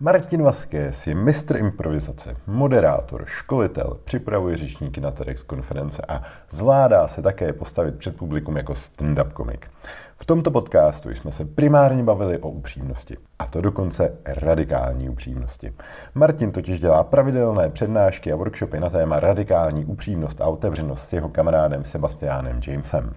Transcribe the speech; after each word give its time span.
Martin 0.00 0.42
Vasquez 0.42 1.06
je 1.06 1.14
mistr 1.14 1.56
improvizace, 1.56 2.36
moderátor, 2.46 3.24
školitel, 3.26 3.98
připravuje 4.04 4.56
řečníky 4.56 5.00
na 5.00 5.10
TEDx 5.10 5.42
konference 5.42 6.02
a 6.08 6.22
zvládá 6.50 7.08
se 7.08 7.22
také 7.22 7.52
postavit 7.52 7.98
před 7.98 8.16
publikum 8.16 8.56
jako 8.56 8.72
stand-up 8.72 9.32
komik. 9.32 9.70
V 10.16 10.24
tomto 10.24 10.50
podcastu 10.50 11.10
jsme 11.10 11.32
se 11.32 11.44
primárně 11.44 12.02
bavili 12.02 12.38
o 12.38 12.48
upřímnosti, 12.48 13.16
a 13.38 13.46
to 13.46 13.60
dokonce 13.60 14.12
radikální 14.24 15.08
upřímnosti. 15.08 15.72
Martin 16.14 16.52
totiž 16.52 16.80
dělá 16.80 17.04
pravidelné 17.04 17.68
přednášky 17.68 18.32
a 18.32 18.36
workshopy 18.36 18.80
na 18.80 18.90
téma 18.90 19.20
radikální 19.20 19.84
upřímnost 19.84 20.40
a 20.40 20.46
otevřenost 20.46 21.08
s 21.08 21.12
jeho 21.12 21.28
kamarádem 21.28 21.84
Sebastianem 21.84 22.60
Jamesem. 22.66 23.12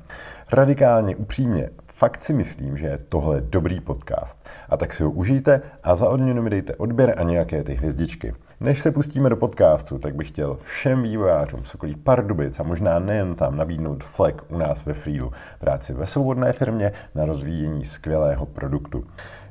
Radikálně 0.54 1.16
upřímně 1.16 1.70
Fakt 2.02 2.24
si 2.24 2.34
myslím, 2.34 2.78
že 2.78 2.86
je 2.86 2.98
tohle 2.98 3.42
dobrý 3.42 3.80
podcast. 3.80 4.40
A 4.70 4.78
tak 4.78 4.94
si 4.94 5.04
ho 5.04 5.12
užijte 5.12 5.62
a 5.84 5.96
za 5.96 6.10
odměnu 6.10 6.42
mi 6.42 6.50
dejte 6.50 6.76
odběr 6.76 7.14
a 7.18 7.24
nějaké 7.24 7.64
ty 7.64 7.74
hvězdičky. 7.74 8.34
Než 8.60 8.82
se 8.82 8.92
pustíme 8.92 9.30
do 9.30 9.38
podcastu, 9.38 10.00
tak 10.00 10.16
bych 10.16 10.28
chtěl 10.28 10.58
všem 10.64 11.04
vývojářům 11.04 11.66
Sokolí 11.66 11.96
Pardubic 11.96 12.60
a 12.60 12.64
možná 12.64 13.00
nejen 13.00 13.36
tam 13.36 13.58
nabídnout 13.58 14.04
flek 14.04 14.44
u 14.50 14.58
nás 14.58 14.86
ve 14.86 14.94
Freelu, 14.94 15.32
práci 15.60 15.94
ve 15.94 16.06
svobodné 16.06 16.54
firmě 16.54 16.92
na 17.16 17.26
rozvíjení 17.26 17.86
skvělého 17.86 18.46
produktu. 18.46 19.04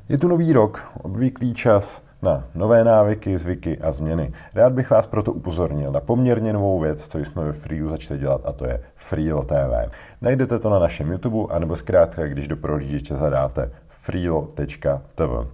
Je 0.09 0.17
tu 0.17 0.27
nový 0.27 0.53
rok, 0.53 0.91
obvyklý 1.01 1.53
čas, 1.53 2.01
na 2.21 2.43
nové 2.55 2.83
návyky, 2.83 3.37
zvyky 3.37 3.79
a 3.79 3.91
změny. 3.91 4.33
Rád 4.55 4.73
bych 4.73 4.89
vás 4.89 5.05
proto 5.05 5.33
upozornil 5.33 5.91
na 5.91 5.99
poměrně 5.99 6.53
novou 6.53 6.79
věc, 6.79 7.07
co 7.07 7.19
jsme 7.19 7.43
ve 7.43 7.51
Freeu 7.51 7.89
začali 7.89 8.19
dělat, 8.19 8.41
a 8.45 8.51
to 8.51 8.65
je 8.65 8.79
Freelo 8.95 9.43
TV. 9.43 9.91
Najdete 10.21 10.59
to 10.59 10.69
na 10.69 10.79
našem 10.79 11.11
YouTube, 11.11 11.53
anebo 11.53 11.75
zkrátka, 11.75 12.27
když 12.27 12.47
do 12.47 12.57
prohlížeče 12.57 13.15
zadáte 13.15 13.71
freelo.tv. 13.89 15.47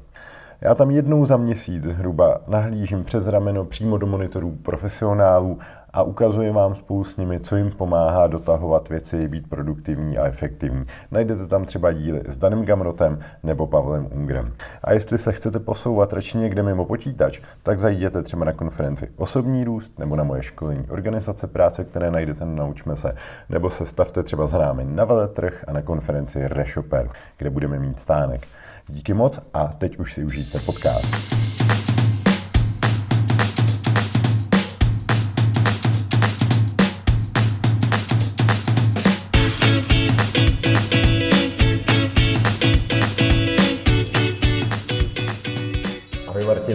Já 0.62 0.76
tam 0.76 0.92
jednou 0.92 1.26
za 1.26 1.38
měsíc 1.38 1.84
zhruba 1.84 2.42
nahlížím 2.48 3.04
přes 3.04 3.28
rameno 3.28 3.66
přímo 3.66 3.98
do 3.98 4.08
monitorů 4.08 4.52
profesionálů 4.52 5.60
a 5.98 6.04
ukazuje 6.04 6.52
vám 6.52 6.76
spolu 6.76 7.04
s 7.04 7.18
nimi, 7.18 7.40
co 7.40 7.56
jim 7.56 7.72
pomáhá 7.72 8.28
dotahovat 8.28 8.90
věci, 8.90 9.28
být 9.28 9.50
produktivní 9.50 10.18
a 10.18 10.26
efektivní. 10.26 10.86
Najdete 11.12 11.48
tam 11.48 11.66
třeba 11.66 11.92
díly 11.92 12.22
s 12.26 12.38
Danem 12.38 12.66
Gamrotem 12.66 13.20
nebo 13.44 13.68
Pavlem 13.68 14.08
Ungrem. 14.16 14.54
A 14.84 14.94
jestli 14.94 15.18
se 15.18 15.32
chcete 15.32 15.60
posouvat 15.60 16.14
radši 16.14 16.38
někde 16.38 16.64
mimo 16.64 16.86
počítač, 16.86 17.40
tak 17.64 17.80
zajděte 17.80 18.24
třeba 18.24 18.46
na 18.46 18.54
konferenci 18.54 19.10
Osobní 19.16 19.64
růst 19.64 20.00
nebo 20.00 20.16
na 20.16 20.24
moje 20.24 20.44
školení 20.44 20.88
Organizace 20.90 21.48
práce, 21.48 21.84
které 21.84 22.12
najdete 22.12 22.46
na 22.46 22.56
Naučme 22.56 22.96
se, 22.96 23.16
nebo 23.50 23.70
se 23.70 23.86
stavte 23.86 24.24
třeba 24.24 24.48
s 24.48 24.52
námi 24.52 24.86
na 24.86 25.06
veletrh 25.06 25.64
a 25.68 25.74
na 25.74 25.82
konferenci 25.82 26.48
Reshoper, 26.48 27.10
kde 27.38 27.50
budeme 27.50 27.80
mít 27.80 28.00
stánek. 28.00 28.48
Díky 28.88 29.14
moc 29.14 29.40
a 29.54 29.68
teď 29.68 29.98
už 29.98 30.14
si 30.14 30.24
užijte 30.24 30.60
podcast. 30.60 31.47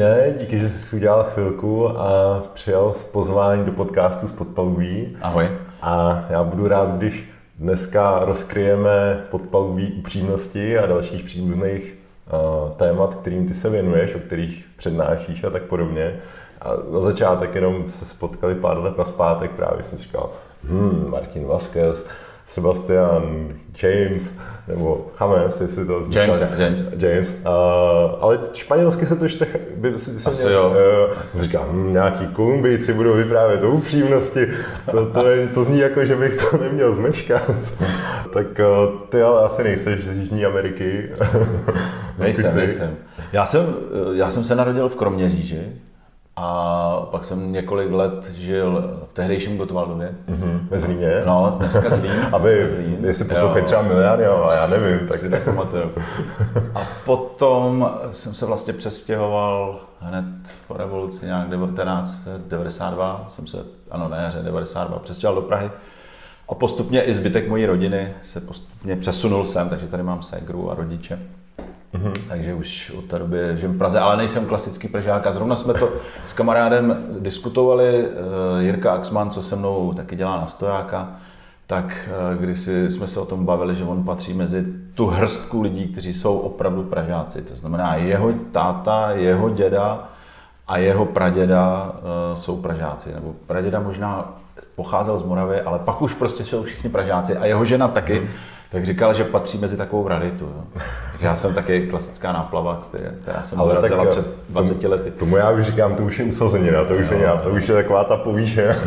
Martine, 0.03 0.39
díky, 0.39 0.58
že 0.58 0.69
jsi 0.69 0.97
udělal 0.97 1.25
chvilku 1.34 1.89
a 1.89 2.42
přijal 2.55 2.92
z 2.92 3.05
pozvání 3.05 3.64
do 3.64 3.72
podcastu 3.72 4.28
z 4.28 4.33
Podpaluví. 4.33 5.17
Ahoj. 5.22 5.50
A 5.83 6.25
já 6.31 6.45
budu 6.45 6.69
rád, 6.69 6.91
když 6.91 7.25
dneska 7.58 8.25
rozkryjeme 8.25 9.25
podpaluví 9.30 9.92
upřímnosti 9.92 10.78
a 10.78 10.86
dalších 10.86 11.23
příbuzných 11.23 11.95
uh, 12.64 12.70
témat, 12.70 13.14
kterým 13.14 13.48
ty 13.48 13.55
se 13.55 13.70
věnuješ, 13.70 14.14
o 14.14 14.19
kterých 14.19 14.64
přednášíš 14.77 15.45
a 15.45 15.50
tak 15.50 15.62
podobně. 15.62 16.14
A 16.61 16.70
na 16.92 17.00
začátek 17.00 17.55
jenom 17.55 17.89
se 17.89 18.05
spotkali 18.05 18.55
pár 18.55 18.78
let 18.78 18.98
na 18.98 19.05
zpátek, 19.05 19.50
právě 19.50 19.83
jsem 19.83 19.98
si 19.98 20.05
říkal, 20.05 20.30
hmm, 20.69 21.06
Martin 21.11 21.47
Vasquez, 21.47 22.06
Sebastian 22.47 23.48
James, 23.83 24.33
nebo 24.68 25.07
James, 25.20 25.61
jestli 25.61 25.86
to. 25.86 26.02
James, 26.11 26.45
James. 26.58 26.89
James. 26.96 27.30
Uh, 27.30 27.45
ale 28.20 28.41
španělsky 28.52 29.07
se 29.07 29.17
to. 29.17 29.27
By, 29.83 29.98
si, 29.98 30.11
Asi 30.25 30.47
měl, 30.47 30.59
jo. 30.59 30.77
Uh, 31.17 31.23
jsem 31.23 31.41
říkal, 31.41 31.69
hm, 31.73 31.93
nějaký 31.93 32.27
Kolumbijci 32.27 32.93
budou 32.93 33.15
vyprávět 33.15 33.63
o 33.63 33.70
upřímnosti. 33.70 34.47
To, 34.91 35.07
to, 35.07 35.27
je, 35.27 35.48
to 35.48 35.65
zní 35.65 35.79
jako, 35.79 36.05
že 36.05 36.17
bych 36.17 36.37
to 36.37 36.59
neměl 36.59 36.95
zmeškat. 36.95 37.51
tak 38.33 38.47
uh, 38.47 38.98
ty 39.09 39.23
ale 39.23 39.42
asi 39.42 39.65
nejseš 39.65 40.05
z 40.05 40.19
Jižní 40.19 40.45
Ameriky. 40.45 41.09
nejsem, 42.19 42.57
nejsem. 42.57 42.97
Já 43.33 43.47
jsem, 43.47 43.75
já 44.13 44.31
jsem 44.31 44.45
se 44.45 44.55
narodil 44.55 44.89
v 44.89 44.97
Kroměříži, 44.97 45.63
a 46.37 47.09
pak 47.11 47.25
jsem 47.25 47.53
několik 47.53 47.93
let 47.93 48.31
žil 48.35 48.98
v 49.11 49.15
tehdejším 49.15 49.57
Gotwaldově. 49.57 50.15
Mm-hmm. 50.29 50.61
Ve 50.70 50.79
Zlíně? 50.79 51.23
No, 51.27 51.57
dneska 51.59 51.91
Zlín. 51.91 52.13
Aby, 52.33 52.70
Zlín. 52.70 52.98
jestli 53.05 53.25
poslouchají 53.25 53.65
třeba 53.65 53.83
miliardy, 53.83 54.27
a 54.27 54.55
já 54.55 54.67
nevím. 54.67 55.09
Tak 55.09 55.19
si 55.19 55.29
nepamatuju. 55.29 55.91
A 56.75 56.87
potom 57.05 57.92
jsem 58.13 58.35
se 58.35 58.47
vlastně 58.47 58.73
přestěhoval 58.73 59.81
hned 60.01 60.25
po 60.69 60.77
revoluci, 60.77 61.27
nějak 61.27 61.51
1992, 61.51 63.25
jsem 63.29 63.47
se, 63.47 63.59
ano, 63.91 64.09
ne, 64.09 64.33
92, 64.42 64.98
přestěhoval 64.98 65.42
do 65.42 65.48
Prahy. 65.48 65.71
A 66.48 66.55
postupně 66.55 67.03
i 67.03 67.15
zbytek 67.15 67.48
mojí 67.48 67.67
rodiny 67.67 68.15
se 68.23 68.41
postupně 68.41 68.97
přesunul 68.97 69.45
sem, 69.45 69.69
takže 69.69 69.87
tady 69.87 70.03
mám 70.03 70.23
ségru 70.23 70.71
a 70.71 70.75
rodiče. 70.75 71.19
Mm-hmm. 71.95 72.13
Takže 72.29 72.55
už 72.55 72.92
od 72.98 73.05
té 73.05 73.19
doby 73.19 73.39
žijem 73.55 73.73
v 73.73 73.79
Praze, 73.79 74.01
ale 74.01 74.17
nejsem 74.17 74.47
klasický 74.47 74.89
Pražák. 74.89 75.27
A 75.27 75.33
zrovna 75.33 75.57
jsme 75.57 75.75
to 75.75 75.92
s 76.27 76.33
kamarádem 76.33 77.07
diskutovali, 77.19 78.05
uh, 78.05 78.61
Jirka 78.61 78.92
Axman, 78.92 79.30
co 79.30 79.42
se 79.42 79.57
mnou 79.57 79.92
taky 79.92 80.17
dělá 80.17 80.41
na 80.41 80.47
stojáka, 80.47 81.17
tak 81.67 82.08
uh, 82.35 82.42
když 82.42 82.58
jsme 82.89 83.08
se 83.08 83.20
o 83.20 83.27
tom 83.27 83.45
bavili, 83.45 83.77
že 83.77 83.85
on 83.85 84.05
patří 84.05 84.35
mezi 84.35 84.64
tu 84.95 85.07
hrstku 85.07 85.63
lidí, 85.63 85.89
kteří 85.89 86.14
jsou 86.14 86.39
opravdu 86.39 86.83
Pražáci. 86.83 87.42
To 87.42 87.57
znamená, 87.57 87.95
jeho 87.95 88.33
táta, 88.53 89.11
jeho 89.11 89.51
děda 89.51 90.09
a 90.69 90.79
jeho 90.79 91.07
praděda 91.07 91.92
uh, 91.92 92.36
jsou 92.36 92.57
Pražáci. 92.57 93.14
Nebo 93.14 93.35
praděda 93.47 93.80
možná 93.80 94.39
pocházel 94.77 95.19
z 95.19 95.23
Moravy, 95.23 95.61
ale 95.61 95.79
pak 95.79 96.03
už 96.03 96.14
prostě 96.14 96.45
jsou 96.45 96.63
všichni 96.63 96.91
Pražáci 96.91 97.36
a 97.36 97.47
jeho 97.47 97.64
žena 97.64 97.89
taky. 97.89 98.20
Mm 98.20 98.29
tak 98.73 98.85
říkal, 98.85 99.15
že 99.15 99.25
patří 99.25 99.59
mezi 99.59 99.77
takovou 99.77 100.09
raritu. 100.09 100.45
Jo. 100.45 100.83
Já 101.21 101.35
jsem 101.35 101.55
taky 101.55 101.87
klasická 101.87 102.33
náplava, 102.33 102.81
která 103.23 103.43
jsem 103.43 103.61
Ale 103.61 103.75
dorazila 103.75 104.05
před 104.05 104.27
20 104.49 104.81
tomu, 104.81 104.93
lety. 104.93 105.11
Tomu 105.11 105.37
já 105.37 105.51
už 105.51 105.67
říkám, 105.67 105.95
to 105.95 106.03
už 106.03 106.19
je 106.19 106.25
usazenina, 106.25 106.85
to 106.85 106.95
už 106.95 107.07
jo. 107.11 107.19
je 107.19 107.29
to 107.43 107.51
už 107.51 107.69
je 107.69 107.75
taková 107.75 108.05
ta 108.05 108.17
povýše. 108.17 108.77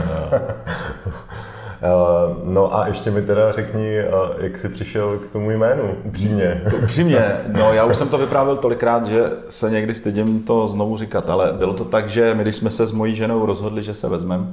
No 2.44 2.78
a 2.78 2.88
ještě 2.88 3.12
mi 3.12 3.22
teda 3.22 3.52
řekni, 3.52 3.96
jak 4.38 4.58
jsi 4.58 4.70
přišel 4.70 5.18
k 5.18 5.32
tomu 5.32 5.52
jménu, 5.52 5.98
upřímně. 6.04 6.62
Upřímně, 6.84 7.32
no 7.48 7.74
já 7.74 7.86
už 7.86 7.98
jsem 7.98 8.10
to 8.10 8.18
vyprávěl 8.18 8.58
tolikrát, 8.58 9.06
že 9.06 9.24
se 9.50 9.72
někdy 9.72 9.94
stydím 9.94 10.44
to 10.44 10.68
znovu 10.68 10.98
říkat, 10.98 11.30
ale 11.30 11.54
bylo 11.54 11.74
to 11.74 11.86
tak, 11.86 12.10
že 12.10 12.34
my 12.34 12.44
když 12.44 12.56
jsme 12.56 12.70
se 12.70 12.88
s 12.88 12.92
mojí 12.92 13.16
ženou 13.16 13.46
rozhodli, 13.46 13.82
že 13.82 13.94
se 13.94 14.10
vezmeme, 14.10 14.46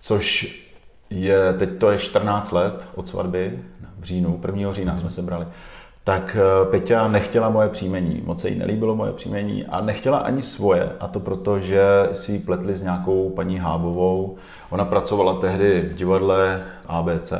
což 0.00 0.56
je, 1.10 1.52
teď 1.58 1.70
to 1.78 1.90
je 1.90 1.98
14 1.98 2.52
let 2.52 2.86
od 2.94 3.08
svatby, 3.08 3.58
v 4.02 4.04
říjnu, 4.04 4.40
1. 4.46 4.72
října 4.72 4.96
jsme 4.96 5.10
se 5.10 5.22
brali, 5.22 5.46
tak 6.04 6.36
eh, 6.36 6.70
Peťa 6.70 7.08
nechtěla 7.08 7.50
moje 7.50 7.68
příjmení, 7.68 8.22
moc 8.24 8.40
se 8.40 8.48
jí 8.48 8.58
nelíbilo 8.58 8.96
moje 8.96 9.12
příjmení 9.12 9.66
a 9.66 9.80
nechtěla 9.80 10.18
ani 10.18 10.42
svoje, 10.42 10.92
a 11.00 11.08
to 11.08 11.20
proto, 11.20 11.60
že 11.60 11.82
si 12.14 12.32
ji 12.32 12.38
pletli 12.38 12.76
s 12.76 12.82
nějakou 12.82 13.30
paní 13.30 13.58
Hábovou. 13.58 14.36
Ona 14.70 14.84
pracovala 14.84 15.34
tehdy 15.34 15.80
v 15.80 15.94
divadle 15.94 16.62
ABC 16.86 17.32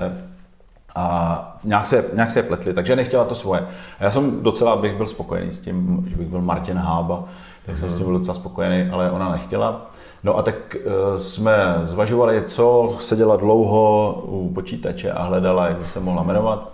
a 0.94 1.58
nějak 1.64 1.86
se, 1.86 2.04
nějak 2.14 2.30
se 2.30 2.38
je 2.38 2.42
pletli, 2.42 2.74
takže 2.74 2.96
nechtěla 2.96 3.24
to 3.24 3.34
svoje. 3.34 3.60
A 4.00 4.04
já 4.04 4.10
jsem 4.10 4.42
docela 4.42 4.76
bych 4.76 4.96
byl 4.96 5.06
spokojený 5.06 5.52
s 5.52 5.58
tím, 5.58 6.06
že 6.10 6.16
bych 6.16 6.28
byl 6.28 6.40
Martin 6.40 6.76
Hába, 6.76 7.24
tak 7.66 7.78
jsem 7.78 7.90
s 7.90 7.94
tím 7.94 8.04
byl 8.04 8.18
docela 8.18 8.34
spokojený, 8.34 8.90
ale 8.90 9.10
ona 9.10 9.32
nechtěla. 9.32 9.90
No 10.24 10.38
a 10.38 10.42
tak 10.42 10.76
uh, 10.76 11.16
jsme 11.16 11.80
zvažovali, 11.82 12.42
co 12.46 12.96
seděla 13.00 13.36
dlouho 13.36 14.12
u 14.26 14.52
počítače 14.54 15.12
a 15.12 15.22
hledala, 15.22 15.66
jak 15.66 15.76
by 15.76 15.88
se 15.88 16.00
mohla 16.00 16.22
jmenovat. 16.22 16.72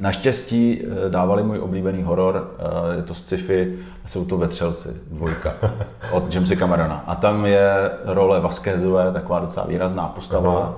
Naštěstí 0.00 0.82
uh, 0.82 1.10
dávali 1.10 1.42
můj 1.42 1.58
oblíbený 1.58 2.02
horor, 2.02 2.34
uh, 2.36 2.96
je 2.96 3.02
to 3.02 3.14
sci-fi, 3.14 3.78
jsou 4.06 4.24
to 4.24 4.38
Vetřelci, 4.38 4.88
dvojka, 5.10 5.54
od 6.12 6.34
Jamesa 6.34 6.56
Camerona. 6.56 7.04
A 7.06 7.14
tam 7.14 7.46
je 7.46 7.90
role 8.04 8.40
Vasquezové, 8.40 9.12
taková 9.12 9.40
docela 9.40 9.66
výrazná 9.66 10.08
postava, 10.08 10.58
Aha. 10.58 10.74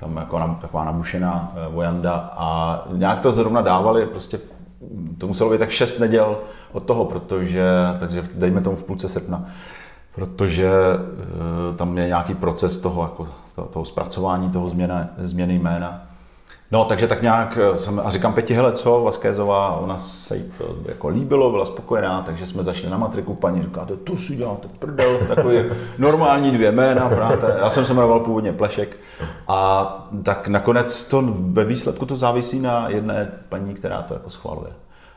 tam 0.00 0.16
jako 0.16 0.38
na, 0.38 0.58
taková 0.60 0.84
nabušená 0.84 1.54
vojanda 1.68 2.30
a 2.36 2.82
nějak 2.92 3.20
to 3.20 3.32
zrovna 3.32 3.60
dávali, 3.60 4.06
prostě 4.06 4.40
to 5.18 5.26
muselo 5.26 5.50
být 5.50 5.58
tak 5.58 5.70
šest 5.70 5.98
neděl 5.98 6.38
od 6.72 6.82
toho, 6.82 7.04
protože, 7.04 7.64
takže 8.00 8.22
dejme 8.34 8.60
tomu 8.60 8.76
v 8.76 8.84
půlce 8.84 9.08
srpna 9.08 9.46
protože 10.16 10.70
eh, 11.72 11.76
tam 11.76 11.98
je 11.98 12.06
nějaký 12.06 12.34
proces 12.34 12.78
toho, 12.78 13.02
jako, 13.02 13.28
toho 13.70 13.84
zpracování, 13.84 14.50
toho 14.50 14.68
změna, 14.68 15.08
změny 15.18 15.58
jména. 15.58 16.02
No, 16.72 16.84
takže 16.84 17.06
tak 17.06 17.22
nějak 17.22 17.58
jsem, 17.74 18.00
a 18.04 18.10
říkám 18.10 18.32
Peti, 18.32 18.54
hele, 18.54 18.72
co, 18.72 19.02
Vaskézová, 19.04 19.76
ona 19.76 19.98
se 19.98 20.36
jí 20.36 20.52
to 20.58 20.76
jako 20.84 21.08
líbilo, 21.08 21.50
byla 21.50 21.64
spokojená, 21.64 22.22
takže 22.22 22.46
jsme 22.46 22.62
zašli 22.62 22.90
na 22.90 22.98
matriku, 22.98 23.34
paní 23.34 23.62
říká, 23.62 23.86
to 24.04 24.16
si 24.16 24.36
děláte 24.36 24.68
prdel, 24.78 25.18
takový 25.28 25.58
normální 25.98 26.50
dvě 26.50 26.72
jména, 26.72 27.08
práte. 27.08 27.56
Já 27.58 27.70
jsem 27.70 27.86
se 27.86 27.94
jmenoval 27.94 28.20
původně 28.20 28.52
Plešek 28.52 28.96
a 29.48 30.08
tak 30.22 30.48
nakonec 30.48 31.04
to 31.04 31.22
ve 31.32 31.64
výsledku 31.64 32.06
to 32.06 32.16
závisí 32.16 32.60
na 32.60 32.88
jedné 32.88 33.32
paní, 33.48 33.74
která 33.74 34.02
to 34.02 34.14
jako 34.14 34.30
schvaluje. 34.30 34.70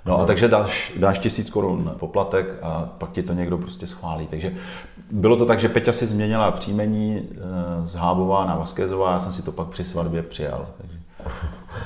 No 0.10 0.22
a 0.22 0.26
takže 0.26 0.48
dáš, 0.48 0.94
dáš 0.98 1.20
tisíc 1.20 1.50
korun 1.50 1.96
poplatek 2.00 2.46
a 2.62 2.90
pak 2.98 3.12
ti 3.12 3.24
to 3.24 3.34
někdo 3.34 3.58
prostě 3.58 3.88
schválí. 3.88 4.28
Takže 4.28 4.54
bylo 5.12 5.38
to 5.38 5.46
tak, 5.46 5.60
že 5.60 5.70
Peťa 5.70 5.94
si 5.94 6.08
změnila 6.08 6.52
příjmení 6.52 7.22
eh, 7.32 7.38
z 7.88 7.96
Hábová 7.96 8.46
na 8.46 8.56
Vaskézová, 8.56 9.12
já 9.12 9.20
jsem 9.20 9.34
si 9.34 9.42
to 9.42 9.52
pak 9.52 9.68
při 9.68 9.84
svatbě 9.84 10.24
přijal. 10.24 10.68
Takže 10.78 11.00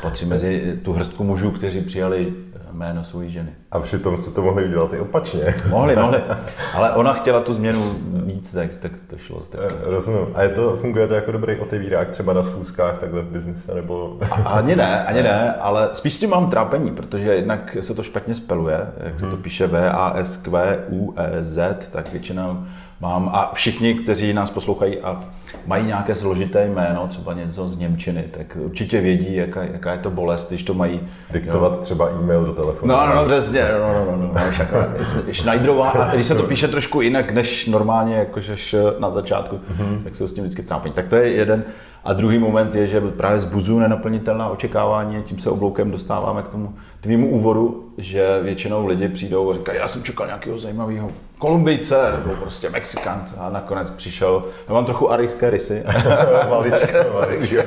patří 0.02 0.26
mezi 0.26 0.80
tu 0.84 0.94
hrstku 0.94 1.24
mužů, 1.24 1.52
kteří 1.52 1.82
přijali 1.82 2.34
jméno 2.74 3.04
své 3.04 3.30
ženy. 3.30 3.50
A 3.72 3.80
přitom 3.80 4.18
jste 4.18 4.32
to 4.32 4.42
mohli 4.42 4.66
udělat 4.66 4.94
i 4.94 5.00
opačně. 5.00 5.56
Mohli, 5.70 5.96
mohli. 5.96 6.22
Ale 6.74 6.92
ona 6.92 7.14
chtěla 7.14 7.42
tu 7.42 7.54
změnu 7.54 7.96
víc, 8.26 8.52
tak, 8.52 8.76
tak 8.80 8.92
to 9.08 9.18
šlo. 9.18 9.40
Tak. 9.50 9.62
Eh, 9.64 9.74
rozumím. 9.84 10.28
A 10.34 10.44
je 10.44 10.50
to, 10.50 10.76
funguje 10.76 11.08
to 11.08 11.14
jako 11.14 11.32
dobrý 11.32 11.60
otevírák 11.60 12.10
třeba 12.10 12.34
na 12.34 12.44
schůzkách 12.44 12.98
takhle 12.98 13.22
v 13.22 13.26
biznise, 13.26 13.76
nebo... 13.76 14.18
A, 14.32 14.36
ani 14.36 14.76
ne, 14.76 15.06
ani 15.06 15.24
ne, 15.24 15.54
ale 15.54 15.90
spíš 15.94 16.14
s 16.14 16.20
tím 16.20 16.30
mám 16.30 16.50
trápení, 16.50 16.92
protože 16.92 17.36
jednak 17.36 17.78
se 17.80 17.94
to 17.94 18.04
špatně 18.04 18.36
speluje, 18.36 18.88
jak 19.04 19.20
se 19.20 19.26
to 19.26 19.32
hmm. 19.32 19.44
píše 19.44 19.68
V, 19.68 19.90
A, 19.90 20.14
S, 20.18 20.38
Q, 20.38 20.78
U, 20.90 21.14
E, 21.18 21.44
Z, 21.44 21.90
tak 21.92 22.12
většinou 22.12 22.66
mám, 23.04 23.30
a 23.34 23.52
všichni, 23.54 23.94
kteří 23.94 24.34
nás 24.34 24.52
poslouchají 24.52 25.00
a 25.00 25.24
mají 25.66 25.86
nějaké 25.86 26.16
složité 26.16 26.68
jméno, 26.68 27.08
třeba 27.08 27.34
něco 27.34 27.70
z 27.70 27.78
Němčiny, 27.78 28.24
tak 28.32 28.58
určitě 28.60 29.02
vědí, 29.02 29.36
jaká, 29.36 29.64
jaká 29.64 29.92
je 29.92 29.98
to 29.98 30.10
bolest, 30.10 30.50
když 30.50 30.64
to 30.64 30.74
mají. 30.74 31.00
Diktovat 31.32 31.72
jo. 31.72 31.80
třeba 31.82 32.10
e-mail 32.10 32.46
do 32.46 32.54
telefonu. 32.54 32.94
No, 32.94 33.08
no, 33.08 33.16
no 33.16 33.26
přesně, 33.26 33.62
no, 33.80 33.94
no, 33.94 34.06
no, 34.06 34.18
no, 34.18 34.32
no 34.34 35.34
Schneiderová, 35.34 35.90
a 35.90 36.16
když 36.16 36.28
se 36.28 36.36
to 36.36 36.44
píše 36.44 36.68
trošku 36.68 37.02
jinak, 37.02 37.32
než 37.32 37.66
normálně, 37.66 38.16
jakože 38.16 38.56
na 39.00 39.10
začátku, 39.10 39.56
mm-hmm. 39.56 40.04
tak 40.04 40.16
se 40.16 40.28
s 40.28 40.34
tím 40.34 40.44
vždycky 40.44 40.64
trápí. 40.64 40.92
Tak 40.92 41.08
to 41.08 41.16
je 41.16 41.32
jeden. 41.32 41.64
A 42.06 42.14
druhý 42.14 42.40
moment 42.40 42.76
je, 42.76 42.88
že 42.88 43.02
právě 43.02 43.40
zbuzuju 43.40 43.80
nenaplnitelná 43.80 44.50
očekávání, 44.50 45.24
tím 45.24 45.40
se 45.40 45.50
obloukem 45.50 45.92
dostáváme 45.92 46.42
k 46.44 46.48
tomu 46.48 46.74
tvýmu 47.02 47.30
úvodu, 47.30 47.90
že 47.98 48.40
většinou 48.42 48.86
lidi 48.86 49.08
přijdou 49.10 49.52
a 49.52 49.54
říkají, 49.54 49.78
já 49.78 49.88
jsem 49.88 50.04
čekal 50.04 50.28
nějakého 50.28 50.58
zajímavého 50.58 51.08
Kolumbijce 51.38 52.14
nebo 52.18 52.36
prostě 52.36 52.70
Mexikant 52.70 53.36
a 53.40 53.50
nakonec 53.50 53.90
přišel, 53.90 54.44
já 54.68 54.74
mám 54.74 54.86
trochu 54.86 55.12
arijské 55.12 55.50
rysy. 55.50 55.84
maličko, 56.50 56.98
maličko. 57.14 57.62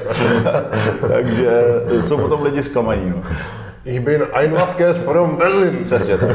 Takže 1.09 1.63
jsou 2.01 2.19
potom 2.19 2.43
lidi 2.43 2.63
zklamaní. 2.63 3.11
No. 3.11 3.23
Ich 3.85 4.01
bin 4.01 4.23
ein 4.33 4.53
Vasquez 4.53 4.99
from 4.99 5.37
Berlin. 5.37 5.85
Přesně 5.85 6.19
tak. 6.19 6.31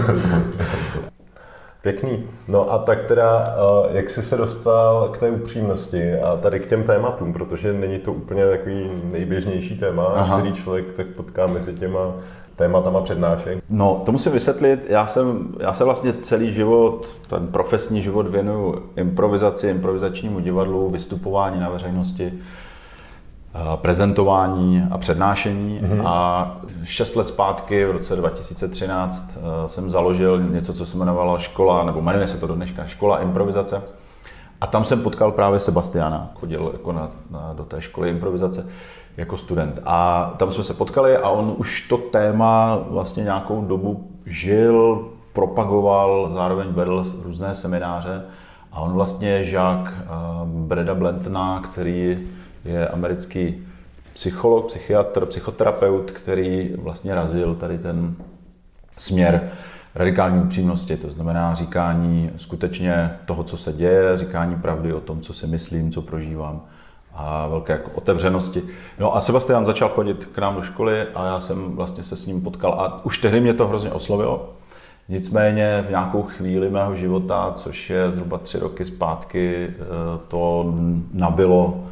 Pěkný. 1.82 2.24
No 2.48 2.72
a 2.74 2.78
tak 2.78 3.04
teda, 3.04 3.56
eh, 3.90 3.98
jak 3.98 4.10
jsi 4.10 4.22
se 4.22 4.38
dostal 4.38 5.10
k 5.10 5.18
té 5.18 5.30
upřímnosti 5.30 6.20
a 6.20 6.38
tady 6.38 6.60
k 6.60 6.66
těm 6.66 6.84
tématům, 6.84 7.34
protože 7.34 7.74
není 7.74 8.00
to 8.00 8.14
úplně 8.14 8.46
takový 8.46 8.90
nejběžnější 9.04 9.78
téma, 9.78 10.06
Aha. 10.06 10.40
který 10.40 10.54
člověk 10.54 10.94
tak 10.94 11.08
potká 11.08 11.48
mezi 11.48 11.74
těma 11.74 12.14
tématama 12.56 13.02
přednášek? 13.02 13.64
No, 13.70 14.02
to 14.06 14.12
musím 14.12 14.32
vysvětlit. 14.32 14.86
Já, 14.90 15.08
jsem, 15.08 15.48
já 15.60 15.74
se 15.74 15.84
vlastně 15.84 16.14
celý 16.14 16.52
život, 16.52 17.08
ten 17.30 17.48
profesní 17.48 18.02
život 18.02 18.28
věnuju 18.28 18.84
improvizaci, 18.96 19.68
improvizačnímu 19.68 20.40
divadlu, 20.40 20.90
vystupování 20.90 21.60
na 21.60 21.70
veřejnosti, 21.70 22.34
prezentování 23.76 24.88
a 24.92 24.98
přednášení. 24.98 25.80
Mm-hmm. 25.84 26.04
A 26.06 26.58
šest 26.84 27.16
let 27.16 27.28
zpátky, 27.28 27.86
v 27.86 27.92
roce 27.92 28.16
2013, 28.16 29.38
eh, 29.38 29.70
jsem 29.70 29.90
založil 29.90 30.42
něco, 30.42 30.74
co 30.74 30.86
se 30.86 30.98
jmenovalo 30.98 31.40
škola, 31.40 31.84
nebo 31.84 32.02
jmenuje 32.02 32.28
se 32.28 32.38
to 32.38 32.48
do 32.48 32.56
dneška, 32.56 32.86
škola 32.86 33.20
improvizace. 33.20 33.82
A 34.62 34.68
tam 34.68 34.86
jsem 34.86 35.02
potkal 35.02 35.32
právě 35.32 35.60
Sebastiana, 35.60 36.32
chodil 36.40 36.70
jako 36.74 36.92
na, 36.92 37.10
na, 37.32 37.54
do 37.54 37.64
té 37.64 37.82
školy 37.82 38.10
improvizace 38.10 38.68
jako 39.18 39.38
student. 39.38 39.80
A 39.86 40.34
tam 40.38 40.52
jsme 40.52 40.64
se 40.64 40.74
potkali 40.74 41.18
a 41.18 41.30
on 41.30 41.56
už 41.58 41.88
to 41.88 41.98
téma 41.98 42.80
vlastně 42.90 43.24
nějakou 43.24 43.62
dobu 43.62 44.12
žil, 44.26 45.06
propagoval, 45.34 46.30
zároveň 46.34 46.68
vedl 46.68 47.04
různé 47.24 47.56
semináře. 47.56 48.24
A 48.72 48.80
on 48.80 48.94
vlastně 48.94 49.30
je 49.30 49.46
žák 49.46 49.94
eh, 49.98 50.06
Breda 50.46 50.96
Blentona, 50.96 51.62
který 51.62 52.18
je 52.66 52.88
americký 52.88 53.68
psycholog, 54.14 54.68
psychiatr, 54.68 55.26
psychoterapeut, 55.26 56.12
který 56.12 56.76
vlastně 56.78 57.16
razil 57.16 57.56
tady 57.56 57.78
ten 57.78 58.16
směr 58.98 59.50
radikální 59.96 60.44
upřímnosti, 60.44 60.98
to 60.98 61.10
znamená 61.10 61.56
říkání 61.56 62.32
skutečně 62.38 63.12
toho, 63.26 63.44
co 63.44 63.58
se 63.58 63.74
děje, 63.74 64.18
říkání 64.18 64.56
pravdy 64.56 64.94
o 64.94 65.00
tom, 65.00 65.22
co 65.22 65.34
si 65.34 65.48
myslím, 65.48 65.92
co 65.92 66.02
prožívám 66.02 66.62
a 67.14 67.48
velké 67.48 67.74
jako 67.74 67.92
otevřenosti. 67.96 68.64
No 69.00 69.16
a 69.16 69.22
Sebastian 69.22 69.66
začal 69.66 69.90
chodit 69.90 70.26
k 70.26 70.38
nám 70.38 70.56
do 70.56 70.64
školy 70.64 71.08
a 71.16 71.26
já 71.26 71.40
jsem 71.40 71.76
vlastně 71.76 72.04
se 72.04 72.16
s 72.16 72.26
ním 72.26 72.42
potkal 72.42 72.74
a 72.74 73.06
už 73.06 73.18
tehdy 73.18 73.42
mě 73.42 73.54
to 73.54 73.68
hrozně 73.68 73.92
oslovilo. 73.92 74.54
Nicméně 75.10 75.84
v 75.88 75.90
nějakou 75.90 76.24
chvíli 76.24 76.70
mého 76.70 76.96
života, 76.96 77.52
což 77.56 77.90
je 77.90 78.12
zhruba 78.12 78.38
tři 78.38 78.60
roky 78.60 78.86
zpátky, 78.86 79.68
eh, 79.70 79.76
to 80.28 80.74
nabilo 81.14 81.84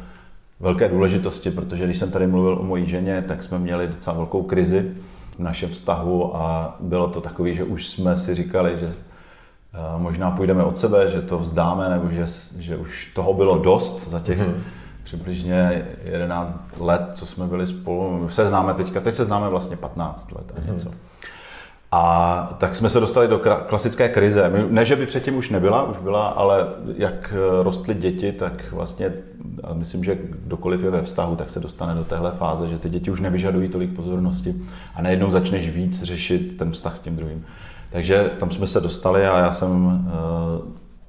velké 0.60 0.88
důležitosti, 0.88 1.50
protože 1.50 1.84
když 1.84 1.98
jsem 1.98 2.10
tady 2.10 2.26
mluvil 2.26 2.58
o 2.60 2.62
mojí 2.62 2.86
ženě, 2.86 3.24
tak 3.28 3.42
jsme 3.42 3.58
měli 3.58 3.88
docela 3.88 4.16
velkou 4.16 4.42
krizi 4.42 4.92
v 5.36 5.38
našem 5.38 5.70
vztahu 5.70 6.36
a 6.36 6.76
bylo 6.80 7.08
to 7.08 7.20
takové, 7.20 7.52
že 7.52 7.64
už 7.64 7.88
jsme 7.88 8.16
si 8.16 8.34
říkali, 8.34 8.78
že 8.78 8.86
eh, 8.86 9.78
možná 9.96 10.30
půjdeme 10.30 10.64
od 10.64 10.78
sebe, 10.78 11.10
že 11.10 11.22
to 11.22 11.38
vzdáme, 11.38 11.88
nebo 11.88 12.10
že, 12.10 12.26
že 12.58 12.76
už 12.76 13.12
toho 13.14 13.34
bylo 13.34 13.58
dost 13.58 14.08
za 14.08 14.20
těch 14.20 14.38
mm-hmm. 14.38 14.60
přibližně 15.02 15.88
11 16.04 16.54
let, 16.78 17.02
co 17.12 17.26
jsme 17.26 17.46
byli 17.46 17.66
spolu. 17.66 18.28
Se 18.28 18.46
známe 18.46 18.74
teďka, 18.74 19.00
teď 19.00 19.14
se 19.14 19.24
známe 19.24 19.48
vlastně 19.48 19.76
15 19.76 20.32
let 20.32 20.52
a 20.56 20.72
něco. 20.72 20.88
Mm-hmm. 20.88 20.94
A 21.92 22.56
tak 22.58 22.76
jsme 22.76 22.90
se 22.90 23.00
dostali 23.00 23.28
do 23.28 23.40
klasické 23.66 24.08
krize. 24.08 24.52
Ne, 24.68 24.84
že 24.84 24.96
by 24.96 25.06
předtím 25.06 25.36
už 25.36 25.50
nebyla, 25.50 25.82
už 25.82 25.98
byla, 25.98 26.26
ale 26.26 26.66
jak 26.96 27.34
eh, 27.34 27.62
rostly 27.62 27.94
děti, 27.94 28.32
tak 28.32 28.72
vlastně, 28.72 29.12
myslím, 29.72 30.04
že 30.04 30.18
kdokoliv 30.44 30.82
je 30.82 30.90
ve 30.90 31.02
vztahu, 31.02 31.36
tak 31.36 31.50
se 31.50 31.60
dostane 31.60 31.94
do 31.94 32.04
téhle 32.04 32.32
fáze, 32.38 32.68
že 32.68 32.78
ty 32.78 32.88
děti 32.88 33.10
už 33.10 33.20
nevyžadují 33.20 33.68
tolik 33.68 33.96
pozornosti 33.96 34.54
a 34.94 35.02
najednou 35.02 35.30
začneš 35.30 35.70
víc 35.70 36.02
řešit 36.02 36.56
ten 36.56 36.70
vztah 36.70 36.96
s 36.96 37.00
tím 37.00 37.16
druhým. 37.16 37.44
Takže 37.92 38.30
tam 38.38 38.50
jsme 38.50 38.66
se 38.66 38.80
dostali 38.80 39.26
a 39.26 39.38
já 39.38 39.52
jsem 39.52 39.84
uh, 39.86 40.00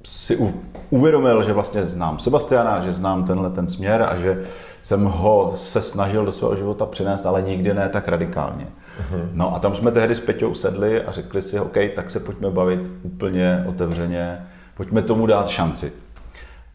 si 0.03 0.53
uvědomil, 0.89 1.43
že 1.43 1.53
vlastně 1.53 1.87
znám 1.87 2.19
Sebastiana, 2.19 2.85
že 2.85 2.93
znám 2.93 3.23
tenhle 3.23 3.49
ten 3.49 3.67
směr 3.67 4.07
a 4.09 4.17
že 4.17 4.45
jsem 4.81 5.03
ho 5.03 5.53
se 5.55 5.81
snažil 5.81 6.25
do 6.25 6.31
svého 6.31 6.55
života 6.55 6.85
přinést, 6.85 7.25
ale 7.25 7.41
nikdy 7.41 7.73
ne 7.73 7.89
tak 7.89 8.07
radikálně. 8.07 8.67
Mhm. 9.11 9.29
No 9.33 9.55
a 9.55 9.59
tam 9.59 9.75
jsme 9.75 9.91
tehdy 9.91 10.15
s 10.15 10.19
Peťou 10.19 10.53
sedli 10.53 11.01
a 11.01 11.11
řekli 11.11 11.41
si, 11.41 11.59
OK, 11.59 11.77
tak 11.95 12.09
se 12.09 12.19
pojďme 12.19 12.49
bavit 12.51 12.79
úplně 13.03 13.63
otevřeně, 13.67 14.37
pojďme 14.77 15.01
tomu 15.01 15.25
dát 15.25 15.47
šanci. 15.47 15.93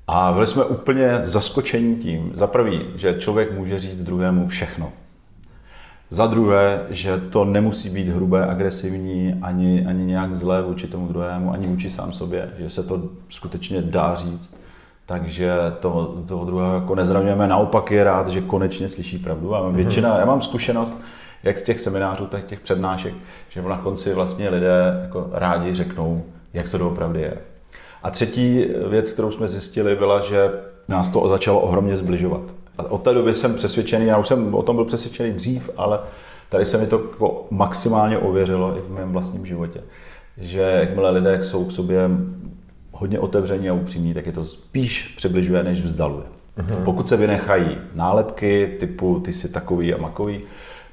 A 0.06 0.32
byli 0.32 0.46
jsme 0.46 0.64
úplně 0.64 1.18
zaskočení 1.22 1.96
tím, 1.96 2.32
za 2.34 2.46
prvý, 2.46 2.82
že 2.96 3.16
člověk 3.18 3.52
může 3.52 3.80
říct 3.80 4.04
druhému 4.04 4.46
všechno. 4.46 4.92
Za 6.10 6.26
druhé, 6.26 6.86
že 6.90 7.18
to 7.18 7.44
nemusí 7.44 7.90
být 7.90 8.08
hrubé, 8.08 8.46
agresivní, 8.46 9.34
ani, 9.42 9.86
ani 9.86 10.04
nějak 10.04 10.34
zlé 10.34 10.62
vůči 10.62 10.86
tomu 10.86 11.08
druhému, 11.08 11.52
ani 11.52 11.66
vůči 11.66 11.90
sám 11.90 12.12
sobě, 12.12 12.48
že 12.58 12.70
se 12.70 12.82
to 12.82 13.02
skutečně 13.28 13.82
dá 13.82 14.14
říct. 14.14 14.60
Takže 15.06 15.52
to, 15.80 16.22
toho 16.28 16.44
druhého 16.44 16.74
jako 16.74 16.94
nezraňujeme, 16.94 17.46
naopak 17.46 17.90
je 17.90 18.04
rád, 18.04 18.28
že 18.28 18.40
konečně 18.40 18.88
slyší 18.88 19.18
pravdu. 19.18 19.54
A 19.54 19.68
většina, 19.68 20.18
já 20.18 20.24
mám 20.24 20.42
zkušenost, 20.42 20.96
jak 21.42 21.58
z 21.58 21.62
těch 21.62 21.80
seminářů, 21.80 22.26
tak 22.26 22.44
těch 22.44 22.60
přednášek, 22.60 23.14
že 23.48 23.62
na 23.62 23.78
konci 23.78 24.14
vlastně 24.14 24.48
lidé 24.48 25.00
jako 25.02 25.28
rádi 25.32 25.74
řeknou, 25.74 26.24
jak 26.52 26.68
to 26.68 26.78
doopravdy 26.78 27.20
je. 27.20 27.34
A 28.02 28.10
třetí 28.10 28.66
věc, 28.88 29.12
kterou 29.12 29.30
jsme 29.30 29.48
zjistili, 29.48 29.96
byla, 29.96 30.20
že 30.20 30.50
nás 30.88 31.08
to 31.08 31.28
začalo 31.28 31.60
ohromně 31.60 31.96
zbližovat. 31.96 32.42
A 32.78 32.90
od 32.90 33.02
té 33.02 33.14
doby 33.14 33.34
jsem 33.34 33.54
přesvědčený, 33.54 34.06
já 34.06 34.18
už 34.18 34.28
jsem 34.28 34.54
o 34.54 34.62
tom 34.62 34.76
byl 34.76 34.84
přesvědčený 34.84 35.32
dřív, 35.32 35.70
ale 35.76 35.98
tady 36.48 36.66
se 36.66 36.78
mi 36.78 36.86
to 36.86 37.02
jako 37.10 37.46
maximálně 37.50 38.18
ověřilo 38.18 38.76
i 38.76 38.80
v 38.80 38.90
mém 38.90 39.12
vlastním 39.12 39.46
životě. 39.46 39.80
Že 40.38 40.60
jakmile 40.60 41.10
lidé 41.10 41.44
jsou 41.44 41.64
k 41.64 41.72
sobě 41.72 42.10
hodně 42.92 43.18
otevření 43.18 43.70
a 43.70 43.72
upřímní, 43.72 44.14
tak 44.14 44.26
je 44.26 44.32
to 44.32 44.44
spíš 44.44 45.14
přibližuje, 45.16 45.62
než 45.62 45.80
vzdaluje. 45.80 46.24
Mm-hmm. 46.58 46.84
Pokud 46.84 47.08
se 47.08 47.16
vynechají 47.16 47.78
nálepky 47.94 48.76
typu 48.80 49.20
ty 49.20 49.32
jsi 49.32 49.48
takový 49.48 49.94
a 49.94 49.98
makový, 49.98 50.40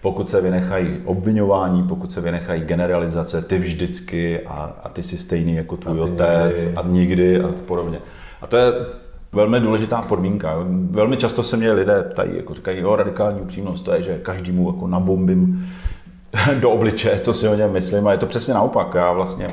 pokud 0.03 0.29
se 0.29 0.41
vynechají 0.41 0.97
obvinování, 1.05 1.83
pokud 1.83 2.11
se 2.11 2.21
vynechají 2.21 2.61
generalizace, 2.61 3.41
ty 3.41 3.57
vždycky 3.57 4.39
a, 4.39 4.75
a 4.83 4.89
ty 4.89 5.03
jsi 5.03 5.17
stejný 5.17 5.55
jako 5.55 5.77
tvůj 5.77 5.99
a 5.99 6.03
otec 6.03 6.61
nikdy. 6.61 6.75
a 6.75 6.83
nikdy 6.87 7.41
a 7.41 7.47
podobně. 7.65 7.99
A 8.41 8.47
to 8.47 8.57
je 8.57 8.71
Velmi 9.33 9.59
důležitá 9.59 10.01
podmínka. 10.01 10.55
Velmi 10.89 11.17
často 11.17 11.43
se 11.43 11.57
mě 11.57 11.71
lidé 11.71 12.03
ptají, 12.03 12.37
jako 12.37 12.53
říkají, 12.53 12.79
jo, 12.79 12.95
radikální 12.95 13.41
upřímnost, 13.41 13.85
to 13.85 13.93
je, 13.93 14.03
že 14.03 14.17
každému 14.17 14.73
jako 14.73 14.87
nabombím 14.87 15.69
do 16.59 16.71
obličeje, 16.71 17.19
co 17.19 17.33
si 17.33 17.47
o 17.47 17.55
něm 17.55 17.71
myslím. 17.71 18.07
A 18.07 18.11
je 18.11 18.17
to 18.17 18.25
přesně 18.25 18.53
naopak. 18.53 18.93
Já 18.95 19.11
vlastně 19.11 19.47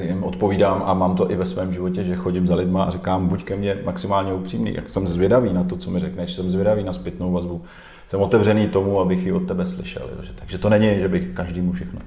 jim 0.00 0.24
odpovídám 0.24 0.82
a 0.86 0.94
mám 0.94 1.16
to 1.16 1.30
i 1.30 1.36
ve 1.36 1.46
svém 1.46 1.72
životě, 1.72 2.04
že 2.04 2.16
chodím 2.16 2.46
za 2.46 2.54
lidma 2.54 2.84
a 2.84 2.90
říkám, 2.90 3.28
buď 3.28 3.44
ke 3.44 3.56
mně 3.56 3.78
maximálně 3.84 4.32
upřímný, 4.32 4.74
jak 4.74 4.90
jsem 4.90 5.06
zvědavý 5.06 5.52
na 5.52 5.64
to, 5.64 5.76
co 5.76 5.90
mi 5.90 5.98
řekneš, 5.98 6.34
jsem 6.34 6.50
zvědavý 6.50 6.84
na 6.84 6.92
zpětnou 6.92 7.32
vazbu, 7.32 7.62
jsem 8.06 8.20
otevřený 8.20 8.68
tomu, 8.68 9.00
abych 9.00 9.26
ji 9.26 9.32
od 9.32 9.46
tebe 9.48 9.66
slyšel. 9.66 10.02
Jo. 10.16 10.32
Takže 10.34 10.58
to 10.58 10.68
není, 10.68 10.98
že 10.98 11.08
bych 11.08 11.28
každému 11.34 11.72
všechno 11.72 12.00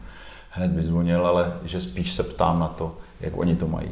hned 0.49 0.71
vyzvonil, 0.71 1.27
ale 1.27 1.53
že 1.63 1.81
spíš 1.81 2.13
se 2.13 2.23
ptám 2.23 2.59
na 2.59 2.67
to, 2.67 2.95
jak 3.21 3.37
oni 3.37 3.55
to 3.55 3.67
mají. 3.67 3.91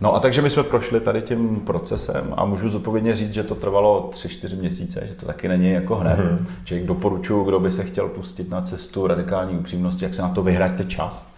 No 0.00 0.14
a 0.14 0.20
takže 0.20 0.42
my 0.42 0.50
jsme 0.50 0.62
prošli 0.62 1.00
tady 1.00 1.22
tím 1.22 1.60
procesem 1.60 2.34
a 2.36 2.44
můžu 2.44 2.68
zodpovědně 2.68 3.16
říct, 3.16 3.34
že 3.34 3.42
to 3.42 3.54
trvalo 3.54 4.10
3-4 4.14 4.58
měsíce, 4.58 5.06
že 5.08 5.14
to 5.14 5.26
taky 5.26 5.48
není 5.48 5.70
jako 5.70 5.96
hned. 5.96 6.18
Mm-hmm. 6.18 6.46
Že 6.64 6.84
doporučuji, 6.84 7.44
kdo 7.44 7.60
by 7.60 7.70
se 7.70 7.84
chtěl 7.84 8.08
pustit 8.08 8.50
na 8.50 8.62
cestu 8.62 9.06
radikální 9.06 9.58
upřímnosti, 9.58 10.04
jak 10.04 10.14
se 10.14 10.22
na 10.22 10.28
to 10.28 10.42
vyhraďte 10.42 10.84
čas. 10.84 11.34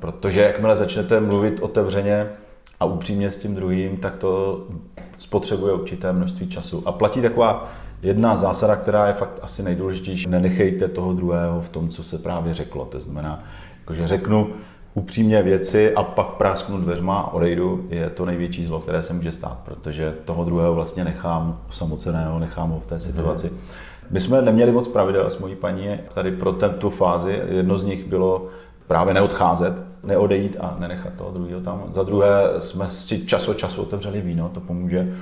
Protože 0.00 0.40
jakmile 0.40 0.76
začnete 0.76 1.20
mluvit 1.20 1.60
otevřeně 1.60 2.26
a 2.80 2.84
upřímně 2.84 3.30
s 3.30 3.36
tím 3.36 3.54
druhým, 3.54 3.96
tak 3.96 4.16
to 4.16 4.64
spotřebuje 5.18 5.72
určité 5.72 6.12
množství 6.12 6.48
času. 6.48 6.82
A 6.86 6.92
platí 6.92 7.22
taková 7.22 7.72
jedna 8.02 8.36
zásada, 8.36 8.76
která 8.76 9.06
je 9.06 9.14
fakt 9.14 9.38
asi 9.42 9.62
nejdůležitější. 9.62 10.28
Nenechejte 10.28 10.88
toho 10.88 11.12
druhého 11.12 11.60
v 11.60 11.68
tom, 11.68 11.88
co 11.88 12.02
se 12.02 12.18
právě 12.18 12.54
řeklo. 12.54 12.84
To 12.84 13.00
znamená, 13.00 13.44
jakože 13.80 14.06
řeknu 14.06 14.50
upřímně 14.94 15.42
věci 15.42 15.94
a 15.94 16.02
pak 16.02 16.26
prásknu 16.26 16.78
dveřma 16.78 17.18
a 17.18 17.32
odejdu, 17.32 17.86
je 17.90 18.10
to 18.10 18.24
největší 18.24 18.64
zlo, 18.64 18.80
které 18.80 19.02
se 19.02 19.12
může 19.12 19.32
stát, 19.32 19.58
protože 19.64 20.14
toho 20.24 20.44
druhého 20.44 20.74
vlastně 20.74 21.04
nechám 21.04 21.60
osamoceného, 21.68 22.38
nechám 22.38 22.70
ho 22.70 22.80
v 22.80 22.86
té 22.86 23.00
situaci. 23.00 23.52
My 24.10 24.20
jsme 24.20 24.42
neměli 24.42 24.72
moc 24.72 24.88
pravidel 24.88 25.30
s 25.30 25.38
mojí 25.38 25.54
paní 25.54 25.98
tady 26.14 26.32
pro 26.32 26.52
tu 26.52 26.90
fázi. 26.90 27.42
Jedno 27.48 27.78
z 27.78 27.84
nich 27.84 28.04
bylo 28.04 28.46
právě 28.86 29.14
neodcházet, 29.14 29.82
neodejít 30.02 30.56
a 30.60 30.76
nenechat 30.78 31.12
toho 31.16 31.30
druhého 31.30 31.60
tam. 31.60 31.82
Za 31.92 32.02
druhé 32.02 32.42
jsme 32.58 32.90
si 32.90 33.26
čas 33.26 33.48
od 33.48 33.56
času 33.56 33.82
otevřeli 33.82 34.20
víno, 34.20 34.48
to 34.48 34.60
pomůže. 34.60 35.14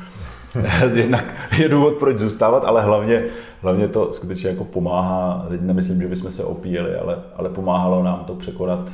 Jednak 0.94 1.24
je 1.58 1.68
důvod, 1.68 1.94
proč 1.94 2.18
zůstávat, 2.18 2.64
ale 2.64 2.82
hlavně, 2.82 3.24
hlavně 3.62 3.88
to 3.88 4.12
skutečně 4.12 4.50
jako 4.50 4.64
pomáhá. 4.64 5.46
Teď 5.48 5.60
nemyslím, 5.60 6.02
že 6.02 6.08
bychom 6.08 6.32
se 6.32 6.44
opíjeli, 6.44 6.94
ale, 6.94 7.18
ale 7.36 7.48
pomáhalo 7.48 8.02
nám 8.02 8.24
to 8.24 8.34
překonat 8.34 8.90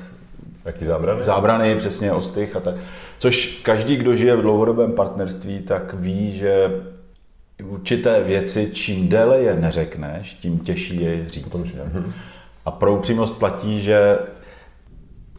Jaký 0.64 0.84
zábrany? 0.84 1.22
Zábrany, 1.22 1.76
přesně 1.76 2.12
ostych 2.12 2.56
a 2.56 2.60
tak. 2.60 2.74
Což 3.18 3.60
každý, 3.62 3.96
kdo 3.96 4.16
žije 4.16 4.36
v 4.36 4.42
dlouhodobém 4.42 4.92
partnerství, 4.92 5.60
tak 5.60 5.94
ví, 5.94 6.38
že 6.38 6.70
určité 7.68 8.22
věci, 8.22 8.70
čím 8.72 9.08
déle 9.08 9.40
je 9.40 9.56
neřekneš, 9.56 10.34
tím 10.34 10.58
těžší 10.58 11.02
je 11.02 11.28
říct. 11.28 11.76
A 12.64 12.70
pro 12.70 12.96
upřímnost 12.96 13.38
platí, 13.38 13.82
že 13.82 14.18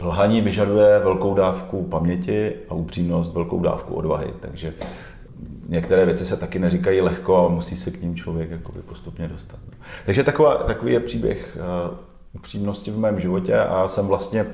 lhaní 0.02 0.42
vyžaduje 0.42 1.00
velkou 1.00 1.34
dávku 1.34 1.84
paměti 1.84 2.54
a 2.70 2.74
upřímnost 2.74 3.34
velkou 3.34 3.60
dávku 3.60 3.94
odvahy. 3.94 4.34
Takže 4.40 4.74
některé 5.68 6.06
věci 6.06 6.26
se 6.26 6.38
taky 6.38 6.60
neříkají 6.60 7.02
lehko 7.02 7.46
a 7.46 7.50
musí 7.50 7.78
se 7.78 7.92
k 7.92 8.02
ním 8.02 8.16
člověk 8.16 8.52
jakoby 8.52 8.82
postupně 8.82 9.28
dostat. 9.28 9.60
Takže 10.06 10.24
taková, 10.24 10.58
takový 10.58 10.94
je 10.94 11.00
příběh 11.00 11.58
uh, 11.90 11.98
upřímnosti 12.34 12.92
v 12.92 12.98
mém 12.98 13.20
životě 13.20 13.60
a 13.60 13.88
jsem 13.88 14.08
vlastně 14.08 14.46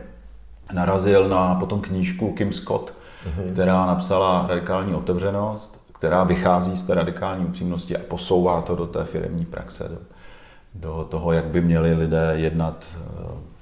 narazil 0.74 1.30
na 1.30 1.56
potom 1.56 1.82
knížku 1.82 2.32
Kim 2.32 2.54
Scott, 2.54 2.94
mm-hmm. 2.94 3.52
která 3.54 3.86
napsala 3.86 4.46
Radikální 4.48 4.94
otevřenost, 4.94 5.80
která 5.94 6.24
vychází 6.24 6.78
z 6.78 6.84
té 6.84 6.94
radikální 6.94 7.46
upřímnosti 7.46 7.98
a 7.98 8.02
posouvá 8.08 8.62
to 8.62 8.76
do 8.76 8.88
té 8.88 9.04
firmní 9.04 9.46
praxe, 9.46 9.90
do, 9.90 10.00
do 10.74 11.04
toho, 11.10 11.32
jak 11.32 11.46
by 11.46 11.62
měli 11.62 11.94
lidé 11.94 12.34
jednat 12.36 12.88
eh, 12.94 12.98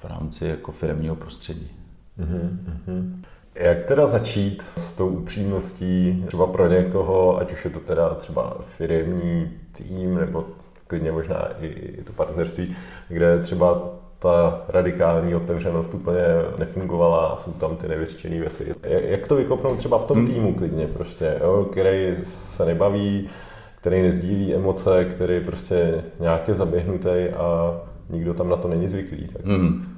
v 0.00 0.04
rámci 0.04 0.46
jako 0.46 0.72
firmního 0.72 1.14
prostředí. 1.14 1.70
Mm-hmm. 2.20 3.22
Jak 3.60 3.84
teda 3.84 4.06
začít 4.06 4.62
s 4.76 4.92
tou 4.92 5.08
upřímností 5.08 6.24
třeba 6.26 6.46
pro 6.46 6.68
někoho, 6.68 7.38
ať 7.38 7.52
už 7.52 7.64
je 7.64 7.70
to 7.70 7.80
teda 7.80 8.14
třeba 8.14 8.56
firmní 8.76 9.50
tým 9.72 10.14
nebo 10.14 10.44
klidně 10.86 11.12
možná 11.12 11.48
i 11.60 12.02
to 12.04 12.12
partnerství, 12.12 12.76
kde 13.08 13.38
třeba 13.38 13.82
ta 14.18 14.62
radikální 14.68 15.34
otevřenost 15.34 15.94
úplně 15.94 16.22
nefungovala 16.58 17.26
a 17.26 17.36
jsou 17.36 17.52
tam 17.52 17.76
ty 17.76 17.88
nevyřčené 17.88 18.40
věci. 18.40 18.74
Jak 18.82 19.26
to 19.26 19.36
vykopnout 19.36 19.78
třeba 19.78 19.98
v 19.98 20.04
tom 20.04 20.16
hmm. 20.16 20.26
týmu 20.26 20.54
klidně 20.54 20.86
prostě, 20.86 21.38
jo, 21.40 21.68
který 21.70 22.16
se 22.24 22.64
nebaví, 22.64 23.28
který 23.76 24.02
nezdílí 24.02 24.54
emoce, 24.54 25.04
který 25.04 25.40
prostě 25.40 26.04
nějak 26.20 26.48
je 26.48 26.54
zaběhnutý 26.54 27.28
a 27.36 27.80
nikdo 28.10 28.34
tam 28.34 28.48
na 28.48 28.56
to 28.56 28.68
není 28.68 28.86
zvyklý. 28.86 29.28
Tak. 29.28 29.44
Hmm. 29.44 29.97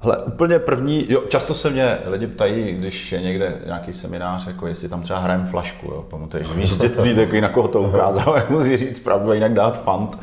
Hele, 0.00 0.18
úplně 0.18 0.58
první, 0.58 1.06
jo, 1.08 1.22
často 1.28 1.54
se 1.54 1.70
mě 1.70 1.98
lidi 2.06 2.26
ptají, 2.26 2.72
když 2.72 3.12
je 3.12 3.22
někde 3.22 3.62
nějaký 3.66 3.92
seminář, 3.92 4.46
jako 4.46 4.66
jestli 4.66 4.88
tam 4.88 5.02
třeba 5.02 5.18
hrajem 5.18 5.46
flašku, 5.46 5.86
jo, 5.86 6.04
pamatuješ, 6.10 6.52
víš, 6.52 6.72
z 6.72 6.78
dětství, 6.78 7.14
takový 7.14 7.40
na 7.40 7.48
koho 7.48 7.68
to 7.68 7.80
ukázal, 7.80 8.34
jak 8.36 8.50
musí 8.50 8.76
říct 8.76 9.00
pravdu 9.00 9.32
jinak 9.32 9.54
dát 9.54 9.82
fant 9.82 10.18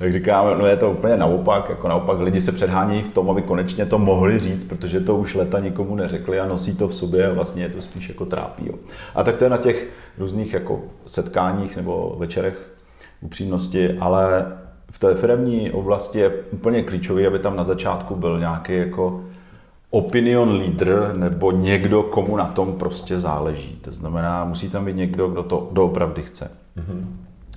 tak 0.00 0.12
říkám, 0.12 0.58
no 0.58 0.66
je 0.66 0.76
to 0.76 0.90
úplně 0.90 1.16
naopak, 1.16 1.68
jako 1.68 1.88
naopak 1.88 2.20
lidi 2.20 2.40
se 2.40 2.52
předhání 2.52 3.02
v 3.02 3.12
tom, 3.12 3.30
aby 3.30 3.42
konečně 3.42 3.86
to 3.86 3.98
mohli 3.98 4.38
říct, 4.38 4.64
protože 4.64 5.00
to 5.00 5.16
už 5.16 5.34
leta 5.34 5.58
nikomu 5.58 5.94
neřekli 5.94 6.40
a 6.40 6.46
nosí 6.46 6.76
to 6.76 6.88
v 6.88 6.94
sobě 6.94 7.26
a 7.26 7.32
vlastně 7.32 7.62
je 7.62 7.68
to 7.68 7.82
spíš 7.82 8.08
jako 8.08 8.26
trápí. 8.26 8.66
Jo. 8.66 8.74
A 9.14 9.22
tak 9.22 9.36
to 9.36 9.44
je 9.44 9.50
na 9.50 9.56
těch 9.56 9.88
různých 10.18 10.52
jako 10.52 10.82
setkáních 11.06 11.76
nebo 11.76 12.16
večerech 12.18 12.68
upřímnosti, 13.20 13.98
ale 13.98 14.46
v 14.90 14.98
té 14.98 15.14
firmní 15.14 15.70
oblasti 15.70 16.18
je 16.18 16.30
úplně 16.50 16.82
klíčový, 16.82 17.26
aby 17.26 17.38
tam 17.38 17.56
na 17.56 17.64
začátku 17.64 18.16
byl 18.16 18.38
nějaký 18.38 18.76
jako 18.76 19.24
opinion 19.90 20.58
leader 20.58 21.16
nebo 21.16 21.52
někdo, 21.52 22.02
komu 22.02 22.36
na 22.36 22.46
tom 22.46 22.72
prostě 22.72 23.18
záleží. 23.18 23.78
To 23.80 23.92
znamená, 23.92 24.44
musí 24.44 24.70
tam 24.70 24.84
být 24.84 24.96
někdo, 24.96 25.28
kdo 25.28 25.42
to 25.42 25.68
doopravdy 25.72 26.22
chce. 26.22 26.50
Mm-hmm. 26.76 27.04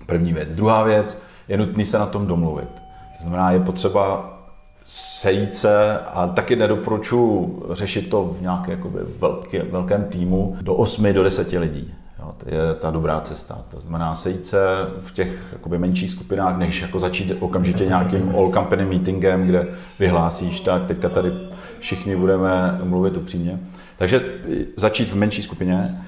První 0.06 0.34
věc. 0.34 0.54
Druhá 0.54 0.84
věc, 0.84 1.24
je 1.48 1.58
nutný 1.58 1.86
se 1.86 2.00
na 2.00 2.06
tom 2.06 2.28
domluvit. 2.28 2.70
To 3.18 3.22
znamená, 3.22 3.52
je 3.52 3.60
potřeba 3.60 4.30
sejít 4.84 5.56
se 5.56 6.00
a 6.00 6.28
taky 6.28 6.56
nedoporučuji 6.56 7.64
řešit 7.72 8.10
to 8.10 8.36
v 8.40 8.42
nějakém 8.42 8.72
jakoby, 8.72 9.00
velký, 9.20 9.58
velkém 9.58 10.04
týmu 10.04 10.58
do 10.62 10.74
8 10.74 11.14
do 11.14 11.24
10 11.24 11.52
lidí. 11.52 11.94
Jo, 12.24 12.34
to 12.38 12.56
je 12.56 12.74
ta 12.74 12.92
dobrá 12.92 13.22
cesta. 13.22 13.58
To 13.70 13.80
znamená 13.80 14.16
sejít 14.16 14.46
se 14.46 14.58
v 15.02 15.12
těch 15.12 15.40
jakoby, 15.52 15.78
menších 15.78 16.12
skupinách, 16.12 16.58
než 16.58 16.82
jako 16.82 17.00
začít 17.00 17.38
okamžitě 17.40 17.86
nějakým 17.86 18.36
all 18.36 18.52
company 18.52 18.86
meetingem, 18.86 19.48
kde 19.48 19.68
vyhlásíš, 20.00 20.60
tak 20.60 20.86
teďka 20.86 21.10
tady 21.10 21.34
všichni 21.80 22.16
budeme 22.16 22.80
mluvit 22.84 23.18
upřímně. 23.18 23.60
Takže 23.98 24.22
začít 24.78 25.10
v 25.10 25.16
menší 25.16 25.42
skupině 25.42 26.04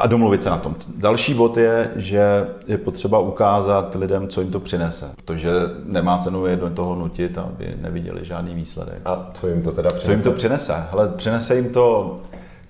a 0.00 0.06
domluvit 0.06 0.42
se 0.42 0.50
na 0.50 0.58
tom. 0.58 0.74
Další 0.96 1.34
bod 1.34 1.56
je, 1.56 1.90
že 1.96 2.46
je 2.66 2.78
potřeba 2.78 3.18
ukázat 3.18 3.94
lidem, 3.94 4.28
co 4.28 4.40
jim 4.40 4.50
to 4.50 4.60
přinese, 4.60 5.10
protože 5.16 5.50
nemá 5.84 6.18
cenu 6.18 6.46
je 6.46 6.56
do 6.56 6.70
toho 6.70 6.94
nutit, 6.94 7.38
aby 7.38 7.74
neviděli 7.80 8.24
žádný 8.24 8.54
výsledek. 8.54 9.00
A 9.04 9.30
co 9.34 9.48
jim 9.48 9.62
to 9.62 9.72
teda 9.72 9.88
přinese? 9.88 10.06
Co 10.06 10.12
jim 10.12 10.22
to 10.22 10.32
přinese? 10.32 10.84
Hele, 10.90 11.08
přinese 11.08 11.56
jim 11.56 11.68
to 11.72 12.20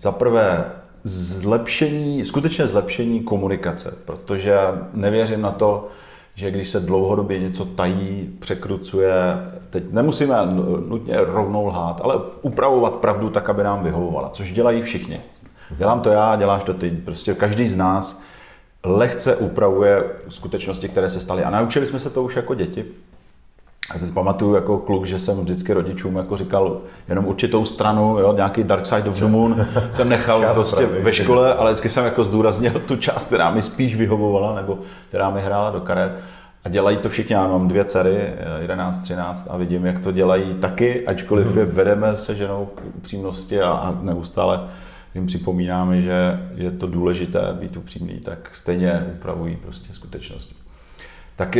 za 0.00 0.12
prvé 0.12 0.64
zlepšení, 1.06 2.25
skutečně 2.25 2.68
zlepšení 2.68 3.20
komunikace, 3.20 3.94
protože 4.04 4.58
nevěřím 4.94 5.40
na 5.40 5.50
to, 5.50 5.88
že 6.34 6.50
když 6.50 6.68
se 6.68 6.80
dlouhodobě 6.80 7.38
něco 7.38 7.64
tají, 7.64 8.30
překrucuje, 8.38 9.12
teď 9.70 9.84
nemusíme 9.92 10.36
nutně 10.88 11.16
rovnou 11.16 11.66
lhát, 11.66 12.00
ale 12.04 12.14
upravovat 12.42 12.94
pravdu 12.94 13.30
tak, 13.30 13.50
aby 13.50 13.62
nám 13.62 13.84
vyhovovala, 13.84 14.30
což 14.30 14.52
dělají 14.52 14.82
všichni. 14.82 15.20
Dělám 15.70 16.00
to 16.00 16.10
já, 16.10 16.36
děláš 16.36 16.64
to 16.64 16.75
ty. 16.75 16.90
Prostě 16.90 17.34
každý 17.34 17.68
z 17.68 17.76
nás 17.76 18.22
lehce 18.84 19.36
upravuje 19.36 20.04
skutečnosti, 20.28 20.88
které 20.88 21.10
se 21.10 21.20
staly. 21.20 21.44
A 21.44 21.50
naučili 21.50 21.86
jsme 21.86 22.00
se 22.00 22.10
to 22.10 22.22
už 22.22 22.36
jako 22.36 22.54
děti. 22.54 22.84
Já 23.93 23.99
si 23.99 24.07
pamatuju 24.07 24.55
jako 24.55 24.78
kluk, 24.78 25.05
že 25.05 25.19
jsem 25.19 25.40
vždycky 25.40 25.73
rodičům 25.73 26.16
jako 26.16 26.37
říkal 26.37 26.81
jenom 27.09 27.26
určitou 27.26 27.64
stranu, 27.64 28.19
jo, 28.19 28.33
nějaký 28.33 28.64
Dark 28.64 28.87
Side 28.87 29.11
of 29.11 29.19
the 29.19 29.26
Moon 29.26 29.66
jsem 29.90 30.09
nechal 30.09 30.45
prostě 30.55 30.76
pravdy. 30.76 31.02
ve 31.02 31.12
škole, 31.12 31.55
ale 31.55 31.71
vždycky 31.71 31.88
jsem 31.88 32.05
jako 32.05 32.25
zdůraznil 32.25 32.73
tu 32.73 32.97
část, 32.97 33.26
která 33.26 33.50
mi 33.50 33.62
spíš 33.62 33.97
vyhovovala, 33.97 34.55
nebo 34.55 34.78
která 35.09 35.31
mi 35.31 35.40
hrála 35.40 35.71
do 35.71 35.81
karet. 35.81 36.12
A 36.64 36.69
dělají 36.69 36.97
to 36.97 37.09
všichni, 37.09 37.35
já 37.35 37.49
mám 37.49 37.69
dvě 37.69 37.85
dcery, 37.85 38.33
11, 38.61 39.00
13 39.00 39.47
a 39.50 39.57
vidím, 39.57 39.87
jak 39.87 39.99
to 39.99 40.12
dělají 40.12 40.55
taky, 40.55 41.07
ačkoliv 41.07 41.57
je 41.57 41.64
vedeme 41.64 42.16
se 42.16 42.35
ženou 42.35 42.66
k 42.75 42.97
upřímnosti 42.97 43.61
a, 43.61 43.71
a 43.71 43.99
neustále 44.02 44.69
jim 45.14 45.26
připomínáme, 45.26 46.02
že 46.02 46.40
je 46.55 46.71
to 46.71 46.87
důležité 46.87 47.40
být 47.52 47.76
upřímný, 47.76 48.21
tak 48.21 48.50
stejně 48.52 49.07
upravují 49.14 49.57
prostě 49.57 49.95
skutečnosti. 49.95 50.55
Tak 51.37 51.57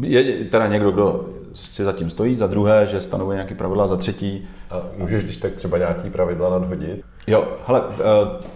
je 0.00 0.44
teda 0.44 0.66
někdo, 0.66 0.90
kdo 0.90 1.28
si 1.54 1.84
za 1.84 1.92
tím 1.92 2.10
stojí, 2.10 2.34
za 2.34 2.46
druhé, 2.46 2.86
že 2.86 3.00
stanovuje 3.00 3.34
nějaké 3.34 3.54
pravidla, 3.54 3.86
za 3.86 3.96
třetí. 3.96 4.48
A 4.70 4.82
můžeš 4.98 5.24
když 5.24 5.36
tak 5.36 5.52
třeba 5.54 5.78
nějaký 5.78 6.10
pravidla 6.10 6.50
nadhodit? 6.50 7.00
Jo, 7.26 7.48
hele, 7.66 7.82
eh, 7.92 8.02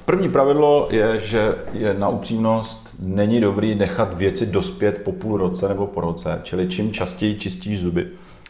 první 0.04 0.28
pravidlo 0.28 0.88
je, 0.90 1.20
že 1.20 1.54
je 1.72 1.94
na 1.94 2.08
upřímnost 2.08 2.96
není 2.98 3.40
dobrý 3.40 3.74
nechat 3.74 4.18
věci 4.18 4.46
dospět 4.46 5.00
po 5.04 5.12
půl 5.12 5.36
roce 5.36 5.68
nebo 5.68 5.86
po 5.86 6.00
roce, 6.00 6.40
čili 6.42 6.68
čím 6.68 6.92
častěji 6.92 7.38
čistíš 7.38 7.80
zuby, 7.80 8.06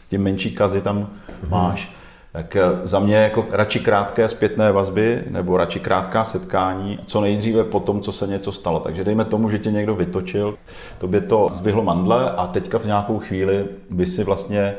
tím 0.09 0.21
menší 0.23 0.51
kazy 0.51 0.81
tam 0.81 1.09
máš. 1.49 2.00
Tak 2.31 2.55
eh, 2.55 2.61
za 2.83 2.99
mě 2.99 3.15
jako 3.15 3.45
radši 3.51 3.79
krátké 3.79 4.29
zpětné 4.29 4.71
vazby 4.71 5.23
nebo 5.29 5.57
radši 5.57 5.79
krátká 5.79 6.23
setkání, 6.23 6.99
co 7.05 7.21
nejdříve 7.21 7.63
po 7.63 7.79
tom, 7.79 8.01
co 8.01 8.11
se 8.11 8.27
něco 8.27 8.51
stalo. 8.51 8.79
Takže 8.79 9.03
dejme 9.03 9.25
tomu, 9.25 9.49
že 9.49 9.59
tě 9.59 9.71
někdo 9.71 9.95
vytočil, 9.95 10.57
to 10.97 11.07
by 11.07 11.21
to 11.21 11.49
zvyhlo 11.53 11.83
mandle 11.83 12.31
a 12.31 12.47
teďka 12.47 12.79
v 12.79 12.85
nějakou 12.85 13.19
chvíli 13.19 13.65
by 13.89 14.05
si 14.05 14.23
vlastně 14.23 14.75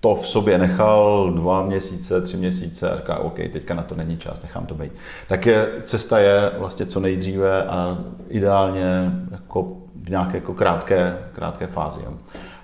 to 0.00 0.14
v 0.14 0.28
sobě 0.28 0.58
nechal 0.58 1.30
dva 1.34 1.62
měsíce, 1.62 2.20
tři 2.20 2.36
měsíce 2.36 2.90
a 2.90 2.96
říká, 2.96 3.18
OK, 3.18 3.36
teďka 3.36 3.74
na 3.74 3.82
to 3.82 3.94
není 3.94 4.16
čas, 4.16 4.42
nechám 4.42 4.66
to 4.66 4.74
být. 4.74 4.92
Tak 5.28 5.46
je, 5.46 5.68
cesta 5.84 6.18
je 6.18 6.50
vlastně 6.58 6.86
co 6.86 7.00
nejdříve 7.00 7.64
a 7.64 7.98
ideálně 8.28 9.12
jako 9.30 9.76
v 10.02 10.10
nějaké 10.10 10.36
jako 10.36 10.54
krátké, 10.54 11.18
krátké 11.32 11.66
fázi. 11.66 12.00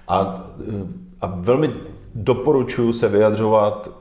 A, 0.09 0.45
a 1.21 1.27
velmi 1.37 1.71
doporučuji 2.15 2.93
se 2.93 3.09
vyjadřovat 3.09 4.00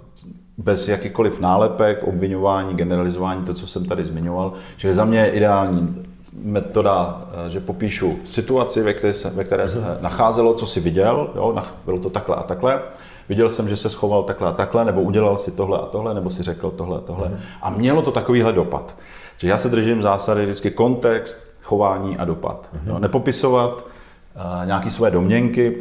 bez 0.63 0.88
jakýkoliv 0.88 1.39
nálepek, 1.39 2.04
obvinování, 2.04 2.75
generalizování, 2.75 3.44
to, 3.44 3.54
co 3.54 3.68
jsem 3.68 3.86
tady 3.86 4.06
zmiňoval. 4.06 4.54
Čili 4.78 4.94
za 4.94 5.06
mě 5.06 5.20
je 5.20 5.30
ideální 5.30 6.06
metoda, 6.44 7.28
že 7.48 7.60
popíšu 7.60 8.20
situaci, 8.24 8.84
ve 8.84 8.94
které 8.94 9.13
se, 9.13 9.30
ve 9.30 9.44
které 9.44 9.70
se 9.70 9.98
nacházelo, 10.01 10.54
co 10.54 10.68
si 10.68 10.80
viděl, 10.80 11.30
jo, 11.36 11.63
bylo 11.86 12.00
to 12.00 12.10
takhle 12.10 12.36
a 12.36 12.44
takhle, 12.44 12.82
viděl 13.30 13.50
jsem, 13.50 13.70
že 13.70 13.75
se 13.75 13.89
schoval 13.89 14.24
takhle 14.24 14.50
a 14.50 14.51
takhle, 14.51 14.86
nebo 14.86 15.01
udělal 15.01 15.38
si 15.38 15.51
tohle 15.51 15.80
a 15.80 15.86
tohle, 15.86 16.13
nebo 16.13 16.30
si 16.30 16.44
řekl 16.44 16.72
tohle 16.72 16.98
a 16.98 17.01
tohle. 17.01 17.30
Mm. 17.30 17.38
A 17.62 17.70
mělo 17.70 18.01
to 18.01 18.12
takovýhle 18.12 18.54
dopad. 18.54 18.96
Že 19.38 19.50
já 19.50 19.58
se 19.58 19.70
držím 19.70 20.01
zásady 20.01 20.44
vždycky 20.44 20.72
kontext, 20.72 21.38
chování 21.63 22.18
a 22.18 22.25
dopad. 22.25 22.70
Mm. 22.74 22.89
Jo, 22.89 23.00
nepopisovat 23.00 23.72
uh, 23.72 24.66
nějaké 24.66 24.92
své 24.92 25.12
domněnky, 25.12 25.78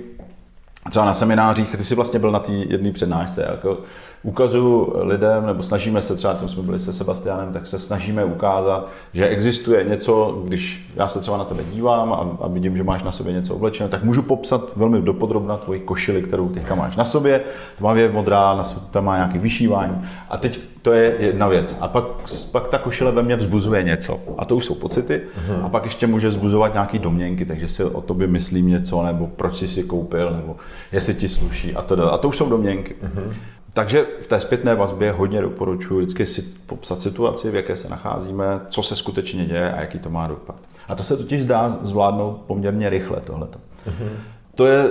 třeba 0.90 1.04
na 1.04 1.14
seminářích, 1.14 1.76
ty 1.76 1.84
jsi 1.84 1.94
vlastně 1.94 2.18
byl 2.18 2.30
na 2.30 2.38
té 2.38 2.52
jedné 2.52 2.92
přednášce, 2.92 3.46
jako 3.50 3.78
ukazuju 4.22 4.92
lidem, 4.96 5.46
nebo 5.46 5.62
snažíme 5.62 6.02
se, 6.02 6.16
třeba 6.16 6.34
tam 6.34 6.48
jsme 6.48 6.62
byli 6.62 6.80
se 6.80 6.92
Sebastianem, 6.92 7.52
tak 7.52 7.66
se 7.66 7.78
snažíme 7.78 8.24
ukázat, 8.24 8.88
že 9.12 9.28
existuje 9.28 9.84
něco, 9.84 10.42
když 10.44 10.92
já 10.96 11.08
se 11.08 11.20
třeba 11.20 11.36
na 11.36 11.44
tebe 11.44 11.62
dívám 11.72 12.12
a, 12.12 12.44
a 12.44 12.48
vidím, 12.48 12.76
že 12.76 12.84
máš 12.84 13.02
na 13.02 13.12
sobě 13.12 13.32
něco 13.32 13.54
oblečené, 13.54 13.88
tak 13.88 14.04
můžu 14.04 14.22
popsat 14.22 14.76
velmi 14.76 15.02
dopodrobna 15.02 15.56
tvoji 15.56 15.80
košili, 15.80 16.22
kterou 16.22 16.48
teďka 16.48 16.74
máš 16.74 16.96
na 16.96 17.04
sobě, 17.04 17.40
tmavě 17.76 18.12
modrá, 18.12 18.64
tam 18.90 19.04
má 19.04 19.16
nějaký 19.16 19.38
vyšívání. 19.38 20.08
A 20.30 20.36
teď 20.36 20.60
to 20.82 20.92
je 20.92 21.14
jedna 21.18 21.48
věc. 21.48 21.76
A 21.80 21.88
pak, 21.88 22.04
pak 22.52 22.68
ta 22.68 22.78
košile 22.78 23.12
ve 23.12 23.22
mně 23.22 23.36
vzbuzuje 23.36 23.82
něco. 23.82 24.18
A 24.38 24.44
to 24.44 24.56
už 24.56 24.64
jsou 24.64 24.74
pocity. 24.74 25.20
Uh-huh. 25.20 25.64
A 25.64 25.68
pak 25.68 25.84
ještě 25.84 26.06
může 26.06 26.28
vzbuzovat 26.28 26.72
nějaký 26.72 26.98
domněnky, 26.98 27.44
takže 27.44 27.68
si 27.68 27.84
o 27.84 28.00
tobě 28.00 28.26
myslím 28.26 28.68
něco, 28.68 29.02
nebo 29.02 29.26
proč 29.26 29.56
jsi 29.56 29.68
si 29.68 29.82
koupil, 29.82 30.30
nebo 30.30 30.56
jestli 30.92 31.14
ti 31.14 31.28
sluší 31.28 31.74
a 31.74 31.82
to. 31.82 32.12
A 32.12 32.18
to 32.18 32.28
už 32.28 32.36
jsou 32.36 32.48
domněnky. 32.48 32.94
Uh-huh. 33.02 33.34
Takže 33.78 34.06
v 34.22 34.26
té 34.26 34.40
zpětné 34.40 34.74
vazbě 34.74 35.12
hodně 35.12 35.40
doporučuji 35.40 35.98
vždycky 35.98 36.26
si 36.26 36.42
popsat 36.66 37.00
situaci, 37.00 37.50
v 37.50 37.54
jaké 37.54 37.76
se 37.76 37.88
nacházíme, 37.88 38.44
co 38.68 38.82
se 38.82 38.96
skutečně 38.96 39.46
děje 39.46 39.72
a 39.72 39.80
jaký 39.80 39.98
to 39.98 40.10
má 40.10 40.26
dopad. 40.26 40.56
A 40.88 40.94
to 40.94 41.02
se 41.02 41.16
totiž 41.16 41.42
zdá 41.42 41.70
zvládnout 41.70 42.40
poměrně 42.46 42.90
rychle 42.90 43.20
tohleto. 43.20 43.58
Uh-huh. 43.58 44.08
To 44.54 44.66
je 44.66 44.90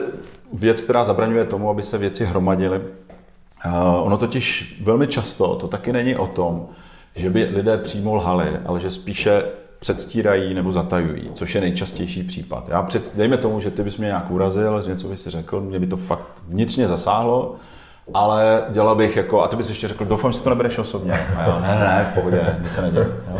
věc, 0.53 0.81
která 0.81 1.05
zabraňuje 1.05 1.45
tomu, 1.45 1.69
aby 1.69 1.83
se 1.83 1.97
věci 1.97 2.25
hromadily. 2.25 2.81
Ono 4.01 4.17
totiž 4.17 4.77
velmi 4.83 5.07
často 5.07 5.55
to 5.55 5.67
taky 5.67 5.93
není 5.93 6.15
o 6.15 6.27
tom, 6.27 6.67
že 7.15 7.29
by 7.29 7.43
lidé 7.43 7.77
přímo 7.77 8.15
lhali, 8.15 8.49
ale 8.65 8.79
že 8.79 8.91
spíše 8.91 9.43
předstírají 9.79 10.53
nebo 10.53 10.71
zatajují, 10.71 11.29
což 11.33 11.55
je 11.55 11.61
nejčastější 11.61 12.23
případ. 12.23 12.69
Já 12.69 12.83
před, 12.83 13.17
dejme 13.17 13.37
tomu, 13.37 13.59
že 13.59 13.71
ty 13.71 13.83
bys 13.83 13.97
mě 13.97 14.07
nějak 14.07 14.31
urazil, 14.31 14.81
že 14.81 14.91
něco 14.91 15.07
bys 15.07 15.23
si 15.23 15.29
řekl, 15.29 15.61
mě 15.61 15.79
by 15.79 15.87
to 15.87 15.97
fakt 15.97 16.41
vnitřně 16.47 16.87
zasáhlo, 16.87 17.55
ale 18.13 18.65
dělal 18.69 18.95
bych 18.95 19.15
jako, 19.15 19.41
a 19.41 19.47
ty 19.47 19.55
bys 19.55 19.69
ještě 19.69 19.87
řekl, 19.87 20.05
doufám, 20.05 20.31
že 20.31 20.39
to 20.39 20.49
nebereš 20.49 20.77
osobně. 20.77 21.13
A 21.37 21.41
já, 21.41 21.59
ne, 21.59 21.79
ne, 21.79 22.07
v 22.11 22.15
pohodě, 22.15 22.55
nic 22.63 22.73
se 22.73 22.81
neděje. 22.81 23.07
Jo. 23.31 23.39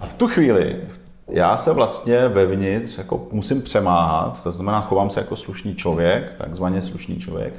A 0.00 0.06
v 0.06 0.14
tu 0.14 0.28
chvíli 0.28 0.80
já 1.28 1.56
se 1.56 1.72
vlastně 1.72 2.28
vevnitř 2.28 2.98
jako 2.98 3.26
musím 3.32 3.62
přemáhat, 3.62 4.42
to 4.42 4.52
znamená, 4.52 4.80
chovám 4.80 5.10
se 5.10 5.20
jako 5.20 5.36
slušný 5.36 5.74
člověk, 5.74 6.34
takzvaně 6.38 6.82
slušný 6.82 7.18
člověk, 7.18 7.54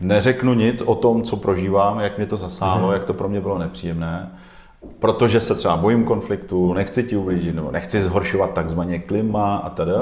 neřeknu 0.00 0.54
nic 0.54 0.82
o 0.82 0.94
tom, 0.94 1.22
co 1.22 1.36
prožívám, 1.36 2.00
jak 2.00 2.16
mě 2.16 2.26
to 2.26 2.36
zasáhlo, 2.36 2.88
mm. 2.88 2.92
jak 2.92 3.04
to 3.04 3.14
pro 3.14 3.28
mě 3.28 3.40
bylo 3.40 3.58
nepříjemné, 3.58 4.30
protože 4.98 5.40
se 5.40 5.54
třeba 5.54 5.76
bojím 5.76 6.04
konfliktu, 6.04 6.74
nechci 6.74 7.02
ti 7.02 7.16
ublížit, 7.16 7.54
nebo 7.54 7.70
nechci 7.70 8.02
zhoršovat 8.02 8.52
takzvaně 8.52 8.98
klima 8.98 9.56
a 9.56 9.70
tedy. 9.70 9.92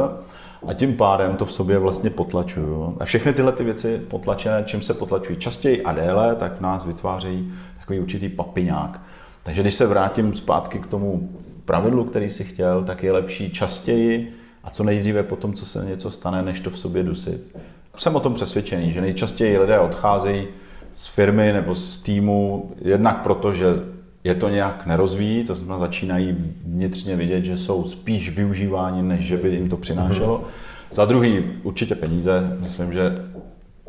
A 0.67 0.73
tím 0.73 0.97
pádem 0.97 1.37
to 1.37 1.45
v 1.45 1.53
sobě 1.53 1.79
vlastně 1.79 2.11
potlačuju. 2.11 2.97
A 3.01 3.05
všechny 3.05 3.33
tyhle 3.33 3.53
ty 3.53 3.65
věci 3.65 3.99
potlačené, 4.09 4.63
čím 4.67 4.83
se 4.83 4.95
potlačují 4.95 5.39
častěji 5.39 5.83
a 5.83 5.93
déle, 5.93 6.37
tak 6.37 6.59
v 6.59 6.61
nás 6.61 6.85
vytvářejí 6.85 7.53
takový 7.79 8.01
určitý 8.01 8.29
papiňák. 8.29 9.01
Takže 9.43 9.63
když 9.63 9.75
se 9.75 9.87
vrátím 9.87 10.35
zpátky 10.35 10.79
k 10.79 10.87
tomu 10.87 11.31
pravidlu, 11.65 12.05
který 12.05 12.31
si 12.31 12.45
chtěl, 12.45 12.85
tak 12.85 13.03
je 13.03 13.13
lepší 13.13 13.51
častěji 13.51 14.35
a 14.65 14.71
co 14.71 14.85
nejdříve 14.85 15.23
po 15.23 15.37
tom, 15.37 15.53
co 15.53 15.67
se 15.67 15.85
něco 15.85 16.11
stane, 16.11 16.43
než 16.43 16.61
to 16.61 16.71
v 16.71 16.79
sobě 16.79 17.03
dusit. 17.03 17.57
Jsem 17.97 18.17
o 18.17 18.21
tom 18.21 18.35
přesvědčený, 18.35 18.91
že 18.91 19.01
nejčastěji 19.01 19.59
lidé 19.59 19.79
odcházejí 19.79 20.47
z 20.93 21.07
firmy 21.07 21.53
nebo 21.53 21.75
z 21.75 21.99
týmu 21.99 22.73
jednak 22.83 23.23
proto, 23.23 23.53
že 23.53 23.67
je 24.25 24.35
to 24.35 24.49
nějak 24.49 24.87
nerozvíjí, 24.87 25.45
to 25.45 25.55
znamená 25.55 25.79
začínají 25.79 26.37
vnitřně 26.65 27.17
vidět, 27.17 27.45
že 27.45 27.57
jsou 27.57 27.85
spíš 27.85 28.31
využíváni, 28.31 29.03
než 29.03 29.21
že 29.21 29.37
by 29.37 29.49
jim 29.49 29.69
to 29.69 29.77
přinášelo. 29.77 30.39
Mm-hmm. 30.39 30.95
Za 30.95 31.05
druhý 31.05 31.45
určitě 31.63 31.95
peníze, 31.95 32.57
myslím, 32.61 32.93
že 32.93 33.19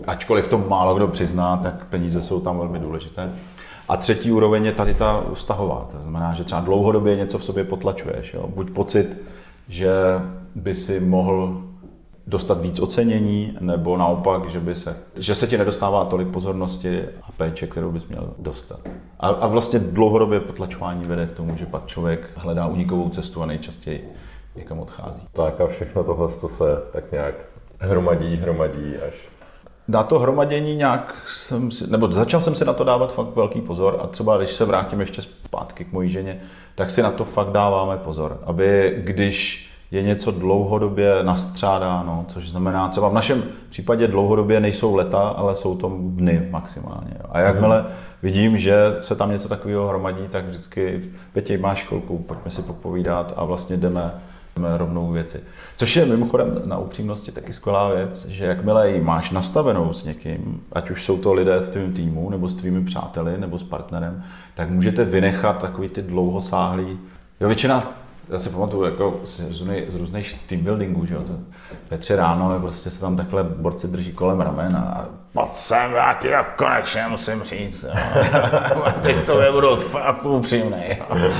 ačkoliv 0.07 0.47
to 0.47 0.57
málo 0.57 0.95
kdo 0.95 1.07
přizná, 1.07 1.57
tak 1.57 1.85
peníze 1.85 2.21
jsou 2.21 2.39
tam 2.39 2.57
velmi 2.57 2.79
důležité. 2.79 3.31
A 3.89 3.97
třetí 3.97 4.31
úroveň 4.31 4.65
je 4.65 4.71
tady 4.71 4.93
ta 4.93 5.23
vztahová, 5.33 5.87
to 5.91 5.97
znamená, 6.01 6.33
že 6.33 6.43
třeba 6.43 6.61
dlouhodobě 6.61 7.15
něco 7.15 7.37
v 7.37 7.43
sobě 7.43 7.63
potlačuješ. 7.63 8.33
Jo? 8.33 8.49
Buď 8.55 8.69
pocit, 8.69 9.21
že 9.67 9.91
by 10.55 10.75
si 10.75 10.99
mohl 10.99 11.63
dostat 12.27 12.61
víc 12.61 12.79
ocenění, 12.79 13.57
nebo 13.59 13.97
naopak, 13.97 14.49
že, 14.49 14.59
by 14.59 14.75
se, 14.75 14.97
že 15.15 15.35
se 15.35 15.47
ti 15.47 15.57
nedostává 15.57 16.05
tolik 16.05 16.27
pozornosti 16.27 17.03
a 17.23 17.31
péče, 17.31 17.67
kterou 17.67 17.91
bys 17.91 18.07
měl 18.07 18.33
dostat. 18.39 18.79
A, 19.19 19.27
a 19.27 19.47
vlastně 19.47 19.79
dlouhodobě 19.79 20.39
potlačování 20.39 21.05
vede 21.05 21.25
k 21.25 21.31
tomu, 21.31 21.57
že 21.57 21.65
pak 21.65 21.85
člověk 21.85 22.29
hledá 22.35 22.67
unikovou 22.67 23.09
cestu 23.09 23.43
a 23.43 23.45
nejčastěji 23.45 24.09
někam 24.55 24.79
odchází. 24.79 25.27
Tak 25.33 25.61
a 25.61 25.67
všechno 25.67 26.03
tohle 26.03 26.27
to 26.27 26.49
se 26.49 26.65
tak 26.91 27.11
nějak 27.11 27.35
hromadí, 27.79 28.35
hromadí 28.35 28.97
až 29.07 29.13
na 29.87 30.03
to 30.03 30.19
hromadění 30.19 30.75
nějak 30.75 31.15
jsem 31.27 31.71
si, 31.71 31.91
nebo 31.91 32.11
začal 32.11 32.41
jsem 32.41 32.55
si 32.55 32.65
na 32.65 32.73
to 32.73 32.83
dávat 32.83 33.13
fakt 33.13 33.35
velký 33.35 33.61
pozor 33.61 33.99
a 34.01 34.07
třeba 34.07 34.37
když 34.37 34.51
se 34.51 34.65
vrátím 34.65 34.99
ještě 34.99 35.21
zpátky 35.21 35.85
k 35.85 35.91
mojí 35.91 36.09
ženě, 36.09 36.41
tak 36.75 36.89
si 36.89 37.01
na 37.01 37.11
to 37.11 37.25
fakt 37.25 37.51
dáváme 37.51 37.97
pozor, 37.97 38.39
aby 38.43 38.95
když 38.97 39.69
je 39.95 40.01
něco 40.01 40.31
dlouhodobě 40.31 41.15
nastřádáno, 41.23 42.25
což 42.27 42.49
znamená 42.49 42.89
třeba 42.89 43.09
v 43.09 43.13
našem 43.13 43.43
případě 43.69 44.07
dlouhodobě 44.07 44.59
nejsou 44.59 44.95
leta, 44.95 45.19
ale 45.19 45.55
jsou 45.55 45.77
to 45.77 45.97
dny 45.99 46.47
maximálně. 46.51 47.11
A 47.31 47.39
jakmile 47.39 47.85
vidím, 48.23 48.57
že 48.57 48.75
se 48.99 49.15
tam 49.15 49.31
něco 49.31 49.49
takového 49.49 49.87
hromadí, 49.87 50.27
tak 50.27 50.45
vždycky, 50.45 51.01
Petě, 51.33 51.57
máš 51.57 51.83
chvilku, 51.83 52.17
pojďme 52.17 52.51
si 52.51 52.61
popovídat 52.61 53.33
a 53.35 53.45
vlastně 53.45 53.77
jdeme, 53.77 54.11
jdeme 54.55 54.77
rovnou 54.77 55.11
věci. 55.11 55.41
Což 55.77 55.95
je 55.95 56.05
mimochodem 56.05 56.61
na 56.65 56.77
upřímnosti 56.77 57.31
taky 57.31 57.53
skvělá 57.53 57.93
věc, 57.93 58.25
že 58.25 58.45
jakmile 58.45 58.91
ji 58.91 59.01
máš 59.01 59.31
nastavenou 59.31 59.93
s 59.93 60.03
někým, 60.03 60.61
ať 60.71 60.89
už 60.89 61.03
jsou 61.03 61.17
to 61.17 61.33
lidé 61.33 61.59
v 61.59 61.69
tvém 61.69 61.93
týmu, 61.93 62.29
nebo 62.29 62.49
s 62.49 62.55
tvými 62.55 62.85
přáteli, 62.85 63.37
nebo 63.37 63.59
s 63.59 63.63
partnerem, 63.63 64.23
tak 64.53 64.69
můžete 64.69 65.05
vynechat 65.05 65.61
takový 65.61 65.89
ty 65.89 66.01
dlouhosáhlý 66.01 66.99
Jo, 67.39 67.47
většina 67.47 68.04
já 68.29 68.39
si 68.39 68.49
pamatuju 68.49 68.83
jako 68.83 69.19
z, 69.23 69.39
z 69.87 69.95
různých 69.95 70.39
team 70.47 70.61
buildingů, 70.61 71.05
že 71.05 71.13
jo, 71.13 71.21
to 71.27 71.33
ve 71.91 71.97
tři 71.97 72.15
ráno 72.15 72.59
prostě 72.59 72.89
se 72.89 73.01
tam 73.01 73.17
takhle 73.17 73.43
borci 73.43 73.87
drží 73.87 74.11
kolem 74.11 74.41
ramen 74.41 74.75
a 74.75 75.09
pojď 75.33 75.53
sem, 75.53 75.91
já 75.91 76.13
ti 76.13 76.27
to 76.27 76.35
konečně 76.55 77.05
musím 77.07 77.43
říct, 77.43 77.83
jo. 77.83 77.91
teď 79.01 79.25
to 79.25 79.41
budu 79.51 79.75
fakt 79.75 80.25
upřímný. 80.25 80.83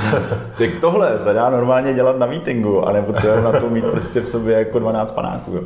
Teď 0.56 0.80
tohle 0.80 1.18
se 1.18 1.32
dá 1.32 1.50
normálně 1.50 1.94
dělat 1.94 2.18
na 2.18 2.26
meetingu 2.26 2.88
a 2.88 2.92
nepotřebujeme 2.92 3.52
na 3.52 3.60
to 3.60 3.70
mít 3.70 3.84
prostě 3.84 4.20
v 4.20 4.28
sobě 4.28 4.58
jako 4.58 4.78
12 4.78 5.10
panáků. 5.10 5.52
Jo. 5.54 5.62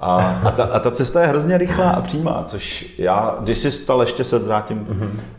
A, 0.00 0.16
a, 0.44 0.50
ta, 0.50 0.64
a 0.64 0.78
ta 0.78 0.90
cesta 0.90 1.20
je 1.20 1.26
hrozně 1.26 1.58
rychlá 1.58 1.90
a 1.90 2.00
přímá, 2.00 2.42
což 2.44 2.94
já, 2.98 3.36
když 3.40 3.58
si 3.58 3.70
stal 3.70 4.00
ještě 4.00 4.24
se 4.24 4.38
vrátím 4.38 4.86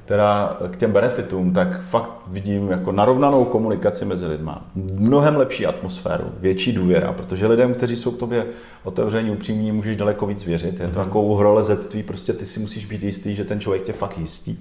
teda 0.06 0.58
k 0.72 0.78
těm 0.78 0.92
benefitům, 0.92 1.54
tak 1.54 1.82
fakt 1.82 2.12
vidím 2.28 2.72
jako 2.72 2.92
narovnanou 2.92 3.46
komunikaci 3.46 4.06
mezi 4.06 4.26
lidma. 4.26 4.66
Mnohem 4.76 5.36
lepší 5.36 5.66
atmosféru, 5.66 6.32
větší 6.40 6.74
důvěra, 6.74 7.14
protože 7.14 7.48
lidem, 7.48 7.74
kteří 7.74 7.96
jsou 7.96 8.12
k 8.12 8.20
tobě 8.20 8.46
otevření, 8.84 9.32
upřímní, 9.32 9.72
můžeš 9.72 9.96
daleko 9.96 10.26
víc 10.26 10.46
věřit. 10.46 10.80
Je 10.80 10.88
to 10.88 11.00
jako 11.00 11.22
u 11.22 11.34
horolezectví, 11.34 12.04
prostě 12.04 12.34
ty 12.34 12.46
si 12.46 12.60
musíš 12.60 12.86
být 12.86 13.04
jistý, 13.04 13.36
že 13.36 13.44
ten 13.44 13.60
člověk 13.60 13.84
tě 13.84 13.94
fakt 13.94 14.18
jistí. 14.18 14.60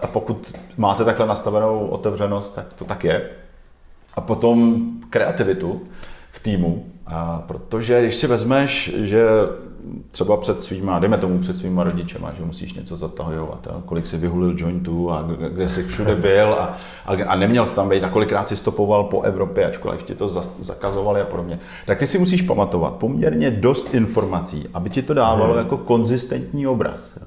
A 0.00 0.06
pokud 0.06 0.54
máte 0.76 1.04
takhle 1.04 1.26
nastavenou 1.26 1.86
otevřenost, 1.86 2.54
tak 2.54 2.72
to 2.72 2.84
tak 2.84 3.04
je. 3.04 3.30
A 4.14 4.20
potom 4.20 4.86
kreativitu 5.10 5.80
v 6.30 6.42
týmu, 6.42 6.86
a 7.06 7.42
protože 7.46 8.02
když 8.02 8.14
si 8.14 8.26
vezmeš, 8.26 8.92
že 8.96 9.26
třeba 10.10 10.36
před 10.36 10.62
svýma, 10.62 10.98
dejme 10.98 11.18
tomu 11.18 11.38
před 11.38 11.56
svýma 11.56 11.84
rodičema, 11.84 12.32
že 12.38 12.44
musíš 12.44 12.74
něco 12.74 12.96
zatahovat, 12.96 13.66
a 13.66 13.82
kolik 13.86 14.06
si 14.06 14.16
vyhulil 14.16 14.54
jointů 14.56 15.10
a 15.12 15.28
kde 15.48 15.68
jsi 15.68 15.84
všude 15.84 16.14
byl 16.14 16.54
a, 16.54 16.76
a, 17.06 17.24
a 17.26 17.36
neměl 17.36 17.66
jsi 17.66 17.74
tam 17.74 17.88
být 17.88 18.04
a 18.04 18.08
kolikrát 18.08 18.48
si 18.48 18.56
stopoval 18.56 19.04
po 19.04 19.22
Evropě, 19.22 19.66
ačkoliv 19.66 20.02
ti 20.02 20.14
to 20.14 20.28
za, 20.28 20.42
zakazovali 20.58 21.20
a 21.20 21.24
podobně, 21.24 21.58
tak 21.86 21.98
ty 21.98 22.06
si 22.06 22.18
musíš 22.18 22.42
pamatovat 22.42 22.92
poměrně 22.94 23.50
dost 23.50 23.94
informací, 23.94 24.66
aby 24.74 24.90
ti 24.90 25.02
to 25.02 25.14
dávalo 25.14 25.52
hmm. 25.52 25.58
jako 25.58 25.76
konzistentní 25.76 26.66
obraz. 26.66 27.16
Jo. 27.20 27.26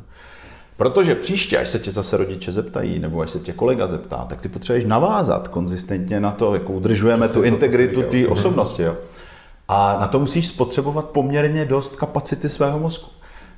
Protože 0.77 1.15
příště, 1.15 1.57
až 1.57 1.69
se 1.69 1.79
tě 1.79 1.91
zase 1.91 2.17
rodiče 2.17 2.51
zeptají, 2.51 2.99
nebo 2.99 3.21
až 3.21 3.29
se 3.29 3.39
tě 3.39 3.53
kolega 3.53 3.87
zeptá, 3.87 4.25
tak 4.29 4.41
ty 4.41 4.49
potřebuješ 4.49 4.85
navázat 4.85 5.47
konzistentně 5.47 6.19
na 6.19 6.31
to, 6.31 6.53
jak 6.53 6.69
udržujeme 6.69 7.27
tu 7.27 7.43
integritu 7.43 8.03
té 8.03 8.27
osobnosti. 8.27 8.83
Jo. 8.83 8.95
A 9.67 9.97
na 10.01 10.07
to 10.07 10.19
musíš 10.19 10.47
spotřebovat 10.47 11.09
poměrně 11.09 11.65
dost 11.65 11.95
kapacity 11.95 12.49
svého 12.49 12.79
mozku. 12.79 13.09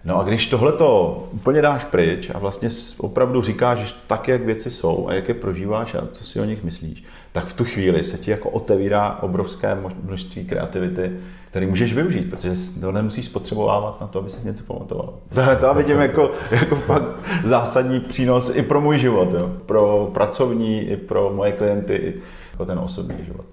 No 0.06 0.20
a 0.20 0.24
když 0.24 0.48
tohle 0.48 0.72
to 0.72 1.24
úplně 1.32 1.62
dáš 1.62 1.84
pryč 1.84 2.32
a 2.34 2.40
vlastně 2.40 2.70
opravdu 2.98 3.42
říkáš 3.42 3.96
tak, 4.08 4.28
jak 4.28 4.42
věci 4.42 4.72
jsou 4.72 5.08
a 5.08 5.14
jak 5.14 5.28
je 5.28 5.34
prožíváš 5.34 5.96
a 5.96 6.08
co 6.12 6.24
si 6.24 6.40
o 6.40 6.46
nich 6.46 6.64
myslíš, 6.64 7.04
tak 7.32 7.46
v 7.46 7.54
tu 7.54 7.66
chvíli 7.66 8.04
se 8.04 8.18
ti 8.18 8.32
jako 8.32 8.50
otevírá 8.50 9.20
obrovské 9.22 9.78
množství 10.04 10.46
kreativity, 10.46 11.12
který 11.50 11.68
můžeš 11.68 11.94
využít, 11.94 12.30
protože 12.30 12.52
to 12.82 12.92
nemusíš 12.92 13.26
spotřebovávat 13.26 14.02
na 14.02 14.08
to, 14.08 14.20
aby 14.20 14.30
si 14.30 14.48
něco 14.48 14.64
pamatoval. 14.64 15.14
To, 15.34 15.42
to 15.60 15.74
vidím 15.74 15.98
jako, 15.98 16.32
jako 16.52 16.76
fakt 16.76 17.10
zásadní 17.44 18.00
přínos 18.00 18.52
i 18.56 18.62
pro 18.62 18.82
můj 18.82 18.98
život, 18.98 19.34
jo? 19.34 19.52
pro 19.66 20.12
pracovní, 20.14 20.82
i 20.82 20.98
pro 20.98 21.32
moje 21.36 21.52
klienty, 21.52 21.96
i 21.96 22.14
jako 22.52 22.66
ten 22.66 22.80
osobní 22.80 23.26
život. 23.26 23.46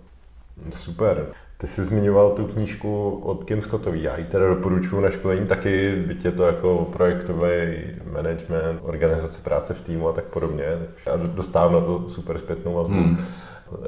Super. 0.70 1.26
Ty 1.62 1.68
jsi 1.68 1.84
zmiňoval 1.84 2.30
tu 2.30 2.46
knížku 2.46 3.20
od 3.24 3.44
Kim 3.44 3.62
Scottový. 3.62 4.02
Já 4.02 4.18
ji 4.18 4.24
teda 4.24 4.48
doporučuji 4.48 5.00
na 5.00 5.10
školení 5.10 5.46
taky, 5.46 6.02
byť 6.06 6.24
je 6.24 6.32
to 6.32 6.46
jako 6.46 6.88
projektový 6.92 7.50
management, 8.12 8.80
organizace 8.82 9.42
práce 9.42 9.74
v 9.74 9.82
týmu 9.82 10.08
a 10.08 10.12
tak 10.12 10.24
podobně. 10.24 10.64
A 11.12 11.16
dostávám 11.16 11.72
na 11.72 11.80
to 11.80 12.04
super 12.08 12.38
zpětnou 12.38 12.74
vazbu. 12.74 12.94
Hmm. 12.94 13.18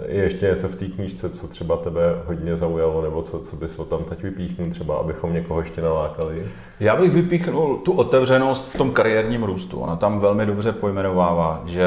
Je 0.06 0.22
ještě 0.22 0.46
něco 0.46 0.68
v 0.68 0.76
té 0.76 0.86
knížce, 0.86 1.30
co 1.30 1.48
třeba 1.48 1.76
tebe 1.76 2.02
hodně 2.26 2.56
zaujalo, 2.56 3.02
nebo 3.02 3.22
co, 3.22 3.38
co 3.38 3.56
bys 3.56 3.78
o 3.78 3.84
tam 3.84 4.04
teď 4.04 4.22
vypíchnul, 4.22 4.70
třeba 4.70 4.96
abychom 4.96 5.32
někoho 5.32 5.60
ještě 5.60 5.82
nalákali? 5.82 6.46
Já 6.80 6.96
bych 6.96 7.10
vypíchnul 7.10 7.76
tu 7.76 7.92
otevřenost 7.92 8.74
v 8.74 8.78
tom 8.78 8.90
kariérním 8.90 9.42
růstu. 9.42 9.78
Ona 9.78 9.96
tam 9.96 10.20
velmi 10.20 10.46
dobře 10.46 10.72
pojmenovává, 10.72 11.62
že 11.66 11.84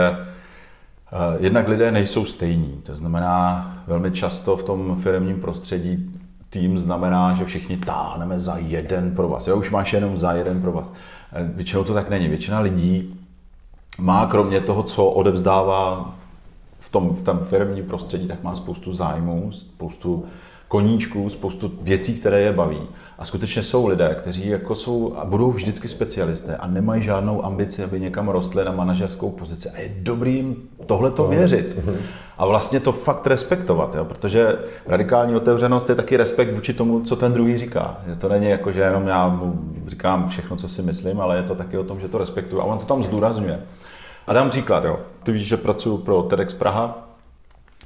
jednak 1.39 1.67
lidé 1.67 1.91
nejsou 1.91 2.25
stejní, 2.25 2.79
to 2.83 2.95
znamená 2.95 3.73
velmi 3.87 4.11
často 4.11 4.57
v 4.57 4.63
tom 4.63 5.01
firmním 5.01 5.41
prostředí 5.41 6.17
tým 6.49 6.79
znamená, 6.79 7.35
že 7.35 7.45
všichni 7.45 7.77
táhneme 7.77 8.39
za 8.39 8.57
jeden 8.57 9.15
pro 9.15 9.27
vás. 9.27 9.47
Jo, 9.47 9.57
už 9.57 9.69
máš 9.69 9.93
jenom 9.93 10.17
za 10.17 10.33
jeden 10.33 10.61
pro 10.61 10.71
vás. 10.71 10.89
Eh, 11.33 11.51
většinou 11.55 11.83
to 11.83 11.93
tak 11.93 12.09
není. 12.09 12.27
Většina 12.27 12.59
lidí 12.59 13.19
má 13.99 14.25
kromě 14.25 14.61
toho, 14.61 14.83
co 14.83 15.05
odevzdává 15.05 16.15
v 16.79 16.89
tom, 16.89 17.15
v 17.15 17.23
tom 17.23 17.39
firmním 17.39 17.85
prostředí, 17.85 18.27
tak 18.27 18.43
má 18.43 18.55
spoustu 18.55 18.93
zájmů, 18.93 19.51
spoustu 19.51 20.25
koníčků, 20.67 21.29
spoustu 21.29 21.71
věcí, 21.81 22.19
které 22.19 22.41
je 22.41 22.53
baví. 22.53 22.81
A 23.19 23.25
skutečně 23.25 23.63
jsou 23.63 23.87
lidé, 23.87 24.15
kteří 24.19 24.47
jako 24.47 24.75
jsou 24.75 25.13
a 25.17 25.25
budou 25.25 25.51
vždycky 25.51 25.87
specialisté 25.87 26.57
a 26.57 26.67
nemají 26.67 27.03
žádnou 27.03 27.45
ambici, 27.45 27.83
aby 27.83 27.99
někam 27.99 28.27
rostli 28.27 28.65
na 28.65 28.71
manažerskou 28.71 29.31
pozici. 29.31 29.69
A 29.69 29.79
je 29.79 29.91
dobrý 29.99 30.35
jim 30.35 30.55
tohle 30.85 31.11
to 31.11 31.27
věřit. 31.27 31.77
A 32.37 32.45
vlastně 32.45 32.79
to 32.79 32.91
fakt 32.91 33.27
respektovat, 33.27 33.95
jo? 33.95 34.05
protože 34.05 34.59
radikální 34.85 35.35
otevřenost 35.35 35.89
je 35.89 35.95
taky 35.95 36.17
respekt 36.17 36.53
vůči 36.53 36.73
tomu, 36.73 37.01
co 37.01 37.15
ten 37.15 37.33
druhý 37.33 37.57
říká. 37.57 37.97
Že 38.07 38.15
to 38.15 38.29
není 38.29 38.49
jako, 38.49 38.71
že 38.71 38.81
jenom 38.81 39.07
já 39.07 39.27
mu 39.29 39.59
říkám 39.87 40.27
všechno, 40.27 40.55
co 40.55 40.69
si 40.69 40.81
myslím, 40.81 41.21
ale 41.21 41.37
je 41.37 41.43
to 41.43 41.55
taky 41.55 41.77
o 41.77 41.83
tom, 41.83 41.99
že 41.99 42.07
to 42.07 42.17
respektuju. 42.17 42.61
A 42.61 42.65
on 42.65 42.77
to 42.77 42.85
tam 42.85 43.03
zdůrazňuje. 43.03 43.59
A 44.27 44.33
dám 44.33 44.49
příklad, 44.49 44.83
jo. 44.83 44.99
Ty 45.23 45.31
víš, 45.31 45.47
že 45.47 45.57
pracuji 45.57 45.97
pro 45.97 46.23
TEDx 46.23 46.53
Praha, 46.53 47.07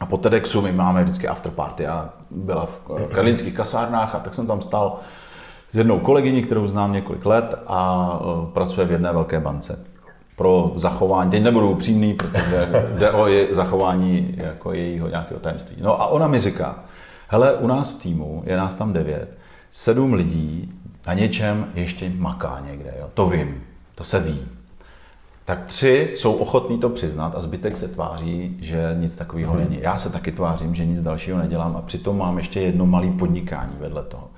a 0.02 0.06
po 0.06 0.18
TEDxu 0.18 0.62
my 0.62 0.72
máme 0.72 1.04
vždycky 1.04 1.28
afterparty. 1.28 1.84
Já 1.84 2.10
byla 2.32 2.66
v 2.66 3.08
karlínských 3.14 3.56
kasárnách 3.56 4.16
a 4.16 4.20
tak 4.20 4.36
jsem 4.36 4.48
tam 4.48 4.62
stal 4.62 5.00
s 5.72 5.76
jednou 5.76 6.00
kolegyní, 6.00 6.42
kterou 6.42 6.68
znám 6.68 6.94
několik 6.94 7.26
let 7.26 7.56
a 7.68 8.10
e, 8.22 8.52
pracuje 8.54 8.88
v 8.88 8.92
jedné 8.92 9.14
velké 9.14 9.40
bance. 9.40 9.86
Pro 10.36 10.72
zachování, 10.76 11.32
teď 11.32 11.44
nebudu 11.44 11.70
upřímný, 11.72 12.14
protože 12.14 12.70
jde 12.98 13.12
o 13.12 13.28
je, 13.28 13.48
zachování 13.54 14.34
jako 14.38 14.74
jejího 14.74 15.08
nějakého 15.08 15.40
tajemství. 15.40 15.78
No 15.82 16.02
a 16.02 16.06
ona 16.06 16.28
mi 16.28 16.40
říká, 16.40 16.80
hele, 17.28 17.54
u 17.54 17.68
nás 17.68 17.90
v 17.90 18.02
týmu, 18.02 18.44
je 18.46 18.58
nás 18.58 18.76
tam 18.76 18.94
devět, 18.94 19.38
sedm 19.72 20.14
lidí 20.14 20.74
na 21.08 21.14
něčem 21.14 21.66
ještě 21.74 22.12
maká 22.18 22.64
někde, 22.72 22.94
jo? 23.00 23.10
to 23.14 23.30
vím, 23.30 23.64
to 23.96 24.04
se 24.04 24.20
ví 24.20 24.40
tak 25.46 25.66
tři 25.66 26.12
jsou 26.16 26.34
ochotní 26.34 26.78
to 26.78 26.90
přiznat 26.90 27.36
a 27.36 27.42
zbytek 27.42 27.78
se 27.78 27.88
tváří, 27.88 28.58
že 28.62 28.96
nic 29.00 29.16
takového 29.16 29.54
hmm. 29.54 29.64
není. 29.64 29.78
Já 29.82 29.98
se 29.98 30.10
taky 30.10 30.32
tvářím, 30.32 30.76
že 30.76 30.86
nic 30.86 31.02
dalšího 31.02 31.38
nedělám 31.38 31.76
a 31.76 31.82
přitom 31.82 32.18
mám 32.18 32.38
ještě 32.38 32.62
jedno 32.62 32.86
malé 32.86 33.08
podnikání 33.08 33.74
vedle 33.80 34.04
toho. 34.04 34.30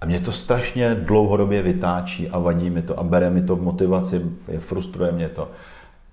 A 0.00 0.06
mě 0.06 0.20
to 0.20 0.32
strašně 0.32 0.94
dlouhodobě 0.94 1.62
vytáčí 1.62 2.28
a 2.28 2.38
vadí 2.38 2.70
mi 2.70 2.82
to 2.82 2.98
a 2.98 3.02
bere 3.02 3.30
mi 3.30 3.42
to 3.42 3.56
v 3.56 3.62
motivaci, 3.62 4.22
frustruje 4.58 5.12
mě 5.12 5.28
to. 5.28 5.50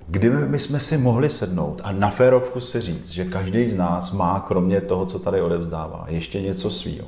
Kdyby 0.07 0.37
my 0.37 0.59
jsme 0.59 0.79
si 0.79 0.97
mohli 0.97 1.29
sednout 1.29 1.81
a 1.83 1.91
na 1.91 2.09
férovku 2.09 2.59
si 2.59 2.81
říct, 2.81 3.09
že 3.09 3.25
každý 3.25 3.69
z 3.69 3.77
nás 3.77 4.11
má 4.11 4.39
kromě 4.47 4.81
toho, 4.81 5.05
co 5.05 5.19
tady 5.19 5.41
odevzdává, 5.41 6.05
ještě 6.07 6.41
něco 6.41 6.69
svýho. 6.69 7.05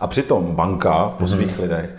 A 0.00 0.06
přitom 0.06 0.54
banka 0.54 1.08
po 1.18 1.24
mhm. 1.24 1.28
svých 1.28 1.50
hmm. 1.50 1.62
lidech 1.62 1.90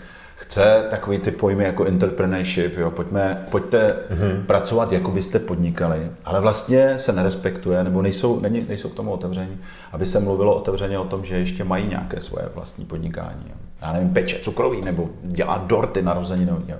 chce 0.42 0.86
takový 0.90 1.18
ty 1.18 1.30
pojmy 1.30 1.64
jako 1.64 1.84
entrepreneurship, 1.84 2.78
jo, 2.78 2.90
pojďme, 2.90 3.46
pojďte 3.50 3.86
mm-hmm. 3.86 4.44
pracovat, 4.46 4.92
jako 4.92 5.10
byste 5.10 5.38
podnikali, 5.38 6.10
ale 6.24 6.40
vlastně 6.40 6.98
se 6.98 7.12
nerespektuje, 7.12 7.84
nebo 7.84 8.02
nejsou, 8.02 8.40
není, 8.40 8.66
nejsou 8.68 8.88
k 8.88 8.94
tomu 8.94 9.10
otevření, 9.10 9.58
aby 9.92 10.06
se 10.06 10.20
mluvilo 10.20 10.54
otevřeně 10.54 10.98
o 10.98 11.04
tom, 11.04 11.24
že 11.24 11.38
ještě 11.38 11.64
mají 11.64 11.88
nějaké 11.88 12.20
svoje 12.20 12.48
vlastní 12.54 12.84
podnikání. 12.84 13.44
Jo. 13.48 13.54
Já 13.82 13.92
nevím, 13.92 14.14
peče 14.14 14.38
cukroví, 14.38 14.80
nebo 14.80 15.08
dělá 15.22 15.64
dorty 15.66 16.02
narozeninový. 16.02 16.64
Jo. 16.68 16.76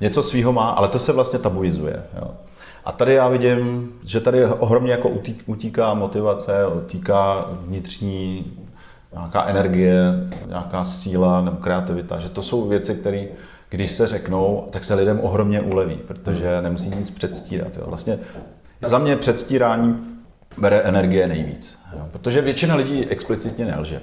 Něco 0.00 0.22
svýho 0.22 0.52
má, 0.52 0.70
ale 0.70 0.88
to 0.88 0.98
se 0.98 1.12
vlastně 1.12 1.38
tabuizuje. 1.38 2.02
Jo. 2.18 2.30
A 2.84 2.92
tady 2.92 3.14
já 3.14 3.28
vidím, 3.28 3.92
že 4.04 4.20
tady 4.20 4.44
ohromně 4.44 4.92
jako 4.92 5.10
utíká 5.46 5.94
motivace, 5.94 6.66
utíká 6.66 7.46
vnitřní 7.66 8.52
nějaká 9.12 9.44
energie, 9.44 10.02
nějaká 10.46 10.84
síla 10.84 11.40
nebo 11.40 11.56
kreativita, 11.56 12.18
že 12.18 12.28
to 12.28 12.42
jsou 12.42 12.68
věci, 12.68 12.94
které 12.94 13.24
když 13.68 13.92
se 13.92 14.06
řeknou, 14.06 14.68
tak 14.70 14.84
se 14.84 14.94
lidem 14.94 15.20
ohromně 15.22 15.60
uleví, 15.60 15.96
protože 16.06 16.54
hmm. 16.54 16.64
nemusí 16.64 16.90
nic 16.90 17.10
předstírat. 17.10 17.76
Jo. 17.76 17.82
Vlastně 17.86 18.18
za 18.82 18.98
mě 18.98 19.16
předstírání 19.16 20.18
bere 20.58 20.80
energie 20.80 21.26
nejvíc, 21.26 21.78
jo. 21.96 22.08
protože 22.12 22.40
většina 22.40 22.74
lidí 22.74 23.06
explicitně 23.06 23.64
nelže. 23.64 24.00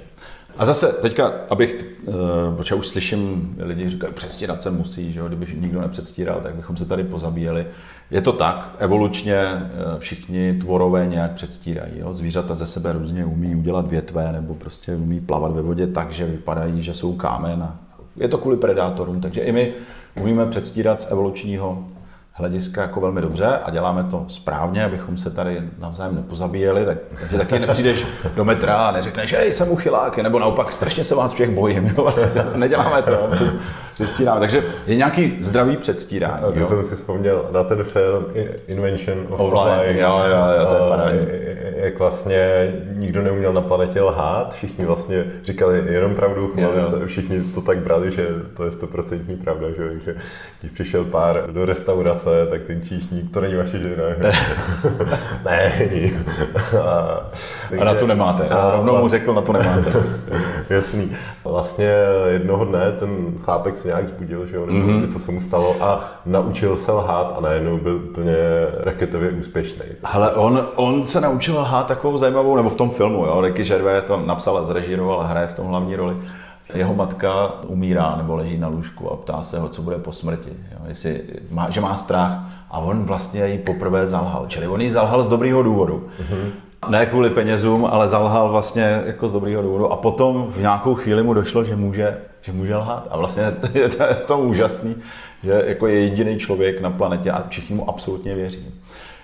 A 0.57 0.65
zase 0.65 0.87
teďka, 0.87 1.33
abych, 1.49 1.87
uh, 2.05 2.15
protože 2.55 2.75
už 2.75 2.87
slyším, 2.87 3.55
lidi 3.59 3.89
říkají, 3.89 4.13
předstírat 4.13 4.63
se 4.63 4.71
musí, 4.71 5.13
že 5.13 5.19
jo? 5.19 5.27
kdyby 5.27 5.47
nikdo 5.55 5.81
nepředstíral, 5.81 6.39
tak 6.43 6.55
bychom 6.55 6.77
se 6.77 6.85
tady 6.85 7.03
pozabíjeli. 7.03 7.67
Je 8.11 8.21
to 8.21 8.33
tak, 8.33 8.75
evolučně 8.79 9.35
eh, 9.35 9.65
všichni 9.99 10.53
tvorové 10.53 11.07
nějak 11.07 11.31
předstírají. 11.31 11.91
Jo? 11.95 12.13
Zvířata 12.13 12.55
ze 12.55 12.65
sebe 12.65 12.91
různě 12.93 13.25
umí 13.25 13.55
udělat 13.55 13.89
větve 13.89 14.31
nebo 14.31 14.55
prostě 14.55 14.95
umí 14.95 15.19
plavat 15.19 15.51
ve 15.51 15.61
vodě 15.61 15.87
tak, 15.87 16.11
že 16.11 16.25
vypadají, 16.25 16.81
že 16.81 16.93
jsou 16.93 17.13
kámen. 17.13 17.71
Je 18.15 18.27
to 18.27 18.37
kvůli 18.37 18.57
predátorům, 18.57 19.21
takže 19.21 19.41
i 19.41 19.51
my 19.51 19.73
umíme 20.21 20.45
předstírat 20.45 21.01
z 21.01 21.11
evolučního 21.11 21.87
hlediska 22.37 22.81
jako 22.81 23.01
velmi 23.01 23.21
dobře 23.21 23.59
a 23.63 23.71
děláme 23.71 24.03
to 24.03 24.25
správně, 24.27 24.85
abychom 24.85 25.17
se 25.17 25.29
tady 25.29 25.61
navzájem 25.79 26.15
nepozabíjeli, 26.15 26.85
tak, 26.85 26.97
takže 27.19 27.37
taky 27.37 27.59
nepřijdeš 27.59 28.05
do 28.35 28.45
metra 28.45 28.75
a 28.75 28.91
neřekneš, 28.91 29.33
hej, 29.33 29.53
jsem 29.53 29.69
uchylák, 29.71 30.17
nebo 30.17 30.39
naopak 30.39 30.73
strašně 30.73 31.03
se 31.03 31.15
vás 31.15 31.33
všech 31.33 31.49
bojím, 31.49 31.85
jo, 31.97 32.03
vlastně 32.03 32.43
neděláme 32.55 33.01
to, 33.01 33.29
přestíráme. 33.93 34.39
Takže 34.39 34.63
je 34.87 34.95
nějaký 34.95 35.37
zdravý 35.41 35.77
předstírání. 35.77 36.43
A 36.43 36.51
ty 36.51 36.59
jo. 36.59 36.67
jsem 36.67 36.83
si 36.83 36.95
vzpomněl 36.95 37.45
na 37.51 37.63
ten 37.63 37.83
film 37.83 38.25
Invention 38.67 39.17
of, 39.29 39.39
Of 39.39 39.53
Lying. 39.53 39.81
Lying. 39.81 39.99
Jo, 39.99 40.21
jo, 40.29 40.59
jo, 40.59 40.65
to 40.65 40.75
je 40.75 40.89
parádní. 40.89 41.27
Jak 41.75 41.99
vlastně 41.99 42.71
nikdo 42.93 43.21
neuměl 43.23 43.53
na 43.53 43.61
planetě 43.61 44.01
lhát, 44.01 44.53
všichni 44.53 44.85
vlastně 44.85 45.25
říkali 45.43 45.83
jenom 45.89 46.15
pravdu, 46.15 46.53
Jo, 46.57 46.71
jo. 46.75 47.07
všichni 47.07 47.41
to 47.41 47.61
tak 47.61 47.77
brali, 47.77 48.11
že 48.11 48.27
to 48.57 48.65
je 48.65 48.71
stoprocentní 48.71 49.35
pravda, 49.35 49.67
že 49.77 50.13
když 50.61 50.71
přišel 50.71 51.05
pár 51.05 51.43
do 51.51 51.65
restaurace, 51.65 52.26
tak 52.49 52.61
ten 52.61 52.81
číšník, 52.81 53.33
to 53.33 53.41
není 53.41 53.55
vaše 53.55 53.79
žena, 53.79 54.03
že? 54.17 54.31
ne. 55.45 55.71
A, 56.83 57.21
A 57.81 57.83
na 57.83 57.93
to 57.93 58.07
nemáte, 58.07 58.49
a 58.49 58.71
rovnou 58.75 58.97
mu 58.97 59.07
řekl, 59.07 59.33
na 59.33 59.41
to 59.41 59.53
nemáte. 59.53 59.93
Jasný. 60.69 61.11
Vlastně 61.43 61.91
jednoho 62.27 62.65
dne 62.65 62.91
ten 62.91 63.33
chlápek 63.43 63.77
se 63.77 63.87
nějak 63.87 64.07
zbudil, 64.07 64.45
že 64.45 64.55
jo, 64.55 64.65
nebo 64.65 64.79
mm-hmm. 64.79 65.13
co 65.13 65.19
se 65.19 65.31
mu 65.31 65.41
stalo 65.41 65.75
a 65.79 66.11
naučil 66.25 66.77
se 66.77 66.91
lhát 66.91 67.35
a 67.37 67.41
najednou 67.41 67.77
byl 67.77 67.95
úplně 67.95 68.35
raketově 68.83 69.31
úspěšný. 69.31 69.85
Ale 70.03 70.31
on, 70.31 70.65
on 70.75 71.07
se 71.07 71.21
naučil 71.21 71.59
lhát 71.59 71.87
takovou 71.87 72.17
zajímavou, 72.17 72.55
nebo 72.55 72.69
v 72.69 72.75
tom 72.75 72.89
filmu, 72.89 73.25
jo, 73.25 73.41
Ricky 73.41 73.63
Gervais 73.63 74.03
to 74.03 74.17
napsal 74.25 74.57
a 74.57 74.63
zrežíroval 74.63 75.21
a 75.21 75.25
hraje 75.25 75.47
v 75.47 75.53
tom 75.53 75.67
hlavní 75.67 75.95
roli. 75.95 76.15
Jeho 76.73 76.93
matka 76.93 77.53
umírá 77.67 78.15
nebo 78.17 78.35
leží 78.35 78.57
na 78.57 78.67
lůžku 78.67 79.11
a 79.11 79.15
ptá 79.15 79.43
se 79.43 79.59
ho, 79.59 79.69
co 79.69 79.81
bude 79.81 79.97
po 79.97 80.11
smrti. 80.11 80.49
Jo, 80.49 80.79
jestli 80.87 81.21
má, 81.51 81.69
že 81.69 81.81
má 81.81 81.97
strach 81.97 82.39
a 82.71 82.79
on 82.79 83.03
vlastně 83.03 83.47
jí 83.47 83.57
poprvé 83.57 84.05
zalhal. 84.05 84.45
Čili 84.47 84.67
on 84.67 84.81
jí 84.81 84.89
zalhal 84.89 85.23
z 85.23 85.27
dobrýho 85.27 85.63
důvodu. 85.63 86.07
Mm-hmm. 86.19 86.51
Ne 86.89 87.05
kvůli 87.05 87.29
penězům, 87.29 87.85
ale 87.85 88.07
zalhal 88.07 88.49
vlastně 88.49 89.03
jako 89.05 89.27
z 89.27 89.31
dobrýho 89.31 89.61
důvodu. 89.61 89.91
A 89.91 89.95
potom 89.95 90.47
v 90.51 90.59
nějakou 90.59 90.95
chvíli 90.95 91.23
mu 91.23 91.33
došlo, 91.33 91.63
že 91.63 91.75
může, 91.75 92.17
že 92.41 92.51
může 92.51 92.75
lhát. 92.75 93.07
A 93.09 93.17
vlastně 93.17 93.51
to 93.51 93.77
je 93.77 93.89
to, 93.89 94.03
je 94.03 94.15
to 94.15 94.39
úžasný, 94.39 94.95
že 95.43 95.63
jako 95.65 95.87
je 95.87 95.99
jediný 95.99 96.39
člověk 96.39 96.81
na 96.81 96.91
planetě 96.91 97.31
a 97.31 97.47
všichni 97.49 97.75
mu 97.75 97.89
absolutně 97.89 98.35
věří. 98.35 98.65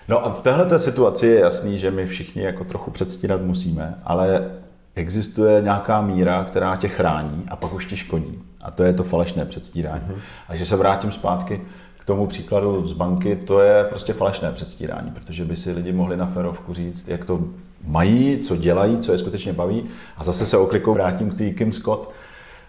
No 0.07 0.25
a 0.25 0.33
v 0.33 0.41
téhle 0.41 0.79
situaci 0.79 1.27
je 1.27 1.39
jasný, 1.39 1.79
že 1.79 1.91
my 1.91 2.05
všichni 2.05 2.41
jako 2.41 2.63
trochu 2.63 2.91
předstírat 2.91 3.41
musíme, 3.41 3.95
ale 4.03 4.51
existuje 4.95 5.61
nějaká 5.61 6.01
míra, 6.01 6.43
která 6.43 6.75
tě 6.75 6.87
chrání 6.87 7.43
a 7.47 7.55
pak 7.55 7.73
už 7.73 7.85
ti 7.85 7.97
škodí. 7.97 8.39
A 8.61 8.71
to 8.71 8.83
je 8.83 8.93
to 8.93 9.03
falešné 9.03 9.45
předstírání. 9.45 10.03
Mm-hmm. 10.09 10.19
A 10.47 10.55
že 10.55 10.65
se 10.65 10.75
vrátím 10.75 11.11
zpátky 11.11 11.61
k 11.99 12.05
tomu 12.05 12.27
příkladu 12.27 12.87
z 12.87 12.93
banky, 12.93 13.35
to 13.35 13.59
je 13.59 13.83
prostě 13.83 14.13
falešné 14.13 14.51
předstírání, 14.51 15.11
protože 15.11 15.45
by 15.45 15.55
si 15.55 15.71
lidi 15.71 15.93
mohli 15.93 16.17
na 16.17 16.25
ferovku 16.25 16.73
říct, 16.73 17.07
jak 17.07 17.25
to 17.25 17.39
mají, 17.87 18.37
co 18.37 18.55
dělají, 18.55 18.97
co 18.97 19.11
je 19.11 19.17
skutečně 19.17 19.53
baví. 19.53 19.83
A 20.17 20.23
zase 20.23 20.45
se 20.45 20.57
oklikou 20.57 20.93
vrátím 20.93 21.29
k 21.29 21.37
té 21.37 21.49
Kim 21.49 21.71
Scott. 21.71 22.11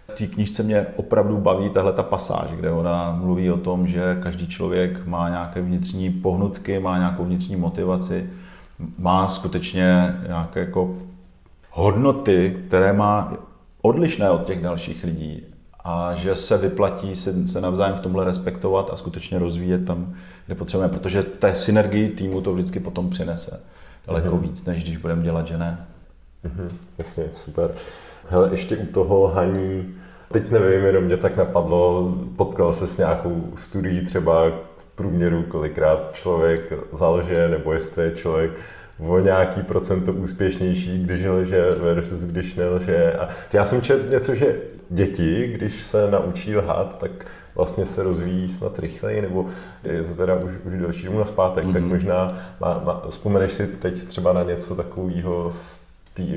V 0.09 0.15
té 0.15 0.27
knižce 0.27 0.63
mě 0.63 0.87
opravdu 0.97 1.37
baví 1.37 1.71
tahle 1.71 1.93
ta 1.93 2.03
pasáž, 2.03 2.49
kde 2.57 2.71
ona 2.71 3.19
mluví 3.21 3.51
o 3.51 3.57
tom, 3.57 3.87
že 3.87 4.19
každý 4.23 4.47
člověk 4.47 5.07
má 5.07 5.29
nějaké 5.29 5.63
vnitřní 5.63 6.11
pohnutky, 6.11 6.81
má 6.81 6.99
nějakou 6.99 7.25
vnitřní 7.25 7.57
motivaci, 7.57 8.31
má 8.99 9.29
skutečně 9.29 10.17
nějaké 10.27 10.61
jako 10.61 10.97
hodnoty, 11.75 12.57
které 12.67 12.93
má 12.93 13.33
odlišné 13.83 14.31
od 14.31 14.45
těch 14.45 14.63
dalších 14.63 15.05
lidí 15.05 15.43
a 15.85 16.15
že 16.15 16.37
se 16.37 16.59
vyplatí 16.59 17.17
se, 17.17 17.49
se 17.49 17.61
navzájem 17.61 17.97
v 17.97 18.01
tomhle 18.01 18.25
respektovat 18.25 18.91
a 18.93 18.97
skutečně 18.97 19.39
rozvíjet 19.39 19.85
tam, 19.87 20.15
kde 20.47 20.55
potřebujeme, 20.55 20.99
protože 20.99 21.23
té 21.23 21.55
synergii 21.55 22.09
týmu 22.09 22.41
to 22.41 22.53
vždycky 22.53 22.81
potom 22.81 23.11
přinese 23.11 23.61
daleko 24.07 24.29
mm-hmm. 24.29 24.41
víc, 24.41 24.65
než 24.65 24.83
když 24.83 24.97
budeme 24.97 25.23
dělat, 25.23 25.47
že 25.47 25.59
ne. 25.59 25.87
Mm-hmm. 26.45 26.69
Jasně, 26.99 27.25
super. 27.33 27.71
Hele, 28.29 28.49
ještě 28.51 28.77
u 28.77 28.87
toho 28.87 29.23
lhaní, 29.23 29.95
teď 30.33 30.51
nevím, 30.51 30.85
jenom 30.85 31.05
mě 31.05 31.17
tak 31.17 31.37
napadlo, 31.37 32.15
potkal 32.37 32.73
se 32.73 32.87
s 32.87 32.97
nějakou 32.97 33.45
studií 33.57 34.07
třeba 34.07 34.49
v 34.49 34.85
průměru, 34.95 35.43
kolikrát 35.43 36.11
člověk 36.13 36.73
zalže, 36.93 37.49
nebo 37.49 37.73
jestli 37.73 38.05
je 38.05 38.15
člověk 38.15 38.51
o 38.99 39.19
nějaký 39.19 39.63
procento 39.63 40.13
úspěšnější, 40.13 41.05
když 41.05 41.25
lže 41.25 41.71
versus 41.71 42.21
když 42.21 42.55
nelže. 42.55 43.13
A 43.13 43.29
já 43.53 43.65
jsem 43.65 43.83
četl 43.83 44.11
něco, 44.11 44.35
že 44.35 44.57
děti, 44.91 45.53
když 45.55 45.83
se 45.83 46.11
naučí 46.11 46.57
lhát, 46.57 46.99
tak 46.99 47.11
vlastně 47.55 47.87
se 47.87 48.03
rozvíjí 48.03 48.49
snad 48.49 48.79
rychleji, 48.79 49.23
nebo 49.23 49.49
je 49.85 50.03
to 50.03 50.15
teda 50.15 50.35
už, 50.35 50.53
už 50.65 50.73
delší 50.73 51.07
dobu 51.07 51.19
naspátek, 51.19 51.65
mm-hmm. 51.65 51.73
tak 51.73 51.83
možná 51.83 52.39
má, 52.61 52.83
má, 52.85 53.03
vzpomeneš 53.09 53.53
si 53.53 53.67
teď 53.67 54.05
třeba 54.05 54.33
na 54.33 54.43
něco 54.43 54.75
takového 54.75 55.53
z 55.53 55.84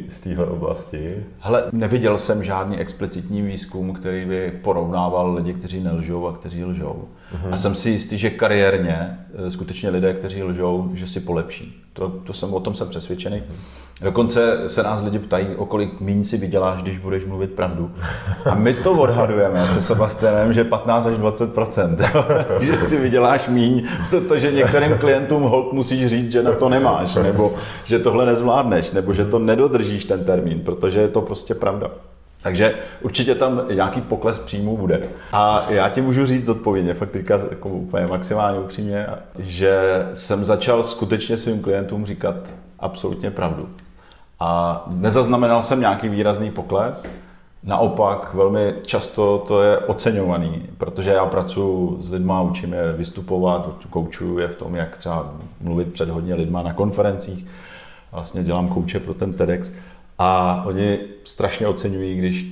z 0.10 0.20
téhle 0.20 0.46
oblasti? 0.46 1.26
Hele, 1.40 1.64
neviděl 1.72 2.18
jsem 2.18 2.44
žádný 2.44 2.78
explicitní 2.78 3.42
výzkum, 3.42 3.94
který 3.94 4.26
by 4.26 4.52
porovnával 4.64 5.34
lidi, 5.34 5.54
kteří 5.54 5.80
nelžou 5.80 6.28
a 6.28 6.34
kteří 6.34 6.64
lžou. 6.64 7.08
Mm-hmm. 7.34 7.54
A 7.54 7.58
jsem 7.58 7.76
si 7.76 7.90
jistý, 7.90 8.18
že 8.18 8.30
kariérně 8.30 9.18
eh, 9.48 9.52
skutečně 9.52 9.90
lidé, 9.90 10.14
kteří 10.14 10.44
lžou, 10.44 10.92
že 10.94 11.08
si 11.08 11.20
polepší. 11.20 11.84
To, 11.94 12.10
to 12.10 12.34
jsem, 12.34 12.54
o 12.54 12.60
tom 12.60 12.76
jsem 12.76 12.90
přesvědčený. 12.90 13.44
Dokonce 14.02 14.70
se 14.70 14.84
nás 14.84 15.04
lidi 15.04 15.20
ptají, 15.20 15.48
o 15.56 15.66
kolik 15.66 16.02
míň 16.02 16.24
si 16.24 16.38
vyděláš, 16.38 16.82
když 16.82 16.98
budeš 16.98 17.26
mluvit 17.26 17.52
pravdu. 17.52 17.92
A 18.46 18.56
my 18.56 18.74
to 18.74 18.92
odhadujeme 18.92 19.68
se 19.68 19.82
Sebastianem, 19.82 20.54
že 20.54 20.64
15 20.64 21.06
až 21.06 21.18
20% 21.18 22.60
že 22.60 22.82
si 22.82 22.98
vyděláš 22.98 23.48
míň, 23.48 23.88
protože 24.10 24.52
některým 24.52 24.98
klientům 24.98 25.44
hold 25.44 25.74
musíš 25.74 26.08
říct, 26.08 26.32
že 26.32 26.44
na 26.44 26.52
to 26.52 26.70
nemáš, 26.70 27.16
nebo 27.16 27.54
že 27.84 28.00
tohle 28.00 28.26
nezvládneš, 28.26 28.92
nebo 28.92 29.14
že 29.14 29.26
to 29.26 29.40
nedodržíš 29.40 30.06
ten 30.06 30.24
termín, 30.26 30.60
protože 30.60 31.00
je 31.00 31.08
to 31.08 31.22
prostě 31.22 31.56
pravda. 31.56 31.92
Takže 32.42 32.76
určitě 33.02 33.36
tam 33.36 33.62
nějaký 33.74 34.02
pokles 34.02 34.40
příjmů 34.40 34.78
bude. 34.78 35.02
A 35.32 35.66
já 35.70 35.90
ti 35.90 36.02
můžu 36.02 36.26
říct 36.26 36.46
zodpovědně, 36.46 36.94
fakt 36.94 37.12
teďka 37.12 37.42
jako 37.50 37.70
úplně 37.70 38.08
maximálně 38.08 38.60
upřímně, 38.60 39.08
že 39.40 39.80
jsem 40.14 40.46
začal 40.46 40.84
skutečně 40.84 41.38
svým 41.38 41.62
klientům 41.62 42.06
říkat 42.06 42.36
absolutně 42.80 43.32
pravdu. 43.32 43.70
A 44.40 44.84
nezaznamenal 44.88 45.64
jsem 45.64 45.80
nějaký 45.80 46.10
výrazný 46.10 46.52
pokles, 46.52 47.08
Naopak, 47.64 48.34
velmi 48.34 48.74
často 48.86 49.44
to 49.48 49.62
je 49.62 49.78
oceňovaný, 49.78 50.66
protože 50.78 51.10
já 51.10 51.26
pracuji 51.26 51.98
s 52.00 52.10
lidma, 52.10 52.42
učím 52.42 52.74
je 52.74 52.92
vystupovat, 52.92 53.70
koučuju 53.90 54.40
je 54.40 54.48
v 54.48 54.56
tom, 54.56 54.76
jak 54.76 54.98
třeba 54.98 55.34
mluvit 55.62 55.94
před 55.94 56.10
hodně 56.10 56.36
lidma 56.36 56.62
na 56.62 56.74
konferencích. 56.74 57.46
Vlastně 58.12 58.44
dělám 58.44 58.68
kouče 58.68 59.00
pro 59.00 59.14
ten 59.14 59.34
TEDx. 59.34 59.72
A 60.20 60.64
oni 60.66 61.00
strašně 61.24 61.68
oceňují, 61.68 62.16
když, 62.16 62.46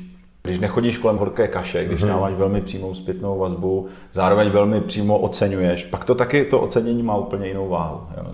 když 0.44 0.60
nechodíš 0.60 0.98
kolem 0.98 1.18
horké 1.18 1.48
kaše, 1.48 1.86
když 1.86 2.04
mm-hmm. 2.04 2.08
dáváš 2.08 2.34
velmi 2.34 2.62
přímou 2.62 2.96
zpětnou 2.96 3.40
vazbu, 3.40 3.88
zároveň 4.14 4.50
velmi 4.50 4.82
přímo 4.82 5.18
oceňuješ, 5.18 5.84
pak 5.84 6.06
to 6.06 6.16
taky, 6.16 6.46
to 6.46 6.60
ocenění 6.60 7.04
má 7.04 7.16
úplně 7.16 7.48
jinou 7.48 7.70
váhu. 7.70 8.02
Jo. 8.18 8.32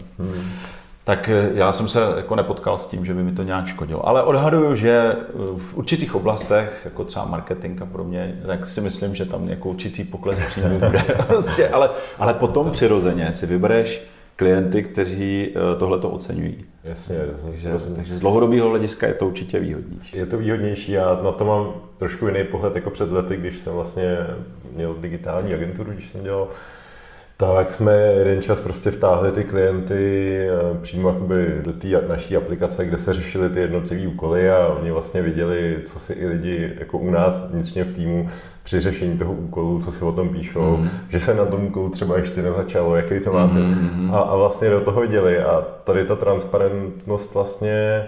Tak 1.03 1.29
já 1.53 1.73
jsem 1.73 1.87
se 1.87 1.99
jako 2.17 2.35
nepotkal 2.35 2.77
s 2.77 2.85
tím, 2.85 3.05
že 3.05 3.13
by 3.13 3.23
mi 3.23 3.31
to 3.31 3.43
nějak 3.43 3.67
škodilo. 3.67 4.07
Ale 4.07 4.23
odhaduju, 4.23 4.75
že 4.75 5.15
v 5.57 5.77
určitých 5.77 6.15
oblastech, 6.15 6.81
jako 6.85 7.03
třeba 7.03 7.25
marketing 7.25 7.81
a 7.81 7.85
pro 7.85 8.03
mě, 8.03 8.41
tak 8.47 8.65
si 8.65 8.81
myslím, 8.81 9.15
že 9.15 9.25
tam 9.25 9.49
jako 9.49 9.69
určitý 9.69 10.03
pokles 10.03 10.41
příjmů 10.47 10.79
bude. 10.79 11.03
prostě, 11.27 11.69
ale, 11.69 11.89
ale 12.19 12.33
potom 12.33 12.71
přirozeně 12.71 13.33
si 13.33 13.45
vybereš 13.45 14.01
klienty, 14.35 14.83
kteří 14.83 15.55
tohle 15.79 15.99
to 15.99 16.09
oceňují. 16.09 16.65
Jasně, 16.83 17.15
takže, 17.45 17.71
takže 17.95 18.15
z 18.15 18.19
dlouhodobého 18.19 18.69
hlediska 18.69 19.07
je 19.07 19.13
to 19.13 19.27
určitě 19.27 19.59
výhodnější. 19.59 20.17
Je 20.17 20.25
to 20.25 20.37
výhodnější, 20.37 20.91
já 20.91 21.19
na 21.23 21.31
to 21.31 21.45
mám 21.45 21.73
trošku 21.97 22.27
jiný 22.27 22.43
pohled 22.43 22.75
jako 22.75 22.89
před 22.89 23.11
lety, 23.11 23.37
když 23.37 23.59
jsem 23.59 23.73
vlastně 23.73 24.17
měl 24.75 24.93
digitální 24.93 25.53
agenturu, 25.53 25.91
když 25.91 26.09
jsem 26.09 26.23
dělal 26.23 26.47
tak 27.41 27.71
jsme 27.71 27.93
jeden 27.93 28.41
čas 28.41 28.59
prostě 28.59 28.91
vtáhli 28.91 29.31
ty 29.31 29.43
klienty 29.43 30.47
přímo 30.81 31.09
jakoby 31.09 31.61
do 31.63 31.73
té 31.73 31.87
naší 32.07 32.37
aplikace, 32.37 32.85
kde 32.85 32.97
se 32.97 33.13
řešily 33.13 33.49
ty 33.49 33.59
jednotlivé 33.59 34.07
úkoly 34.07 34.51
a 34.51 34.67
oni 34.67 34.91
vlastně 34.91 35.21
viděli, 35.21 35.77
co 35.85 35.99
si 35.99 36.13
i 36.13 36.27
lidi 36.27 36.73
jako 36.79 36.97
u 36.97 37.11
nás 37.11 37.41
vnitřně 37.51 37.83
v 37.83 37.91
týmu 37.91 38.29
při 38.63 38.79
řešení 38.79 39.17
toho 39.17 39.33
úkolu, 39.33 39.81
co 39.81 39.91
si 39.91 40.05
o 40.05 40.11
tom 40.11 40.29
píšou, 40.29 40.77
mm. 40.77 40.89
že 41.09 41.19
se 41.19 41.33
na 41.33 41.45
tom 41.45 41.65
úkolu 41.65 41.89
třeba 41.89 42.17
ještě 42.17 42.41
nezačalo, 42.41 42.95
jaký 42.95 43.19
to 43.19 43.33
máte. 43.33 43.59
Mm. 43.59 44.11
A, 44.13 44.19
a 44.19 44.35
vlastně 44.35 44.69
do 44.69 44.81
toho 44.81 45.01
viděli 45.01 45.39
a 45.39 45.65
tady 45.83 46.05
ta 46.05 46.15
transparentnost 46.15 47.33
vlastně 47.33 48.05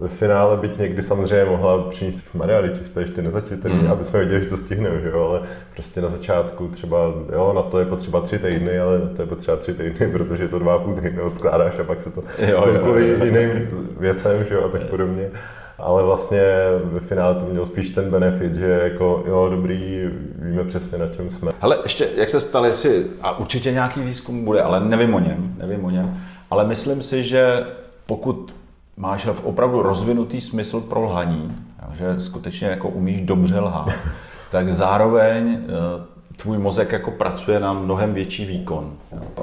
ve 0.00 0.08
finále 0.08 0.56
byť 0.56 0.78
někdy 0.78 1.02
samozřejmě 1.02 1.44
mohla 1.44 1.82
přinést 1.82 2.20
v 2.20 2.34
Maria, 2.34 2.60
když 2.60 2.86
jste 2.86 3.00
ještě 3.00 3.22
nezačítaný, 3.22 3.74
mm. 3.74 3.90
aby 3.90 4.04
jsme 4.04 4.18
věděli, 4.18 4.44
že 4.44 4.50
to 4.50 4.56
stihneme, 4.56 5.00
že 5.00 5.08
jo, 5.08 5.28
ale 5.28 5.42
prostě 5.74 6.00
na 6.00 6.08
začátku 6.08 6.68
třeba, 6.68 6.98
jo, 7.32 7.52
na 7.54 7.62
to 7.62 7.78
je 7.78 7.84
potřeba 7.84 8.20
tři 8.20 8.38
týdny, 8.38 8.80
ale 8.80 8.98
na 8.98 9.08
to 9.16 9.22
je 9.22 9.26
potřeba 9.26 9.56
tři 9.56 9.74
týdny, 9.74 10.06
protože 10.12 10.48
to 10.48 10.58
dva 10.58 10.78
půl 10.78 10.94
týdny 10.94 11.20
odkládáš 11.20 11.78
a 11.78 11.84
pak 11.84 12.00
se 12.00 12.10
to, 12.10 12.22
jo, 12.38 12.62
to 12.62 12.68
jo, 12.68 12.80
kvůli 12.82 13.08
jo, 13.08 13.16
jo. 13.18 13.24
jiným 13.24 13.68
věcem, 14.00 14.44
že 14.44 14.54
jo, 14.54 14.64
a 14.64 14.68
tak 14.68 14.82
podobně. 14.82 15.30
ale 15.78 16.02
vlastně 16.02 16.42
ve 16.84 17.00
finále 17.00 17.34
to 17.34 17.46
měl 17.46 17.66
spíš 17.66 17.90
ten 17.90 18.10
benefit, 18.10 18.54
že 18.54 18.80
jako 18.84 19.24
jo, 19.26 19.48
dobrý, 19.50 20.10
víme 20.38 20.64
přesně 20.64 20.98
na 20.98 21.08
čem 21.08 21.30
jsme. 21.30 21.52
Hele, 21.60 21.78
ještě, 21.82 22.08
jak 22.16 22.30
se 22.30 22.40
ptali, 22.40 22.68
jestli, 22.68 23.06
a 23.22 23.38
určitě 23.38 23.72
nějaký 23.72 24.00
výzkum 24.00 24.44
bude, 24.44 24.62
ale 24.62 24.80
nevím 24.80 25.14
o 25.14 25.20
něm, 25.20 25.54
nevím 25.58 25.84
o 25.84 25.90
něm, 25.90 26.16
ale 26.50 26.66
myslím 26.66 27.02
si, 27.02 27.22
že 27.22 27.64
pokud 28.06 28.57
máš 28.98 29.28
opravdu 29.42 29.82
rozvinutý 29.82 30.40
smysl 30.40 30.80
pro 30.80 31.00
lhaní, 31.00 31.56
že 31.92 32.20
skutečně 32.20 32.68
jako 32.68 32.88
umíš 32.88 33.20
dobře 33.20 33.60
lhát, 33.60 33.88
tak 34.50 34.72
zároveň 34.72 35.58
eh, 35.62 36.18
tvůj 36.36 36.58
mozek 36.58 36.92
jako 36.92 37.10
pracuje 37.10 37.60
na 37.60 37.72
mnohem 37.72 38.14
větší 38.14 38.46
výkon. 38.46 38.92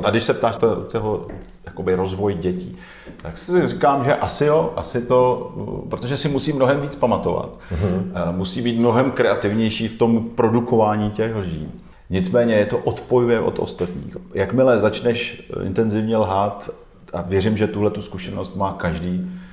A 0.03 0.09
když 0.09 0.23
se 0.23 0.33
ptáš 0.33 0.57
toho 0.91 1.27
jakoby 1.65 1.95
rozvoj 1.95 2.33
dětí, 2.33 2.77
tak 3.21 3.37
si 3.37 3.67
říkám, 3.67 4.03
že 4.03 4.15
asi 4.15 4.45
jo, 4.45 4.73
asi 4.75 5.01
to, 5.01 5.51
protože 5.89 6.17
si 6.17 6.29
musí 6.29 6.53
mnohem 6.53 6.81
víc 6.81 6.95
pamatovat. 6.95 7.49
Mm-hmm. 7.49 8.31
Musí 8.31 8.61
být 8.61 8.79
mnohem 8.79 9.11
kreativnější 9.11 9.87
v 9.87 9.97
tom 9.97 10.29
produkování 10.29 11.11
těch 11.11 11.35
lží. 11.35 11.67
Nicméně 12.09 12.55
je 12.55 12.65
to 12.65 12.77
odpojuje 12.77 13.39
od 13.39 13.59
ostatních. 13.59 14.17
Jakmile 14.33 14.79
začneš 14.79 15.51
intenzivně 15.63 16.17
lhát, 16.17 16.69
a 17.13 17.21
věřím, 17.21 17.57
že 17.57 17.67
tuhle 17.67 17.91
tu 17.91 18.01
zkušenost 18.01 18.55
má 18.55 18.73
každý 18.73 19.21
eh, 19.25 19.44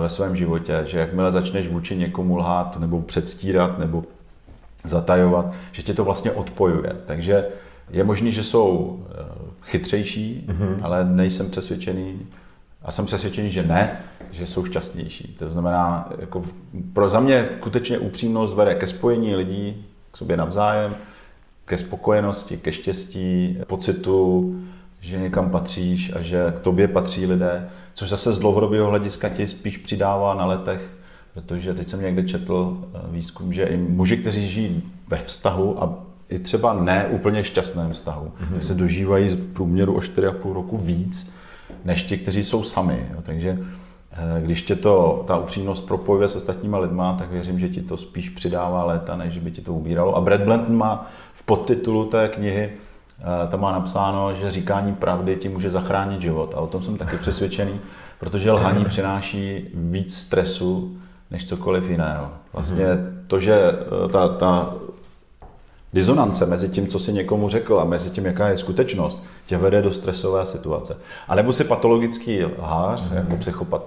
ve 0.00 0.08
svém 0.08 0.36
životě, 0.36 0.82
že 0.84 0.98
jakmile 0.98 1.32
začneš 1.32 1.68
vůči 1.68 1.96
někomu 1.96 2.36
lhát 2.36 2.80
nebo 2.80 3.02
předstírat 3.02 3.78
nebo 3.78 4.04
zatajovat, 4.84 5.52
že 5.72 5.82
tě 5.82 5.94
to 5.94 6.04
vlastně 6.04 6.30
odpojuje. 6.30 6.92
Takže 7.06 7.44
je 7.90 8.04
možný, 8.04 8.32
že 8.32 8.44
jsou 8.44 8.98
eh, 9.10 9.24
chytřejší, 9.62 10.46
mm-hmm. 10.48 10.76
ale 10.82 11.04
nejsem 11.04 11.50
přesvědčený, 11.50 12.26
a 12.82 12.90
jsem 12.90 13.06
přesvědčený, 13.06 13.50
že 13.50 13.62
ne, 13.62 14.00
že 14.30 14.46
jsou 14.46 14.64
šťastnější. 14.64 15.36
To 15.38 15.50
znamená, 15.50 16.08
jako 16.18 16.42
pro 16.92 17.08
za 17.08 17.20
mě 17.20 17.48
skutečně 17.60 17.98
upřímnost 17.98 18.54
vede 18.54 18.74
ke 18.74 18.86
spojení 18.86 19.36
lidí 19.36 19.84
k 20.12 20.16
sobě 20.16 20.36
navzájem, 20.36 20.94
ke 21.64 21.78
spokojenosti, 21.78 22.56
ke 22.56 22.72
štěstí, 22.72 23.58
pocitu, 23.66 24.54
že 25.00 25.18
někam 25.18 25.50
patříš 25.50 26.12
a 26.16 26.22
že 26.22 26.52
k 26.56 26.58
tobě 26.58 26.88
patří 26.88 27.26
lidé, 27.26 27.68
což 27.96 28.08
zase 28.08 28.32
z 28.32 28.38
dlouhodobého 28.38 28.88
hlediska 28.88 29.28
ti 29.28 29.46
spíš 29.46 29.78
přidává 29.78 30.34
na 30.34 30.46
letech 30.46 30.90
Protože 31.36 31.74
teď 31.74 31.88
jsem 31.88 32.02
někde 32.02 32.22
četl 32.22 32.76
eh, 32.94 32.98
výzkum, 33.10 33.52
že 33.52 33.64
i 33.64 33.76
muži, 33.76 34.16
kteří 34.16 34.48
žijí 34.48 34.82
ve 35.08 35.16
vztahu 35.16 35.82
a 35.82 35.94
i 36.28 36.38
třeba 36.38 36.74
ne 36.74 37.06
úplně 37.10 37.44
šťastném 37.44 37.92
vztahu, 37.92 38.32
mm-hmm. 38.40 38.58
se 38.58 38.74
dožívají 38.74 39.28
z 39.28 39.36
průměru 39.52 39.94
o 39.94 39.98
4,5 39.98 40.52
roku 40.52 40.76
víc, 40.76 41.34
než 41.84 42.02
ti, 42.02 42.18
kteří 42.18 42.44
jsou 42.44 42.62
sami. 42.62 43.06
Jo. 43.14 43.22
Takže 43.22 43.58
eh, 44.12 44.42
když 44.42 44.62
tě 44.62 44.76
to, 44.76 45.24
ta 45.26 45.38
upřímnost 45.38 45.86
propojuje 45.86 46.28
s 46.28 46.36
ostatníma 46.36 46.78
lidma, 46.78 47.16
tak 47.18 47.30
věřím, 47.30 47.58
že 47.58 47.68
ti 47.68 47.82
to 47.82 47.96
spíš 47.96 48.28
přidává 48.28 48.84
léta, 48.84 49.16
než 49.16 49.38
by 49.38 49.50
ti 49.50 49.60
to 49.60 49.74
ubíralo. 49.74 50.16
A 50.16 50.20
Brad 50.20 50.40
Blanton 50.40 50.76
má 50.76 51.10
v 51.34 51.42
podtitulu 51.42 52.04
té 52.04 52.28
knihy, 52.28 52.72
tam 53.48 53.60
má 53.60 53.72
napsáno, 53.72 54.34
že 54.34 54.50
říkání 54.50 54.94
pravdy 54.94 55.36
ti 55.36 55.48
může 55.48 55.70
zachránit 55.70 56.22
život. 56.22 56.54
A 56.56 56.60
o 56.60 56.66
tom 56.66 56.82
jsem 56.82 56.96
taky 56.96 57.16
přesvědčený, 57.16 57.80
protože 58.20 58.52
lhaní 58.52 58.84
přináší 58.88 59.70
víc 59.74 60.18
stresu, 60.18 60.96
než 61.30 61.44
cokoliv 61.44 61.90
jiného. 61.90 62.28
Vlastně 62.52 62.84
mm-hmm. 62.84 63.12
to, 63.26 63.40
že 63.40 63.54
eh, 63.54 64.08
ta, 64.08 64.28
ta 64.28 64.74
disonance 65.92 66.46
mezi 66.46 66.68
tím, 66.68 66.88
co 66.88 66.98
si 66.98 67.12
někomu 67.12 67.48
řekl 67.48 67.80
a 67.80 67.84
mezi 67.84 68.10
tím, 68.10 68.26
jaká 68.26 68.48
je 68.48 68.58
skutečnost, 68.58 69.24
tě 69.46 69.56
vede 69.56 69.82
do 69.82 69.90
stresové 69.90 70.46
situace. 70.46 70.96
A 71.28 71.34
nebo 71.34 71.52
si 71.52 71.64
patologický 71.64 72.44
lhář, 72.44 73.02
mm-hmm. 73.02 73.16
jako 73.16 73.36
psychopat. 73.36 73.82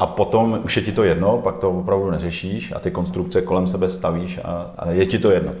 A 0.00 0.06
potom 0.06 0.60
už 0.64 0.76
je 0.76 0.82
ti 0.82 0.92
to 0.92 1.04
jedno, 1.04 1.38
pak 1.38 1.58
to 1.58 1.70
opravdu 1.70 2.10
neřešíš 2.10 2.72
a 2.72 2.78
ty 2.78 2.90
konstrukce 2.90 3.42
kolem 3.42 3.68
sebe 3.68 3.88
stavíš 3.88 4.40
a, 4.44 4.70
a 4.78 4.90
je 4.90 5.06
ti 5.06 5.18
to 5.18 5.30
jedno. 5.30 5.52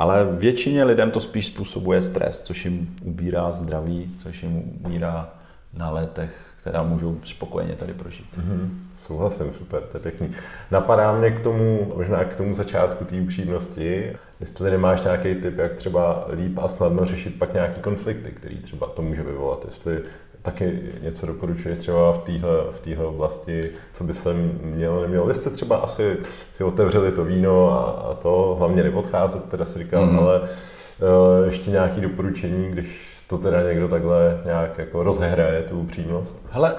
Ale 0.00 0.26
většině 0.30 0.84
lidem 0.84 1.10
to 1.10 1.20
spíš 1.20 1.46
způsobuje 1.46 2.02
stres, 2.02 2.42
což 2.42 2.64
jim 2.64 2.96
ubírá 3.02 3.52
zdraví, 3.52 4.14
což 4.22 4.42
jim 4.42 4.62
ubírá 4.84 5.34
na 5.74 5.90
letech, 5.90 6.30
která 6.60 6.82
můžou 6.82 7.20
spokojeně 7.24 7.74
tady 7.74 7.92
prožít. 7.94 8.38
Mm-hmm. 8.38 8.68
Souhlasím, 8.98 9.52
super, 9.52 9.82
to 9.82 9.96
je 9.96 10.02
pěkný. 10.02 10.34
Napadá 10.70 11.18
mě 11.18 11.30
k 11.30 11.40
tomu, 11.40 11.92
možná 11.96 12.24
k 12.24 12.36
tomu 12.36 12.54
začátku 12.54 13.04
té 13.04 13.20
upřímnosti, 13.20 14.12
jestli 14.40 14.70
nemáš 14.70 15.02
nějaký 15.02 15.34
tip, 15.34 15.58
jak 15.58 15.72
třeba 15.72 16.26
líp 16.32 16.58
a 16.58 16.68
snadno 16.68 17.04
řešit 17.04 17.38
pak 17.38 17.54
nějaký 17.54 17.80
konflikty, 17.80 18.30
který 18.30 18.56
třeba 18.56 18.86
to 18.86 19.02
může 19.02 19.22
vyvolat, 19.22 19.64
jestli 19.64 20.00
taky 20.42 20.80
něco 21.02 21.26
doporučuješ 21.26 21.78
třeba 21.78 22.12
v 22.12 22.18
téhle 22.18 22.50
v 22.70 22.80
téhle 22.80 23.06
oblasti, 23.06 23.70
co 23.92 24.04
by 24.04 24.12
se 24.12 24.34
mělo, 24.62 25.02
nemělo. 25.02 25.26
Vy 25.26 25.34
jste 25.34 25.50
třeba 25.50 25.76
asi 25.76 26.16
si 26.52 26.64
otevřeli 26.64 27.12
to 27.12 27.24
víno 27.24 27.72
a, 27.72 28.10
a 28.10 28.14
to, 28.14 28.56
hlavně 28.58 28.82
nepodcházet, 28.82 29.50
teda 29.50 29.64
si 29.64 29.78
říkal, 29.78 30.06
mm-hmm. 30.06 30.18
ale 30.18 30.40
uh, 30.40 31.46
ještě 31.46 31.70
nějaké 31.70 32.00
doporučení, 32.00 32.70
když 32.70 33.08
to 33.26 33.38
teda 33.38 33.62
někdo 33.62 33.88
takhle 33.88 34.40
nějak 34.44 34.78
jako 34.78 35.02
rozhraje 35.02 35.62
tu 35.62 35.80
upřímnost? 35.80 36.36
Hele, 36.50 36.76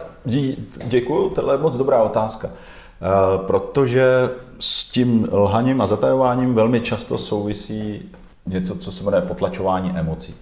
děkuju, 0.84 1.30
tohle 1.30 1.54
je 1.54 1.58
moc 1.58 1.78
dobrá 1.78 2.04
otázka. 2.04 2.50
Eh, 3.02 3.38
protože 3.48 4.30
s 4.60 4.86
tím 4.86 5.28
lhaním 5.32 5.82
a 5.82 5.88
zatajováním 5.88 6.54
velmi 6.54 6.82
často 6.82 7.18
souvisí 7.18 8.12
něco, 8.46 8.76
co 8.76 8.92
se 8.92 9.04
jmenuje 9.04 9.22
potlačování 9.22 9.92
emocí. 9.96 10.36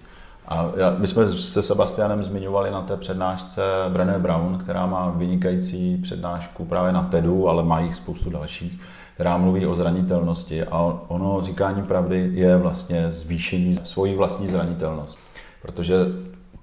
A 0.48 0.72
my 0.98 1.06
jsme 1.06 1.26
se 1.26 1.62
Sebastianem 1.62 2.22
zmiňovali 2.22 2.70
na 2.70 2.82
té 2.82 2.96
přednášce 2.96 3.62
Brené 3.88 4.18
Brown, 4.18 4.58
která 4.58 4.86
má 4.86 5.10
vynikající 5.10 5.96
přednášku 5.96 6.64
právě 6.64 6.92
na 6.92 7.02
TEDu, 7.02 7.48
ale 7.48 7.62
má 7.62 7.80
jich 7.80 7.94
spoustu 7.94 8.30
dalších, 8.30 8.80
která 9.14 9.36
mluví 9.36 9.66
o 9.66 9.74
zranitelnosti. 9.74 10.64
A 10.64 10.98
ono 11.08 11.42
říkání 11.42 11.82
pravdy 11.82 12.30
je 12.32 12.56
vlastně 12.56 13.10
zvýšení 13.10 13.74
svojí 13.84 14.14
vlastní 14.14 14.48
zranitelnosti. 14.48 15.20
Protože 15.62 15.94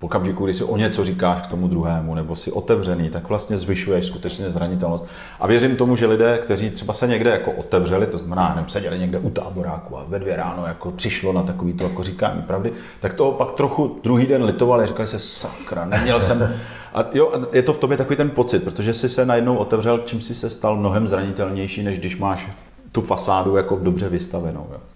okamžiku, 0.06 0.46
kdy 0.46 0.54
si 0.54 0.63
o 0.63 0.78
něco 0.78 1.04
říkáš 1.04 1.41
k 1.41 1.48
tomu 1.48 1.68
druhému, 1.68 2.15
nebo 2.15 2.36
si 2.36 2.52
otevřený, 2.52 3.10
tak 3.10 3.30
vlastně 3.30 3.58
zvyšuješ 3.58 4.06
skutečně 4.06 4.52
zranitelnost. 4.52 5.06
A 5.39 5.48
věřím 5.48 5.76
tomu, 5.76 5.96
že 5.96 6.06
lidé, 6.06 6.38
kteří 6.38 6.70
třeba 6.70 6.94
se 6.94 7.08
někde 7.08 7.30
jako 7.30 7.52
otevřeli, 7.52 8.08
to 8.08 8.18
znamená, 8.18 8.54
nevím, 8.56 8.70
seděli 8.70 9.00
někde 9.00 9.20
u 9.20 9.30
táboráku 9.30 9.98
a 9.98 10.06
ve 10.08 10.20
dvě 10.20 10.36
ráno 10.36 10.65
jako 10.68 10.91
přišlo 10.91 11.34
na 11.34 11.44
takový 11.44 11.74
to 11.74 11.84
jako 11.84 12.04
říkání 12.04 12.41
pravdy, 12.41 12.74
tak 13.00 13.13
toho 13.13 13.32
pak 13.32 13.52
trochu 13.52 14.00
druhý 14.04 14.26
den 14.26 14.44
litovali, 14.44 14.88
říkali 14.88 15.08
se, 15.08 15.20
sakra, 15.20 15.86
neměl 15.86 16.22
jsem. 16.22 16.56
A 16.94 17.06
jo, 17.13 17.32
je 17.54 17.63
to 17.63 17.74
v 17.74 17.78
tobě 17.78 17.98
takový 17.98 18.15
ten 18.15 18.30
pocit, 18.30 18.63
protože 18.63 18.94
jsi 18.94 19.10
se 19.10 19.26
najednou 19.26 19.58
otevřel, 19.58 20.00
čím 20.06 20.22
si 20.22 20.36
se 20.36 20.50
stal 20.50 20.76
mnohem 20.76 21.08
zranitelnější, 21.08 21.84
než 21.84 22.00
když 22.00 22.18
máš 22.18 22.48
tu 22.91 23.02
fasádu 23.02 23.56
jako 23.56 23.76
dobře 23.76 24.10
vystavenou. 24.10 24.68
Jo 24.72 24.95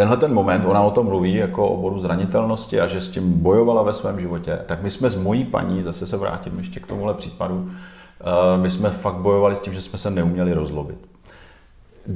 tenhle 0.00 0.16
ten 0.16 0.34
moment, 0.34 0.64
ona 0.66 0.82
o 0.82 0.90
tom 0.90 1.06
mluví 1.06 1.34
jako 1.34 1.68
o 1.68 1.76
bodu 1.76 1.98
zranitelnosti 1.98 2.80
a 2.80 2.86
že 2.86 3.00
s 3.00 3.08
tím 3.08 3.32
bojovala 3.32 3.82
ve 3.82 3.92
svém 3.92 4.20
životě, 4.20 4.58
tak 4.66 4.82
my 4.82 4.90
jsme 4.90 5.10
s 5.10 5.16
mojí 5.16 5.44
paní, 5.44 5.82
zase 5.82 6.06
se 6.06 6.16
vrátím 6.16 6.58
ještě 6.58 6.80
k 6.80 6.86
tomuhle 6.86 7.14
případu, 7.14 7.70
eh, 7.70 8.58
my 8.58 8.70
jsme 8.70 8.90
fakt 8.90 9.14
bojovali 9.14 9.56
s 9.56 9.60
tím, 9.60 9.72
že 9.72 9.80
jsme 9.80 9.98
se 9.98 10.10
neuměli 10.10 10.52
rozlobit. 10.52 10.98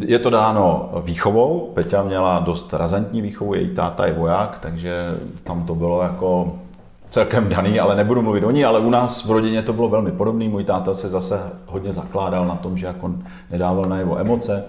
Je 0.06 0.18
to 0.18 0.30
dáno 0.30 0.90
výchovou, 1.04 1.70
Peťa 1.74 2.02
měla 2.02 2.38
dost 2.38 2.74
razantní 2.74 3.22
výchovu, 3.22 3.54
její 3.54 3.70
táta 3.70 4.06
je 4.06 4.12
voják, 4.12 4.58
takže 4.58 5.18
tam 5.42 5.66
to 5.66 5.74
bylo 5.74 6.02
jako 6.02 6.52
celkem 7.06 7.48
daný, 7.48 7.80
ale 7.80 7.96
nebudu 7.96 8.22
mluvit 8.22 8.44
o 8.44 8.50
ní, 8.50 8.64
ale 8.64 8.80
u 8.80 8.90
nás 8.90 9.24
v 9.24 9.30
rodině 9.30 9.62
to 9.62 9.72
bylo 9.72 9.88
velmi 9.88 10.12
podobné. 10.12 10.48
Můj 10.48 10.64
táta 10.64 10.94
se 10.94 11.08
zase 11.08 11.52
hodně 11.66 11.92
zakládal 11.92 12.46
na 12.46 12.56
tom, 12.56 12.78
že 12.78 12.86
jako 12.86 13.10
nedával 13.50 13.84
na 13.84 13.98
jeho 13.98 14.18
emoce 14.18 14.64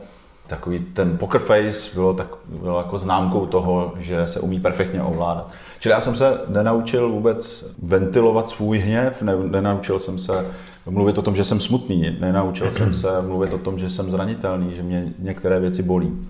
takový 0.48 0.80
ten 0.80 1.18
poker 1.18 1.42
face 1.42 1.90
bylo, 1.94 2.14
tak, 2.14 2.28
bylo 2.46 2.78
jako 2.78 2.98
známkou 2.98 3.46
toho, 3.46 3.94
že 4.00 4.28
se 4.28 4.40
umí 4.40 4.60
perfektně 4.60 5.02
ovládat. 5.02 5.52
Čili 5.80 5.94
já 5.94 6.02
jsem 6.02 6.16
se 6.16 6.42
nenaučil 6.48 7.10
vůbec 7.10 7.66
ventilovat 7.82 8.50
svůj 8.50 8.78
hněv, 8.78 9.22
ne, 9.22 9.36
nenaučil 9.36 10.00
jsem 10.00 10.20
se 10.20 10.46
mluvit 10.90 11.18
o 11.18 11.22
tom, 11.22 11.36
že 11.36 11.44
jsem 11.44 11.60
smutný, 11.60 12.18
nenaučil 12.20 12.72
jsem 12.72 12.94
se 12.94 13.22
mluvit 13.22 13.54
o 13.54 13.58
tom, 13.58 13.78
že 13.78 13.90
jsem 13.90 14.12
zranitelný, 14.12 14.76
že 14.76 14.84
mě 14.84 15.14
některé 15.20 15.60
věci 15.60 15.84
bolí. 15.84 16.28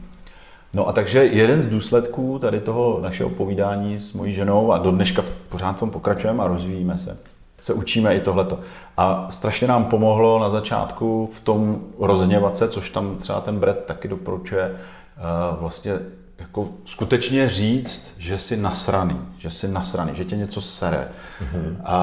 No 0.73 0.87
a 0.87 0.93
takže 0.93 1.25
jeden 1.25 1.61
z 1.61 1.67
důsledků 1.67 2.39
tady 2.39 2.59
toho 2.59 2.99
našeho 3.01 3.29
povídání 3.29 3.99
s 3.99 4.13
mojí 4.13 4.33
ženou 4.33 4.71
a 4.71 4.77
do 4.77 4.91
dneška 4.91 5.23
pořád 5.49 5.77
tom 5.77 5.89
pokračujeme 5.89 6.43
a 6.43 6.47
rozvíjíme 6.47 6.97
se, 6.97 7.17
se 7.65 7.73
učíme 7.73 8.15
i 8.15 8.19
tohleto. 8.19 8.59
A 8.97 9.27
strašně 9.29 9.67
nám 9.67 9.85
pomohlo 9.85 10.39
na 10.39 10.49
začátku 10.49 11.29
v 11.33 11.39
tom 11.39 11.79
rozhněvat 11.99 12.57
se, 12.57 12.67
což 12.67 12.89
tam 12.89 13.17
třeba 13.17 13.41
ten 13.41 13.59
Brett 13.59 13.85
taky 13.85 14.07
doporučuje, 14.07 14.71
eh, 14.71 15.21
vlastně 15.59 15.93
jako 16.39 16.67
skutečně 16.85 17.49
říct, 17.49 18.15
že 18.17 18.37
jsi 18.37 18.57
nasraný, 18.57 19.21
že 19.37 19.51
jsi 19.51 19.67
nasraný, 19.67 20.11
že 20.15 20.25
tě 20.25 20.35
něco 20.35 20.61
sere. 20.61 21.07
Mm-hmm. 21.41 21.75
A, 21.85 21.97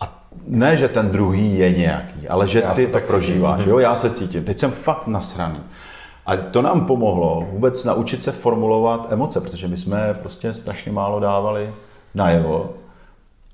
a 0.00 0.24
ne, 0.46 0.76
že 0.76 0.88
ten 0.88 1.10
druhý 1.10 1.58
je 1.58 1.78
nějaký, 1.78 2.28
ale 2.28 2.48
že 2.48 2.60
já 2.60 2.74
ty 2.74 2.86
to 2.86 3.00
prožíváš. 3.00 3.60
Mm-hmm. 3.60 3.68
Jo, 3.68 3.78
já 3.78 3.96
se 3.96 4.10
cítím. 4.10 4.44
Teď 4.44 4.58
jsem 4.58 4.70
fakt 4.70 5.06
nasraný. 5.06 5.60
A 6.26 6.36
to 6.36 6.62
nám 6.62 6.86
pomohlo 6.86 7.46
vůbec 7.50 7.84
naučit 7.84 8.22
se 8.22 8.32
formulovat 8.32 9.12
emoce, 9.12 9.40
protože 9.40 9.68
my 9.68 9.76
jsme 9.76 10.14
prostě 10.14 10.54
strašně 10.54 10.92
málo 10.92 11.20
dávali 11.20 11.74
najevo. 12.14 12.74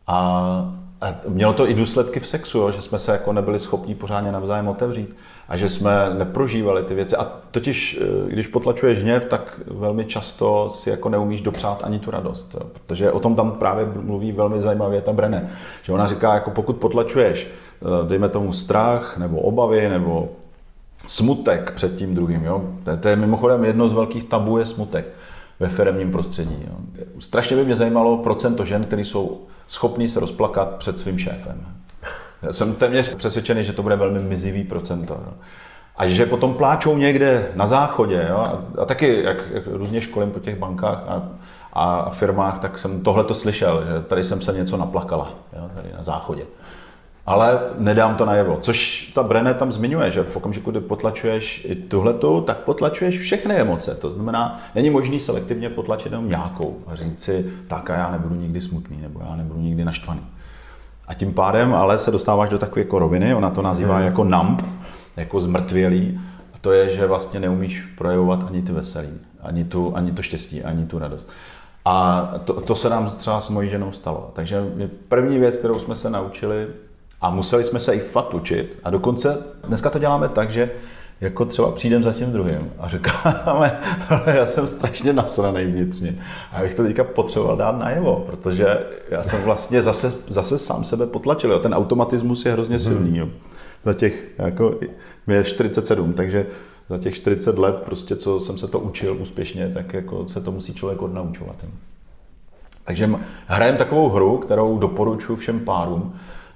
A 0.07 0.80
a 1.01 1.15
mělo 1.29 1.53
to 1.53 1.69
i 1.69 1.75
důsledky 1.75 2.21
v 2.21 2.27
sexu, 2.27 2.59
jo, 2.59 2.71
že 2.71 2.83
jsme 2.83 2.99
se 2.99 3.13
jako 3.13 3.33
nebyli 3.33 3.61
schopni 3.61 3.95
pořádně 3.95 4.33
navzájem 4.33 4.69
otevřít 4.69 5.17
a 5.49 5.57
že 5.57 5.69
jsme 5.69 6.15
neprožívali 6.19 6.83
ty 6.83 6.95
věci. 6.95 7.17
A 7.17 7.33
totiž, 7.51 8.01
eh, 8.03 8.33
když 8.33 8.47
potlačuješ 8.47 9.03
hněv, 9.03 9.27
tak 9.27 9.61
velmi 9.67 10.05
často 10.05 10.71
si 10.75 10.91
jako 10.91 11.09
neumíš 11.09 11.41
dopřát 11.41 11.85
ani 11.85 11.99
tu 11.99 12.11
radost. 12.11 12.55
Jo, 12.55 12.67
protože 12.73 13.13
o 13.13 13.21
tom 13.21 13.35
tam 13.35 13.53
právě 13.53 13.87
mluví 14.01 14.33
velmi 14.33 14.61
zajímavě 14.61 15.01
ta 15.01 15.13
Brené. 15.13 15.51
Že 15.83 15.93
ona 15.93 16.07
říká, 16.07 16.35
jako 16.35 16.51
pokud 16.51 16.77
potlačuješ, 16.77 17.49
eh, 17.49 18.09
dejme 18.09 18.29
tomu 18.29 18.53
strach, 18.53 19.19
nebo 19.19 19.41
obavy, 19.41 19.89
nebo 19.89 20.29
smutek 21.07 21.71
před 21.71 21.97
tím 21.97 22.15
druhým. 22.15 22.45
Jo? 22.45 22.65
To, 22.85 22.97
to 22.97 23.09
je 23.09 23.17
mimochodem 23.17 23.65
jedno 23.65 23.89
z 23.89 23.93
velkých 23.93 24.25
tabů 24.25 24.59
je 24.59 24.67
smutek 24.67 25.07
ve 25.61 25.69
firmním 25.69 26.13
prostředí. 26.13 26.57
Jo? 26.69 26.75
Strašně 27.19 27.57
by 27.57 27.65
mě 27.65 27.77
zajímalo 27.77 28.19
procento 28.19 28.65
žen, 28.65 28.85
které 28.85 29.05
jsou 29.05 29.41
schopní 29.71 30.09
se 30.09 30.21
rozplakat 30.21 30.69
před 30.69 30.99
svým 30.99 31.19
šéfem. 31.19 31.67
Já 32.43 32.53
jsem 32.53 32.75
téměř 32.75 33.15
přesvědčený, 33.15 33.65
že 33.65 33.73
to 33.73 33.83
bude 33.83 33.97
velmi 33.97 34.19
mizivý 34.19 34.65
procento. 34.65 35.15
Jo? 35.15 35.33
A 35.97 36.09
že 36.09 36.27
potom 36.27 36.55
pláčou 36.55 36.97
někde 36.97 37.53
na 37.55 37.67
záchodě. 37.67 38.27
Jo? 38.29 38.37
A, 38.37 38.63
a 38.83 38.85
taky, 38.85 39.23
jak, 39.23 39.37
jak 39.51 39.67
různě 39.67 40.01
školím 40.01 40.31
po 40.31 40.41
těch 40.41 40.57
bankách 40.59 41.05
a, 41.09 41.29
a 41.73 42.11
firmách, 42.11 42.59
tak 42.59 42.79
jsem 42.79 43.03
tohle 43.03 43.25
to 43.25 43.35
slyšel, 43.35 43.85
že 43.87 44.03
tady 44.03 44.25
jsem 44.25 44.43
se 44.43 44.53
něco 44.53 44.77
naplakala, 44.77 45.35
jo? 45.57 45.71
tady 45.75 45.89
na 45.97 46.03
záchodě 46.03 46.43
ale 47.27 47.61
nedám 47.79 48.17
to 48.17 48.25
najevo. 48.25 48.59
Což 48.61 49.11
ta 49.15 49.23
Brené 49.23 49.55
tam 49.55 49.73
zmiňuje, 49.73 50.11
že 50.11 50.23
v 50.23 50.37
okamžiku, 50.37 50.71
kdy 50.71 50.81
potlačuješ 50.81 51.65
i 51.65 51.75
tuhletu, 51.75 52.41
tak 52.41 52.59
potlačuješ 52.59 53.19
všechny 53.19 53.55
emoce. 53.55 53.95
To 53.95 54.11
znamená, 54.11 54.61
není 54.75 54.91
možný 54.91 55.21
selektivně 55.21 55.71
potlačit 55.71 56.13
jenom 56.13 56.29
nějakou 56.29 56.79
a 56.87 56.95
říct 56.95 57.25
si, 57.25 57.53
tak 57.69 57.91
a 57.91 57.95
já 57.95 58.11
nebudu 58.11 58.35
nikdy 58.35 58.61
smutný, 58.61 58.99
nebo 59.03 59.21
já 59.29 59.37
nebudu 59.37 59.61
nikdy 59.61 59.85
naštvaný. 59.85 60.23
A 61.09 61.15
tím 61.15 61.33
pádem 61.35 61.75
ale 61.75 61.99
se 61.99 62.11
dostáváš 62.11 62.49
do 62.49 62.59
takové 62.59 62.81
jako 62.81 62.99
roviny, 62.99 63.35
ona 63.35 63.51
to 63.51 63.63
nazývá 63.63 63.97
hmm. 63.97 64.05
jako 64.05 64.25
numb, 64.25 64.63
jako 65.17 65.41
zmrtvělý. 65.41 66.21
A 66.55 66.59
to 66.61 66.73
je, 66.73 66.91
že 66.91 67.07
vlastně 67.07 67.41
neumíš 67.41 67.83
projevovat 67.99 68.45
ani 68.47 68.63
ty 68.63 68.73
veselí, 68.73 69.19
ani, 69.43 69.65
tu, 69.65 69.97
ani 69.97 70.13
to 70.13 70.23
štěstí, 70.23 70.63
ani 70.63 70.87
tu 70.87 70.99
radost. 70.99 71.29
A 71.85 72.27
to, 72.45 72.61
to 72.61 72.75
se 72.75 72.89
nám 72.89 73.11
třeba 73.11 73.41
s 73.41 73.49
mojí 73.49 73.69
ženou 73.69 73.93
stalo. 73.93 74.31
Takže 74.33 74.65
první 75.09 75.39
věc, 75.39 75.57
kterou 75.57 75.79
jsme 75.79 75.97
se 75.97 76.11
naučili, 76.11 76.67
a 77.21 77.31
museli 77.31 77.65
jsme 77.65 77.81
se 77.81 77.95
i 77.95 77.99
fakt 77.99 78.35
učit. 78.35 78.79
A 78.85 78.91
dokonce 78.91 79.43
dneska 79.69 79.91
to 79.91 79.99
děláme 79.99 80.29
tak, 80.29 80.51
že 80.51 80.71
jako 81.21 81.45
třeba 81.45 81.71
přijdem 81.71 82.03
za 82.03 82.13
tím 82.13 82.33
druhým 82.33 82.73
a 82.79 82.89
říkáme, 82.89 83.81
ale 84.09 84.37
já 84.37 84.47
jsem 84.47 84.67
strašně 84.67 85.13
nasraný 85.13 85.65
vnitřně. 85.65 86.19
A 86.53 86.57
já 86.57 86.63
bych 86.63 86.75
to 86.75 86.83
teďka 86.83 87.05
potřeboval 87.05 87.57
dát 87.57 87.79
najevo, 87.79 88.25
protože 88.27 88.87
já 89.11 89.23
jsem 89.23 89.43
vlastně 89.43 89.83
zase, 89.83 90.11
zase 90.11 90.59
sám 90.59 90.85
sebe 90.85 91.07
potlačil. 91.07 91.51
Jo. 91.51 91.59
Ten 91.59 91.75
automatismus 91.75 92.47
je 92.47 92.53
hrozně 92.53 92.79
silný. 92.79 93.19
Jo. 93.19 93.29
Za 93.85 93.95
těch, 93.95 94.25
jako, 94.39 94.75
mě 95.27 95.37
je 95.37 95.45
47, 95.45 96.13
takže 96.13 96.47
za 96.89 96.99
těch 96.99 97.15
40 97.15 97.59
let, 97.59 97.77
prostě, 97.77 98.17
co 98.17 98.41
jsem 98.41 98.59
se 98.59 98.69
to 98.69 98.79
učil 98.79 99.17
úspěšně, 99.21 99.71
tak 99.75 99.93
jako 99.95 100.29
se 100.29 100.41
to 100.41 100.53
musí 100.53 100.75
člověk 100.75 101.03
odnaučovat. 101.03 101.57
Takže 102.85 103.11
hrajeme 103.47 103.79
takovou 103.79 104.09
hru, 104.09 104.39
kterou 104.39 104.79
doporučuji 104.79 105.37
všem 105.37 105.61
párům, 105.61 106.15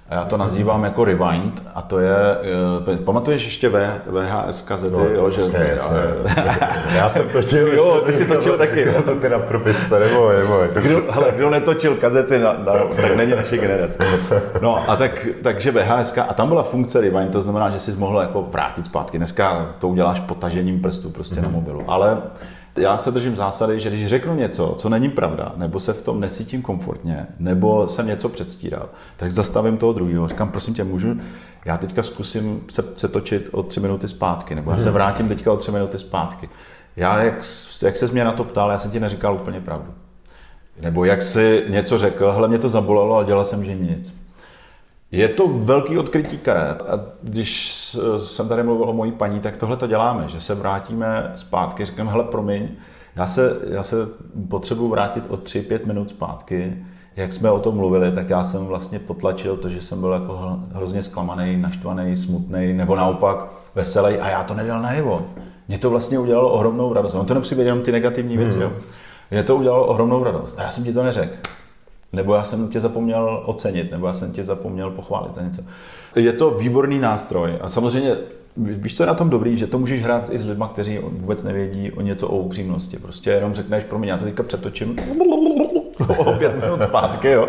a 0.09 0.13
já 0.15 0.25
to 0.25 0.37
nazývám 0.37 0.83
jako 0.83 1.05
rewind 1.05 1.63
a 1.75 1.81
to 1.81 1.99
je, 1.99 2.15
uh, 2.87 2.97
pamatuješ 2.97 3.45
ještě 3.45 3.69
v, 3.69 4.01
VHS 4.05 4.61
kazety, 4.61 4.95
no, 4.95 5.05
jo, 5.05 5.29
že... 5.29 5.41
Jasně, 5.41 5.59
jasně. 5.75 5.97
já 6.95 7.09
jsem 7.09 7.29
točil. 7.29 7.73
jo, 7.73 8.01
ty 8.05 8.13
jsi 8.13 8.25
točil 8.25 8.57
taky. 8.57 8.85
Kazety 8.85 9.29
na 9.29 9.39
propista, 9.39 9.99
nebo, 9.99 10.31
nebo 10.31 10.59
kdo, 10.73 11.01
hele, 11.09 11.33
kdo 11.35 11.49
netočil 11.49 11.95
kazety, 11.95 12.39
na, 12.39 12.53
na, 12.53 12.73
tak 13.01 13.15
není 13.15 13.31
naše 13.31 13.57
generace. 13.57 13.99
No 14.61 14.89
a 14.89 14.95
tak, 14.95 15.27
takže 15.41 15.71
VHS 15.71 16.17
a 16.17 16.33
tam 16.33 16.47
byla 16.47 16.63
funkce 16.63 17.01
rewind, 17.01 17.31
to 17.31 17.41
znamená, 17.41 17.69
že 17.69 17.79
jsi 17.79 17.91
mohl 17.91 18.19
jako 18.19 18.41
vrátit 18.51 18.85
zpátky. 18.85 19.17
Dneska 19.17 19.75
to 19.79 19.87
uděláš 19.87 20.19
potažením 20.19 20.81
prstu 20.81 21.09
prostě 21.09 21.35
mm-hmm. 21.35 21.41
na 21.41 21.47
mhm. 21.47 21.55
mobilu. 21.55 21.83
Ale 21.87 22.17
já 22.77 22.97
se 22.97 23.11
držím 23.11 23.35
zásady, 23.35 23.79
že 23.79 23.89
když 23.89 24.07
řeknu 24.07 24.35
něco, 24.35 24.75
co 24.77 24.89
není 24.89 25.09
pravda, 25.09 25.53
nebo 25.55 25.79
se 25.79 25.93
v 25.93 26.01
tom 26.01 26.19
necítím 26.19 26.61
komfortně, 26.61 27.27
nebo 27.39 27.87
jsem 27.87 28.07
něco 28.07 28.29
předstíral, 28.29 28.89
tak 29.17 29.31
zastavím 29.31 29.77
toho 29.77 29.93
druhého. 29.93 30.27
Říkám, 30.27 30.49
prosím 30.49 30.73
tě, 30.73 30.83
můžu, 30.83 31.17
já 31.65 31.77
teďka 31.77 32.03
zkusím 32.03 32.61
se 32.69 32.81
přetočit 32.81 33.49
o 33.51 33.63
tři 33.63 33.79
minuty 33.79 34.07
zpátky, 34.07 34.55
nebo 34.55 34.71
já 34.71 34.77
se 34.77 34.85
mhm. 34.85 34.93
vrátím 34.93 35.27
teďka 35.27 35.51
o 35.51 35.57
tři 35.57 35.71
minuty 35.71 35.99
zpátky. 35.99 36.49
Já, 36.95 37.23
jak, 37.23 37.33
jak 37.81 37.97
se 37.97 38.07
mě 38.07 38.23
na 38.23 38.31
to 38.31 38.43
ptal, 38.43 38.71
já 38.71 38.79
jsem 38.79 38.91
ti 38.91 38.99
neříkal 38.99 39.35
úplně 39.35 39.61
pravdu. 39.61 39.93
Nebo 40.81 41.05
jak 41.05 41.21
si 41.21 41.63
něco 41.67 41.97
řekl, 41.97 42.31
hele, 42.31 42.47
mě 42.47 42.59
to 42.59 42.69
zabolelo, 42.69 43.15
ale 43.15 43.25
dělal 43.25 43.45
jsem, 43.45 43.63
že 43.63 43.75
nic. 43.75 44.24
Je 45.15 45.27
to 45.27 45.47
velký 45.47 45.97
odkrytí 45.97 46.37
karet. 46.37 46.81
A 46.81 46.99
když 47.23 47.71
jsem 48.17 48.47
tady 48.47 48.63
mluvil 48.63 48.89
o 48.89 48.93
mojí 48.93 49.11
paní, 49.11 49.39
tak 49.39 49.57
tohle 49.57 49.77
to 49.77 49.87
děláme, 49.87 50.23
že 50.27 50.41
se 50.41 50.55
vrátíme 50.55 51.31
zpátky, 51.35 51.85
říkám, 51.85 52.07
hele, 52.07 52.23
promiň, 52.23 52.67
já 53.15 53.27
se, 53.27 53.57
já 53.69 53.83
se 53.83 53.95
potřebuji 54.49 54.89
vrátit 54.89 55.23
o 55.29 55.35
3-5 55.35 55.79
minut 55.85 56.09
zpátky. 56.09 56.85
Jak 57.15 57.33
jsme 57.33 57.51
o 57.51 57.59
tom 57.59 57.75
mluvili, 57.75 58.11
tak 58.11 58.29
já 58.29 58.43
jsem 58.43 58.65
vlastně 58.65 58.99
potlačil 58.99 59.57
to, 59.57 59.69
že 59.69 59.81
jsem 59.81 59.99
byl 59.99 60.11
jako 60.11 60.59
hrozně 60.73 61.03
zklamaný, 61.03 61.57
naštvaný, 61.57 62.17
smutný, 62.17 62.73
nebo 62.73 62.95
naopak 62.95 63.47
veselý 63.75 64.17
a 64.17 64.29
já 64.29 64.43
to 64.43 64.53
nedal 64.53 64.81
najevo. 64.81 65.21
Mě 65.67 65.77
to 65.77 65.89
vlastně 65.89 66.19
udělalo 66.19 66.49
ohromnou 66.49 66.93
radost. 66.93 67.15
On 67.15 67.25
to 67.25 67.33
nemusí 67.33 67.55
být 67.55 67.61
jenom 67.61 67.81
ty 67.81 67.91
negativní 67.91 68.37
věci, 68.37 68.57
hmm. 68.57 68.63
jo. 68.63 68.71
Mě 69.31 69.43
to 69.43 69.55
udělalo 69.55 69.85
ohromnou 69.85 70.23
radost 70.23 70.59
a 70.59 70.63
já 70.63 70.71
jsem 70.71 70.83
ti 70.83 70.93
to 70.93 71.03
neřekl 71.03 71.35
nebo 72.15 72.35
já 72.35 72.43
jsem 72.43 72.67
tě 72.67 72.79
zapomněl 72.79 73.43
ocenit, 73.45 73.91
nebo 73.91 74.07
já 74.07 74.13
jsem 74.13 74.31
tě 74.31 74.43
zapomněl 74.43 74.91
pochválit 74.91 75.37
a 75.37 75.41
něco. 75.41 75.61
Je 76.15 76.33
to 76.33 76.51
výborný 76.51 76.99
nástroj 76.99 77.57
a 77.61 77.69
samozřejmě 77.69 78.17
Víš, 78.57 78.97
co 78.97 79.03
je 79.03 79.07
na 79.07 79.13
tom 79.13 79.29
dobrý, 79.29 79.57
že 79.57 79.67
to 79.67 79.79
můžeš 79.79 80.03
hrát 80.03 80.29
i 80.29 80.39
s 80.39 80.45
lidmi, 80.45 80.65
kteří 80.71 80.99
vůbec 81.03 81.43
nevědí 81.43 81.91
o 81.91 82.01
něco 82.01 82.27
o 82.27 82.37
upřímnosti. 82.37 82.97
Prostě 82.97 83.29
jenom 83.29 83.53
řekneš, 83.53 83.83
pro 83.83 83.99
mě, 83.99 84.11
já 84.11 84.17
to 84.17 84.25
teďka 84.25 84.43
přetočím 84.43 84.99
o 86.17 86.33
pět 86.33 86.63
minut 86.63 86.81
zpátky, 86.83 87.27
jo. 87.27 87.47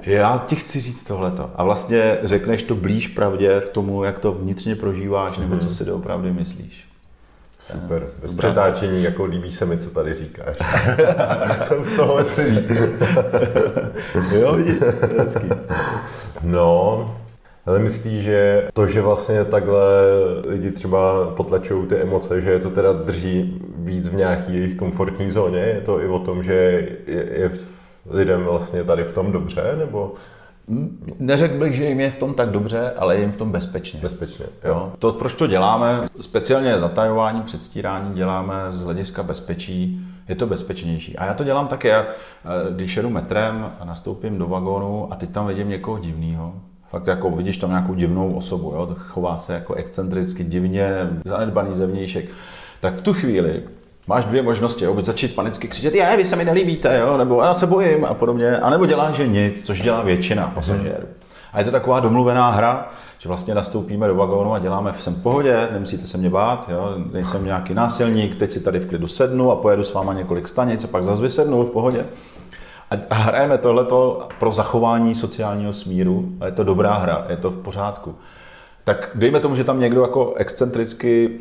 Já 0.00 0.44
ti 0.46 0.56
chci 0.56 0.80
říct 0.80 1.04
tohleto. 1.04 1.50
A 1.56 1.64
vlastně 1.64 2.18
řekneš 2.22 2.62
to 2.62 2.74
blíž 2.74 3.08
pravdě 3.08 3.60
v 3.60 3.68
tomu, 3.68 4.04
jak 4.04 4.20
to 4.20 4.32
vnitřně 4.32 4.76
prožíváš, 4.76 5.38
nebo 5.38 5.56
co 5.56 5.70
si 5.70 5.84
doopravdy 5.84 6.32
myslíš. 6.32 6.84
Super, 7.72 8.02
bez 8.22 8.34
přetáčení, 8.34 9.02
jako 9.02 9.24
líbí 9.24 9.52
se 9.52 9.66
mi, 9.66 9.78
co 9.78 9.90
tady 9.90 10.14
říkáš. 10.14 10.56
Jsem 11.62 11.84
z 11.84 11.96
toho 11.96 12.16
veselý. 12.16 12.68
jo, 14.40 14.54
vidíš, 14.54 14.74
hezký. 15.18 15.48
No, 16.42 17.14
ale 17.66 17.78
myslíš, 17.78 18.22
že 18.22 18.68
to, 18.72 18.86
že 18.86 19.00
vlastně 19.00 19.44
takhle 19.44 19.84
lidi 20.46 20.70
třeba 20.70 21.26
potlačují 21.36 21.86
ty 21.86 21.96
emoce, 21.96 22.42
že 22.42 22.50
je 22.50 22.58
to 22.58 22.70
teda 22.70 22.92
drží 22.92 23.62
víc 23.76 24.08
v 24.08 24.14
nějaký 24.14 24.54
jejich 24.54 24.76
komfortní 24.76 25.30
zóně? 25.30 25.58
Je 25.58 25.80
to 25.80 26.00
i 26.00 26.08
o 26.08 26.18
tom, 26.18 26.42
že 26.42 26.54
je, 27.06 27.26
je 27.32 27.50
lidem 28.10 28.44
vlastně 28.44 28.84
tady 28.84 29.04
v 29.04 29.12
tom 29.12 29.32
dobře, 29.32 29.74
nebo... 29.78 30.14
Neřekl 31.18 31.58
bych, 31.58 31.74
že 31.74 31.84
jim 31.84 32.00
je 32.00 32.10
v 32.10 32.16
tom 32.16 32.34
tak 32.34 32.50
dobře, 32.50 32.92
ale 32.96 33.14
je 33.14 33.20
jim 33.20 33.32
v 33.32 33.36
tom 33.36 33.52
bezpečně. 33.52 34.00
Bezpečně, 34.00 34.46
jo. 34.64 34.92
To, 34.98 35.12
proč 35.12 35.34
to 35.34 35.46
děláme, 35.46 36.08
speciálně 36.20 36.78
zatajování, 36.78 37.42
předstírání 37.42 38.14
děláme 38.14 38.54
z 38.68 38.82
hlediska 38.82 39.22
bezpečí, 39.22 40.00
je 40.28 40.34
to 40.34 40.46
bezpečnější. 40.46 41.16
A 41.16 41.24
já 41.24 41.34
to 41.34 41.44
dělám 41.44 41.68
také, 41.68 41.96
eh, 41.98 42.06
když 42.70 42.96
jedu 42.96 43.10
metrem 43.10 43.70
a 43.80 43.84
nastoupím 43.84 44.38
do 44.38 44.46
vagónu 44.46 45.12
a 45.12 45.16
teď 45.16 45.30
tam 45.30 45.46
vidím 45.46 45.68
někoho 45.68 45.98
divného, 45.98 46.54
Fakt 46.90 47.06
jako 47.06 47.30
vidíš 47.30 47.56
tam 47.56 47.70
nějakou 47.70 47.94
divnou 47.94 48.32
osobu, 48.32 48.72
jo? 48.72 48.96
chová 48.98 49.38
se 49.38 49.54
jako 49.54 49.74
excentricky, 49.74 50.44
divně, 50.44 51.10
zanedbaný 51.24 51.74
zevnějšek. 51.74 52.24
Tak 52.80 52.94
v 52.94 53.00
tu 53.00 53.14
chvíli 53.14 53.62
máš 54.08 54.24
dvě 54.24 54.42
možnosti. 54.42 54.84
Jo? 54.84 54.94
Buď 54.94 55.04
začít 55.04 55.34
panicky 55.34 55.68
křičet, 55.68 55.94
je, 55.94 56.16
vy 56.16 56.24
se 56.24 56.36
mi 56.36 56.44
nelíbíte, 56.44 56.98
jo? 56.98 57.16
nebo 57.16 57.42
já 57.42 57.54
se 57.54 57.66
bojím 57.66 58.04
a 58.04 58.14
podobně, 58.14 58.58
a 58.58 58.70
nebo 58.70 58.86
děláš, 58.86 59.14
že 59.14 59.26
nic, 59.26 59.66
což 59.66 59.80
dělá 59.80 60.02
většina 60.02 60.52
pasažérů. 60.54 61.06
A 61.52 61.58
je 61.58 61.64
to 61.64 61.70
taková 61.70 62.00
domluvená 62.00 62.50
hra, 62.50 62.90
že 63.18 63.28
vlastně 63.28 63.54
nastoupíme 63.54 64.08
do 64.08 64.14
vagónu 64.14 64.52
a 64.52 64.58
děláme 64.58 64.94
jsem 64.98 65.14
v 65.14 65.22
pohodě, 65.22 65.68
nemusíte 65.72 66.06
se 66.06 66.18
mě 66.18 66.30
bát, 66.30 66.68
jo? 66.68 66.94
nejsem 67.12 67.44
nějaký 67.44 67.74
násilník, 67.74 68.34
teď 68.34 68.52
si 68.52 68.60
tady 68.60 68.78
v 68.78 68.86
klidu 68.86 69.08
sednu 69.08 69.52
a 69.52 69.56
pojedu 69.56 69.84
s 69.84 69.94
váma 69.94 70.12
několik 70.12 70.48
stanic 70.48 70.84
a 70.84 70.86
pak 70.86 71.02
zase 71.02 71.22
vysednu 71.22 71.62
v 71.62 71.70
pohodě. 71.70 72.06
A 73.10 73.14
hrajeme 73.14 73.58
tohleto 73.58 74.28
pro 74.38 74.52
zachování 74.52 75.14
sociálního 75.14 75.72
smíru 75.72 76.28
a 76.40 76.46
je 76.46 76.52
to 76.52 76.64
dobrá 76.64 76.94
hra, 76.94 77.26
je 77.28 77.36
to 77.36 77.50
v 77.50 77.58
pořádku. 77.58 78.14
Tak 78.84 79.10
dejme 79.14 79.40
tomu, 79.40 79.56
že 79.56 79.64
tam 79.64 79.80
někdo 79.80 80.02
jako 80.02 80.34
excentricky 80.34 81.38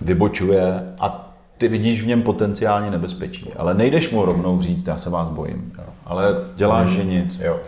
vybočuje 0.00 0.94
a 1.00 1.27
ty 1.58 1.68
vidíš 1.68 2.02
v 2.02 2.06
něm 2.06 2.22
potenciální 2.22 2.90
nebezpečí, 2.90 3.52
ale 3.56 3.74
nejdeš 3.74 4.10
mu 4.10 4.24
rovnou 4.24 4.60
říct, 4.60 4.86
já 4.86 4.98
se 4.98 5.10
vás 5.10 5.30
bojím, 5.30 5.72
jo. 5.78 5.84
ale 6.04 6.34
děláš, 6.56 6.90
že 6.90 7.04
nic. 7.04 7.38
Jo. 7.40 7.60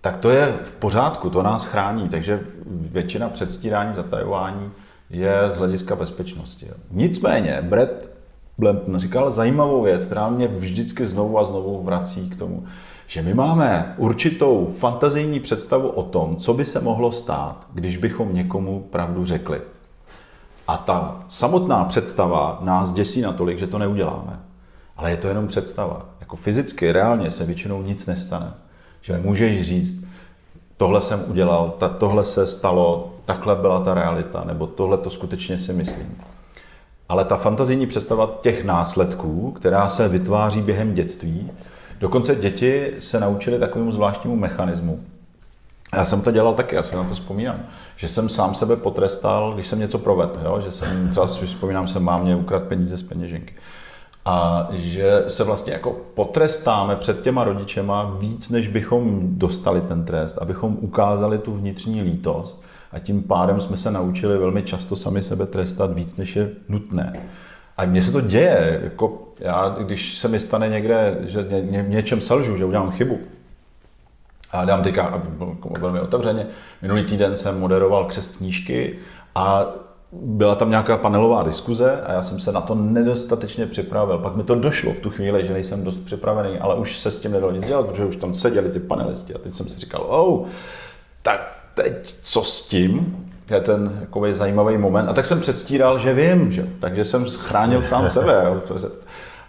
Tak 0.00 0.16
to 0.16 0.30
je 0.30 0.54
v 0.64 0.74
pořádku, 0.74 1.30
to 1.30 1.42
nás 1.42 1.64
chrání, 1.64 2.08
takže 2.08 2.40
většina 2.66 3.28
předstírání, 3.28 3.94
zatajování 3.94 4.70
je 5.10 5.34
z 5.48 5.58
hlediska 5.58 5.96
bezpečnosti. 5.96 6.66
Jo. 6.68 6.74
Nicméně, 6.90 7.58
Brett 7.62 8.10
Blampton 8.58 9.00
říkal 9.00 9.30
zajímavou 9.30 9.82
věc, 9.82 10.04
která 10.04 10.28
mě 10.28 10.48
vždycky 10.48 11.06
znovu 11.06 11.38
a 11.38 11.44
znovu 11.44 11.82
vrací 11.82 12.30
k 12.30 12.36
tomu, 12.36 12.64
že 13.06 13.22
my 13.22 13.34
máme 13.34 13.94
určitou 13.96 14.72
fantazijní 14.76 15.40
představu 15.40 15.88
o 15.88 16.02
tom, 16.02 16.36
co 16.36 16.54
by 16.54 16.64
se 16.64 16.80
mohlo 16.80 17.12
stát, 17.12 17.66
když 17.74 17.96
bychom 17.96 18.34
někomu 18.34 18.80
pravdu 18.90 19.24
řekli. 19.24 19.60
A 20.70 20.76
ta 20.76 21.24
samotná 21.28 21.84
představa 21.84 22.58
nás 22.60 22.92
děsí 22.92 23.20
natolik, 23.20 23.58
že 23.58 23.66
to 23.66 23.78
neuděláme. 23.78 24.40
Ale 24.96 25.10
je 25.10 25.16
to 25.16 25.28
jenom 25.28 25.46
představa. 25.46 26.06
Jako 26.20 26.36
fyzicky, 26.36 26.92
reálně 26.92 27.30
se 27.30 27.44
většinou 27.44 27.82
nic 27.82 28.06
nestane. 28.06 28.52
Že 29.00 29.18
můžeš 29.18 29.62
říct, 29.62 30.04
tohle 30.76 31.00
jsem 31.00 31.24
udělal, 31.28 31.74
ta, 31.78 31.88
tohle 31.88 32.24
se 32.24 32.46
stalo, 32.46 33.14
takhle 33.24 33.56
byla 33.56 33.80
ta 33.80 33.94
realita, 33.94 34.44
nebo 34.44 34.66
tohle 34.66 34.98
to 34.98 35.10
skutečně 35.10 35.58
si 35.58 35.72
myslím. 35.72 36.22
Ale 37.08 37.24
ta 37.24 37.36
fantazijní 37.36 37.86
představa 37.86 38.38
těch 38.40 38.64
následků, 38.64 39.52
která 39.52 39.88
se 39.88 40.08
vytváří 40.08 40.62
během 40.62 40.94
dětství, 40.94 41.50
dokonce 42.00 42.34
děti 42.34 42.92
se 42.98 43.20
naučily 43.20 43.58
takovému 43.58 43.90
zvláštnímu 43.90 44.36
mechanismu. 44.36 45.00
Já 45.96 46.04
jsem 46.04 46.22
to 46.22 46.30
dělal 46.30 46.54
taky, 46.54 46.76
já 46.76 46.82
si 46.82 46.96
na 46.96 47.04
to 47.04 47.14
vzpomínám, 47.14 47.60
že 47.96 48.08
jsem 48.08 48.28
sám 48.28 48.54
sebe 48.54 48.76
potrestal, 48.76 49.54
když 49.54 49.66
jsem 49.66 49.78
něco 49.78 49.98
provedl, 49.98 50.40
jo? 50.44 50.60
že 50.60 50.72
jsem, 50.72 51.08
třeba 51.10 51.28
si 51.28 51.46
vzpomínám, 51.46 51.86
že 51.86 51.98
mám 51.98 52.22
mě 52.22 52.36
ukradl 52.36 52.64
peníze 52.64 52.98
z 52.98 53.02
peněženky. 53.02 53.54
A 54.24 54.68
že 54.72 55.24
se 55.28 55.44
vlastně 55.44 55.72
jako 55.72 55.96
potrestáme 56.14 56.96
před 56.96 57.22
těma 57.22 57.44
rodičema 57.44 58.16
víc, 58.18 58.50
než 58.50 58.68
bychom 58.68 59.20
dostali 59.38 59.80
ten 59.80 60.04
trest, 60.04 60.38
abychom 60.38 60.76
ukázali 60.80 61.38
tu 61.38 61.52
vnitřní 61.52 62.02
lítost 62.02 62.62
a 62.92 62.98
tím 62.98 63.22
pádem 63.22 63.60
jsme 63.60 63.76
se 63.76 63.90
naučili 63.90 64.38
velmi 64.38 64.62
často 64.62 64.96
sami 64.96 65.22
sebe 65.22 65.46
trestat 65.46 65.94
víc, 65.94 66.16
než 66.16 66.36
je 66.36 66.50
nutné. 66.68 67.20
A 67.76 67.84
mně 67.84 68.02
se 68.02 68.12
to 68.12 68.20
děje, 68.20 68.80
jako 68.84 69.32
já, 69.38 69.76
když 69.78 70.18
se 70.18 70.28
mi 70.28 70.40
stane 70.40 70.68
někde, 70.68 71.18
že 71.26 71.46
ně, 71.50 71.60
ně, 71.60 71.84
něčem 71.88 72.20
selžu, 72.20 72.56
že 72.56 72.64
udělám 72.64 72.90
chybu, 72.90 73.18
a 74.52 74.64
dám 74.64 74.82
teďka 74.82 75.22
velmi 75.78 76.00
otevřeně, 76.00 76.46
minulý 76.82 77.04
týden 77.04 77.36
jsem 77.36 77.60
moderoval 77.60 78.04
křest 78.04 78.36
knížky 78.36 78.98
a 79.34 79.66
byla 80.12 80.54
tam 80.54 80.70
nějaká 80.70 80.96
panelová 80.96 81.42
diskuze 81.42 82.00
a 82.00 82.12
já 82.12 82.22
jsem 82.22 82.40
se 82.40 82.52
na 82.52 82.60
to 82.60 82.74
nedostatečně 82.74 83.66
připravil. 83.66 84.18
Pak 84.18 84.36
mi 84.36 84.42
to 84.42 84.54
došlo 84.54 84.92
v 84.92 85.00
tu 85.00 85.10
chvíli, 85.10 85.44
že 85.44 85.52
nejsem 85.52 85.84
dost 85.84 85.96
připravený, 85.96 86.58
ale 86.58 86.74
už 86.74 86.98
se 86.98 87.10
s 87.10 87.20
tím 87.20 87.32
nedalo 87.32 87.52
nic 87.52 87.66
dělat, 87.66 87.86
protože 87.86 88.04
už 88.04 88.16
tam 88.16 88.34
seděli 88.34 88.68
ty 88.68 88.80
panelisti 88.80 89.34
a 89.34 89.38
teď 89.38 89.54
jsem 89.54 89.68
si 89.68 89.78
říkal, 89.78 90.04
oh, 90.08 90.46
tak 91.22 91.60
teď 91.74 92.14
co 92.22 92.44
s 92.44 92.68
tím? 92.68 93.16
Je 93.50 93.60
ten 93.60 93.98
takový 94.00 94.32
zajímavý 94.32 94.78
moment. 94.78 95.08
A 95.08 95.12
tak 95.12 95.26
jsem 95.26 95.40
předstíral, 95.40 95.98
že 95.98 96.14
vím, 96.14 96.52
že? 96.52 96.68
takže 96.80 97.04
jsem 97.04 97.24
chránil 97.24 97.82
sám 97.82 98.08
sebe. 98.08 98.60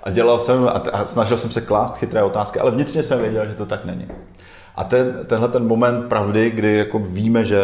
A 0.04 0.12
dělal 0.12 0.40
jsem 0.40 0.70
a 0.94 1.06
snažil 1.06 1.38
jsem 1.38 1.52
se 1.52 1.62
klást 1.62 1.98
chytré 1.98 2.24
otázky, 2.24 2.60
ale 2.60 2.72
vnitřně 2.72 3.04
jsem 3.04 3.20
věděl, 3.20 3.48
že 3.48 3.56
to 3.56 3.66
tak 3.66 3.86
není. 3.86 4.08
A 4.76 4.84
ten, 4.84 5.20
tenhle 5.28 5.48
ten 5.48 5.68
moment 5.68 6.10
pravdy, 6.10 6.50
kdy 6.50 6.78
jako 6.78 7.00
víme, 7.00 7.46
že 7.46 7.62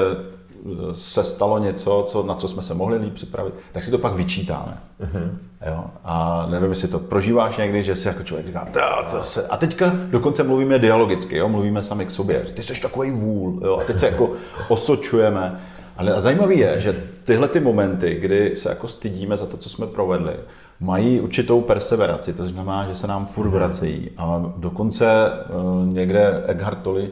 se 0.94 1.24
stalo 1.24 1.60
něco, 1.60 2.04
co, 2.08 2.24
na 2.24 2.36
co 2.36 2.48
jsme 2.48 2.64
se 2.64 2.74
mohli 2.74 2.98
líp 2.98 3.14
připravit, 3.14 3.54
tak 3.72 3.84
si 3.84 3.92
to 3.92 3.98
pak 3.98 4.14
vyčítáme. 4.14 4.78
Uh-huh. 5.02 5.30
Jo? 5.68 5.86
A 6.04 6.48
nevím, 6.52 6.70
jestli 6.70 6.88
to 6.88 7.00
prožíváš 7.00 7.58
někdy, 7.58 7.84
že 7.84 7.96
si 7.96 8.08
jako 8.08 8.24
člověk 8.24 8.48
říká, 8.48 8.68
to 9.12 9.24
se... 9.24 9.48
a 9.48 9.58
teďka 9.58 9.92
dokonce 10.10 10.44
mluvíme 10.44 10.80
dialogicky, 10.80 11.38
jo? 11.38 11.50
mluvíme 11.50 11.84
sami 11.84 12.06
k 12.06 12.12
sobě, 12.12 12.40
ty 12.54 12.64
jsi 12.64 12.82
takový 12.82 13.12
vůl, 13.12 13.60
jo? 13.64 13.78
a 13.82 13.84
teď 13.84 14.00
se 14.00 14.06
jako 14.06 14.32
osočujeme. 14.68 15.60
Ale 15.98 16.22
zajímavé 16.22 16.54
je, 16.54 16.80
že 16.80 17.04
tyhle 17.24 17.48
ty 17.48 17.60
momenty, 17.60 18.16
kdy 18.16 18.56
se 18.56 18.70
jako 18.70 18.88
stydíme 18.88 19.38
za 19.38 19.46
to, 19.46 19.58
co 19.58 19.70
jsme 19.70 19.88
provedli, 19.88 20.34
mají 20.80 21.22
určitou 21.22 21.62
perseveraci, 21.62 22.34
to 22.34 22.48
znamená, 22.48 22.88
že 22.88 22.96
se 22.96 23.08
nám 23.08 23.26
furt 23.26 23.50
vracejí. 23.50 24.10
A 24.18 24.54
dokonce 24.58 25.32
uh, 25.50 25.88
někde 25.94 26.44
Eckhart 26.48 26.82
Tolle 26.82 27.08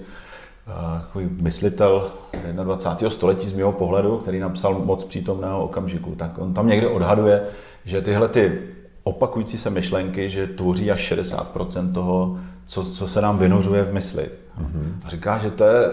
takový 0.65 1.29
myslitel 1.41 2.11
21. 2.63 3.09
století 3.09 3.47
z 3.47 3.53
mého 3.53 3.71
pohledu, 3.71 4.17
který 4.17 4.39
napsal 4.39 4.81
moc 4.85 5.03
přítomného 5.03 5.63
okamžiku, 5.63 6.15
tak 6.15 6.37
on 6.37 6.53
tam 6.53 6.67
někde 6.67 6.87
odhaduje, 6.87 7.43
že 7.85 8.01
tyhle 8.01 8.27
ty 8.27 8.61
opakující 9.03 9.57
se 9.57 9.69
myšlenky, 9.69 10.29
že 10.29 10.47
tvoří 10.47 10.91
až 10.91 11.11
60% 11.11 11.93
toho, 11.93 12.39
co, 12.65 12.83
co 12.83 13.07
se 13.07 13.21
nám 13.21 13.37
vynořuje 13.37 13.83
v 13.83 13.93
mysli. 13.93 14.29
A 15.05 15.09
říká, 15.09 15.37
že 15.37 15.51
to 15.51 15.63
je 15.63 15.89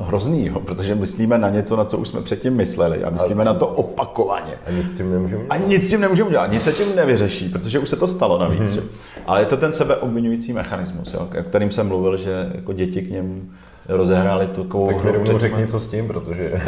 hrozný, 0.00 0.46
jo, 0.46 0.60
protože 0.60 0.94
myslíme 0.94 1.38
na 1.38 1.50
něco, 1.50 1.76
na 1.76 1.84
co 1.84 1.98
už 1.98 2.08
jsme 2.08 2.22
předtím 2.22 2.54
mysleli 2.56 3.04
a 3.04 3.10
myslíme 3.10 3.42
a, 3.42 3.44
na 3.44 3.54
to 3.54 3.66
opakovaně. 3.66 4.52
A 4.66 4.70
nic 4.70 4.90
s 4.90 4.96
tím 4.96 5.12
nemůžeme 5.12 5.42
dělat. 5.42 5.54
A 5.54 5.66
nic 5.66 5.86
s 5.86 5.90
tím 5.90 6.00
nemůžeme 6.00 6.30
dělat, 6.30 6.46
nic 6.46 6.62
se 6.62 6.72
tím 6.72 6.96
nevyřeší, 6.96 7.48
protože 7.48 7.78
už 7.78 7.88
se 7.88 7.96
to 7.96 8.08
stalo 8.08 8.38
navíc. 8.38 8.76
Mm-hmm. 8.76 8.82
Ale 9.26 9.40
je 9.40 9.46
to 9.46 9.56
ten 9.56 9.72
sebeobvinující 9.72 10.52
mechanismus, 10.52 11.14
jo, 11.14 11.28
o 11.40 11.42
kterým 11.42 11.70
jsem 11.70 11.88
mluvil, 11.88 12.16
že 12.16 12.50
jako 12.54 12.72
děti 12.72 13.02
k 13.02 13.10
němu 13.10 13.42
rozehráli 13.88 14.46
tu 14.46 14.64
takovou 14.64 14.86
Tak 14.86 15.04
mi 15.04 15.10
rovnou 15.10 15.38
řekni, 15.38 15.66
co 15.66 15.80
s 15.80 15.86
tím, 15.86 16.08
protože... 16.08 16.52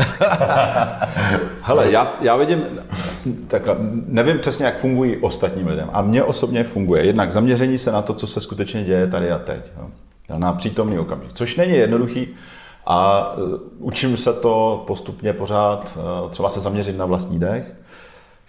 Hele, 1.62 1.91
já, 1.91 2.14
já 2.20 2.36
vidím, 2.36 2.64
takhle, 3.49 3.76
nevím 4.07 4.38
přesně, 4.38 4.64
jak 4.64 4.78
fungují 4.78 5.16
ostatním 5.16 5.66
lidem. 5.66 5.91
A 5.93 6.03
mně 6.03 6.22
osobně 6.22 6.64
funguje. 6.64 7.07
Jednak 7.07 7.32
zaměření 7.32 7.78
se 7.78 7.93
na 7.93 8.03
to, 8.03 8.14
co 8.14 8.26
se 8.26 8.41
skutečně 8.41 8.84
děje 8.84 9.07
tady 9.07 9.30
a 9.30 9.38
teď. 9.38 9.72
Jo? 9.78 9.86
Na 10.37 10.53
přítomný 10.53 10.99
okamžik. 10.99 11.33
Což 11.33 11.57
není 11.57 11.72
jednoduchý, 11.72 12.28
a 12.87 13.33
uh, 13.37 13.59
učím 13.78 14.16
se 14.16 14.33
to 14.33 14.85
postupně 14.87 15.33
pořád, 15.33 15.99
uh, 16.22 16.31
třeba 16.31 16.51
se 16.51 16.61
zaměřit 16.61 16.99
na 16.99 17.07
vlastní 17.07 17.39
dech, 17.39 17.74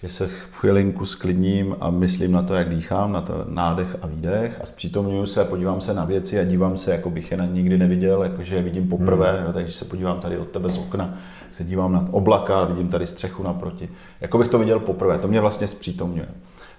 že 0.04 0.10
se 0.10 0.30
chvilinku 0.52 1.06
sklidním 1.06 1.76
a 1.80 1.90
myslím 1.90 2.32
na 2.32 2.42
to, 2.42 2.54
jak 2.54 2.70
dýchám, 2.70 3.12
na 3.12 3.22
to 3.22 3.46
nádech 3.50 3.96
a 4.02 4.08
výdech 4.08 4.60
a 4.62 4.66
zpřítomňuji 4.66 5.26
se, 5.26 5.46
podívám 5.46 5.82
se 5.82 5.94
na 5.94 6.06
věci 6.06 6.40
a 6.40 6.44
dívám 6.44 6.78
se, 6.78 6.92
jako 6.92 7.10
bych 7.10 7.32
je 7.32 7.38
nikdy 7.52 7.78
neviděl, 7.78 8.24
jakože 8.24 8.56
je 8.56 8.62
vidím 8.62 8.90
poprvé, 8.90 9.42
hmm. 9.44 9.54
takže 9.54 9.74
se 9.74 9.86
podívám 9.86 10.20
tady 10.20 10.38
od 10.38 10.48
tebe 10.48 10.70
z 10.70 10.78
okna, 10.78 11.14
se 11.52 11.64
dívám 11.64 11.94
na 11.94 12.08
oblaka 12.12 12.64
vidím 12.64 12.90
tady 12.90 13.08
střechu 13.08 13.44
naproti. 13.44 13.90
Jako 14.22 14.38
bych 14.38 14.48
to 14.48 14.60
viděl 14.60 14.80
poprvé, 14.80 15.18
to 15.18 15.28
mě 15.28 15.42
vlastně 15.42 15.68
zpřítomňuje. 15.68 16.28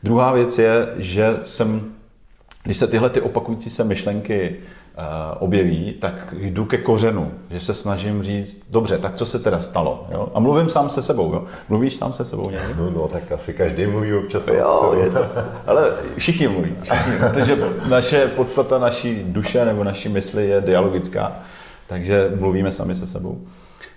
Druhá 0.03 0.33
věc 0.33 0.59
je, 0.59 0.89
že 0.97 1.41
jsem, 1.45 1.83
když 2.63 2.77
se 2.77 2.87
tyhle 2.87 3.11
ty 3.11 3.21
opakující 3.21 3.71
se 3.71 3.85
myšlenky 3.85 4.57
objeví, 5.39 5.93
tak 5.93 6.35
jdu 6.39 6.65
ke 6.65 6.79
kořenu, 6.79 7.33
že 7.51 7.61
se 7.61 7.75
snažím 7.75 8.23
říct, 8.23 8.67
dobře, 8.71 8.99
tak 8.99 9.15
co 9.15 9.27
se 9.27 9.39
teda 9.39 9.61
stalo? 9.61 10.07
Jo? 10.11 10.29
A 10.35 10.41
mluvím 10.41 10.69
sám 10.69 10.91
se 10.91 11.03
sebou. 11.03 11.33
Jo? 11.33 11.45
Mluvíš 11.69 11.95
sám 11.95 12.13
se 12.13 12.25
sebou 12.25 12.51
někdy? 12.51 12.75
No, 12.79 12.91
no, 12.91 13.09
tak 13.09 13.33
asi 13.33 13.55
každý 13.55 13.87
mluví 13.87 14.15
občas 14.15 14.49
jo, 14.49 14.95
je 15.01 15.11
to, 15.11 15.25
Ale 15.67 15.93
všichni 16.17 16.49
mluví, 16.49 16.77
všichni, 16.83 17.13
protože 17.19 17.59
naše 17.89 18.27
podstata 18.27 18.79
naší 18.79 19.23
duše 19.27 19.65
nebo 19.65 19.85
naší 19.85 20.09
mysli 20.09 20.49
je 20.49 20.61
dialogická, 20.61 21.33
takže 21.87 22.33
mluvíme 22.39 22.73
sami 22.73 22.95
se 22.95 23.07
sebou. 23.07 23.41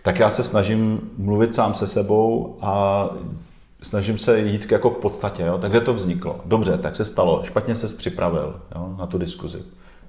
Tak 0.01 0.19
já 0.19 0.29
se 0.29 0.43
snažím 0.43 1.01
mluvit 1.17 1.55
sám 1.55 1.73
se 1.73 1.87
sebou 1.87 2.57
a 2.61 3.09
snažím 3.81 4.17
se 4.17 4.39
jít 4.39 4.71
jako 4.71 4.89
k 4.89 4.97
podstatě. 4.97 5.43
Jo? 5.43 5.57
Tak 5.57 5.71
kde 5.71 5.81
to 5.81 5.93
vzniklo? 5.93 6.39
Dobře, 6.45 6.77
tak 6.77 6.95
se 6.95 7.05
stalo, 7.05 7.41
špatně 7.43 7.75
se 7.75 7.87
připravil 7.87 8.55
jo? 8.75 8.95
na 8.99 9.05
tu 9.05 9.17
diskuzi 9.17 9.59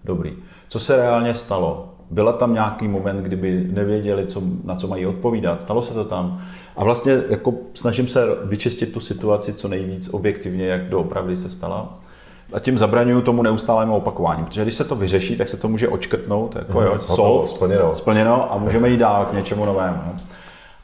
Dobrý. 0.06 0.32
Co 0.68 0.80
se 0.80 0.96
reálně 0.96 1.34
stalo? 1.34 1.88
Byla 2.10 2.32
tam 2.32 2.54
nějaký 2.54 2.88
moment, 2.88 3.22
kdyby 3.22 3.66
nevěděli, 3.72 4.26
co, 4.26 4.42
na 4.64 4.76
co 4.76 4.88
mají 4.88 5.06
odpovídat? 5.06 5.62
Stalo 5.62 5.82
se 5.82 5.94
to 5.94 6.04
tam? 6.04 6.42
A 6.76 6.84
vlastně 6.84 7.22
jako 7.28 7.54
snažím 7.74 8.08
se 8.08 8.26
vyčistit 8.44 8.92
tu 8.92 9.00
situaci 9.00 9.52
co 9.52 9.68
nejvíc 9.68 10.08
objektivně, 10.08 10.66
jak 10.66 10.88
doopravdy 10.88 11.36
se 11.36 11.50
stala. 11.50 11.98
A 12.52 12.58
tím 12.58 12.78
zabraňuju 12.78 13.20
tomu 13.20 13.42
neustálému 13.42 13.96
opakování, 13.96 14.44
protože 14.44 14.62
když 14.62 14.74
se 14.74 14.84
to 14.84 14.94
vyřeší, 14.94 15.36
tak 15.36 15.48
se 15.48 15.56
to 15.56 15.68
může 15.68 15.88
očkrtnout, 15.88 16.56
jako 16.56 16.82
jo, 16.82 16.90
mhm. 16.92 17.00
solved, 17.00 17.50
splněno. 17.50 17.94
splněno 17.94 18.52
a 18.52 18.58
můžeme 18.58 18.88
jít 18.88 18.96
dál 18.96 19.26
k 19.26 19.32
něčemu 19.32 19.64
novému. 19.64 20.16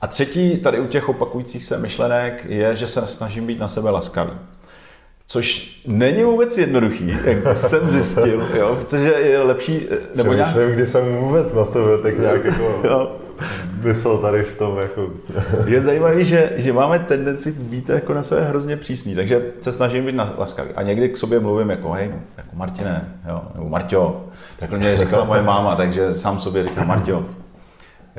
A 0.01 0.07
třetí 0.07 0.59
tady 0.59 0.81
u 0.81 0.87
těch 0.87 1.09
opakujících 1.09 1.65
se 1.65 1.79
myšlenek 1.79 2.45
je, 2.49 2.77
že 2.77 2.89
se 2.89 3.07
snažím 3.07 3.47
být 3.47 3.59
na 3.59 3.69
sebe 3.69 3.91
laskavý. 3.91 4.33
Což 5.33 5.81
není 5.87 6.23
vůbec 6.23 6.59
jednoduchý, 6.59 7.17
jak 7.25 7.57
jsem 7.57 7.89
zjistil, 7.89 8.49
jo, 8.55 8.77
protože 8.81 9.09
je 9.09 9.43
lepší... 9.43 9.87
Nebo 10.15 10.33
nějak... 10.33 10.57
nevím, 10.57 10.75
kdy 10.75 10.87
jsem 10.87 11.17
vůbec 11.17 11.55
na 11.55 11.65
sebe 11.65 11.99
tak 11.99 12.19
nějak 12.19 12.45
jako 12.45 12.63
jo. 12.85 13.17
myslel 13.83 14.19
tady 14.19 14.43
v 14.43 14.55
tom. 14.55 14.79
Jako... 14.79 15.11
je 15.67 15.81
zajímavé, 15.81 16.25
že, 16.25 16.53
že 16.57 16.73
máme 16.73 16.99
tendenci 16.99 17.53
být 17.53 17.89
jako 17.89 18.15
na 18.15 18.23
sebe 18.23 18.45
hrozně 18.45 18.77
přísný, 18.77 19.15
takže 19.15 19.43
se 19.61 19.73
snažím 19.73 20.07
být 20.07 20.17
laskavý. 20.39 20.71
A 20.77 20.83
někdy 20.83 21.09
k 21.09 21.17
sobě 21.17 21.41
mluvím 21.41 21.71
jako, 21.71 21.93
hej, 21.93 22.15
jako 22.37 22.57
Martine, 22.57 23.19
jo, 23.29 23.43
nebo 23.55 23.69
Marťo. 23.69 24.25
Takhle 24.59 24.79
mě 24.79 24.97
říkala 24.97 25.25
moje 25.25 25.43
máma, 25.43 25.77
takže 25.77 26.15
sám 26.15 26.39
sobě 26.39 26.63
říkám 26.63 26.89
Marťo. 26.89 27.25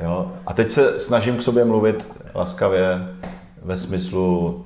Jo. 0.02 0.32
A 0.46 0.54
teď 0.54 0.70
se 0.70 0.98
snažím 0.98 1.36
k 1.36 1.42
sobě 1.42 1.64
mluvit 1.64 2.08
laskavě 2.34 3.08
ve 3.62 3.76
smyslu, 3.76 4.64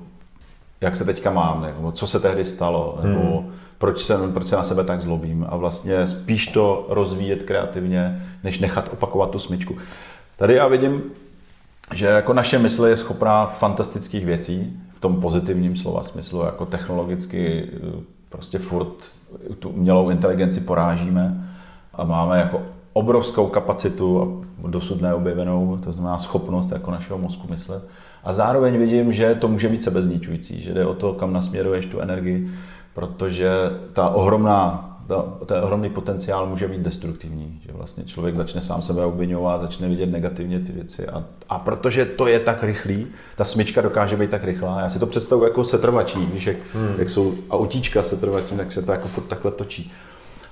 jak 0.81 0.95
se 0.95 1.05
teďka 1.05 1.31
mám, 1.31 1.61
nebo 1.61 1.91
co 1.91 2.07
se 2.07 2.19
tehdy 2.19 2.45
stalo, 2.45 2.99
nebo 3.03 3.37
hmm. 3.37 3.51
proč, 3.77 4.01
jsem, 4.01 4.33
proč 4.33 4.47
se 4.47 4.55
na 4.55 4.63
sebe 4.63 4.83
tak 4.83 5.01
zlobím 5.01 5.45
a 5.49 5.55
vlastně 5.55 6.07
spíš 6.07 6.47
to 6.47 6.85
rozvíjet 6.89 7.43
kreativně, 7.43 8.27
než 8.43 8.59
nechat 8.59 8.89
opakovat 8.93 9.29
tu 9.29 9.39
smyčku. 9.39 9.77
Tady 10.37 10.53
já 10.53 10.67
vidím, 10.67 11.01
že 11.93 12.05
jako 12.05 12.33
naše 12.33 12.59
mysl 12.59 12.85
je 12.85 12.97
schopná 12.97 13.45
fantastických 13.45 14.25
věcí, 14.25 14.79
v 14.93 14.99
tom 14.99 15.21
pozitivním 15.21 15.75
slova 15.75 16.03
smyslu, 16.03 16.43
jako 16.43 16.65
technologicky 16.65 17.69
prostě 18.29 18.59
furt 18.59 18.93
tu 19.59 19.69
umělou 19.69 20.09
inteligenci 20.09 20.61
porážíme 20.61 21.51
a 21.93 22.03
máme 22.03 22.39
jako 22.39 22.61
obrovskou 22.93 23.47
kapacitu 23.47 24.21
a 24.21 24.67
dosud 24.67 25.01
neobjevenou, 25.01 25.77
to 25.83 25.93
znamená 25.93 26.19
schopnost 26.19 26.71
jako 26.71 26.91
našeho 26.91 27.19
mozku 27.19 27.47
myslet. 27.49 27.83
A 28.23 28.33
zároveň 28.33 28.77
vidím, 28.77 29.13
že 29.13 29.35
to 29.35 29.47
může 29.47 29.69
být 29.69 29.83
sebezničující, 29.83 30.61
že 30.61 30.73
jde 30.73 30.85
o 30.85 30.93
to, 30.93 31.13
kam 31.13 31.33
nasměruješ 31.33 31.85
tu 31.85 31.99
energii, 31.99 32.51
protože 32.93 33.51
ta 33.93 34.09
ohromná 34.09 34.85
ten 35.45 35.63
ohromný 35.63 35.89
potenciál 35.89 36.45
může 36.45 36.67
být 36.67 36.81
destruktivní, 36.81 37.61
že 37.65 37.73
vlastně 37.73 38.03
člověk 38.03 38.35
začne 38.35 38.61
sám 38.61 38.81
sebe 38.81 39.05
obvinovat, 39.05 39.61
začne 39.61 39.87
vidět 39.87 40.11
negativně 40.11 40.59
ty 40.59 40.71
věci 40.71 41.07
a, 41.07 41.23
a 41.49 41.59
protože 41.59 42.05
to 42.05 42.27
je 42.27 42.39
tak 42.39 42.63
rychlý, 42.63 43.07
ta 43.35 43.45
smyčka 43.45 43.81
dokáže 43.81 44.17
být 44.17 44.29
tak 44.29 44.43
rychlá, 44.43 44.81
já 44.81 44.89
si 44.89 44.99
to 44.99 45.05
představuji 45.05 45.43
jako 45.43 45.63
setrvačí, 45.63 46.25
víš, 46.33 46.47
jak, 46.47 46.57
hmm. 46.73 46.95
jak 46.97 47.09
jsou 47.09 47.33
autíčka 47.49 48.03
setrvačí, 48.03 48.55
tak 48.55 48.71
se 48.71 48.81
to 48.81 48.91
jako 48.91 49.07
furt 49.07 49.23
takhle 49.23 49.51
točí. 49.51 49.91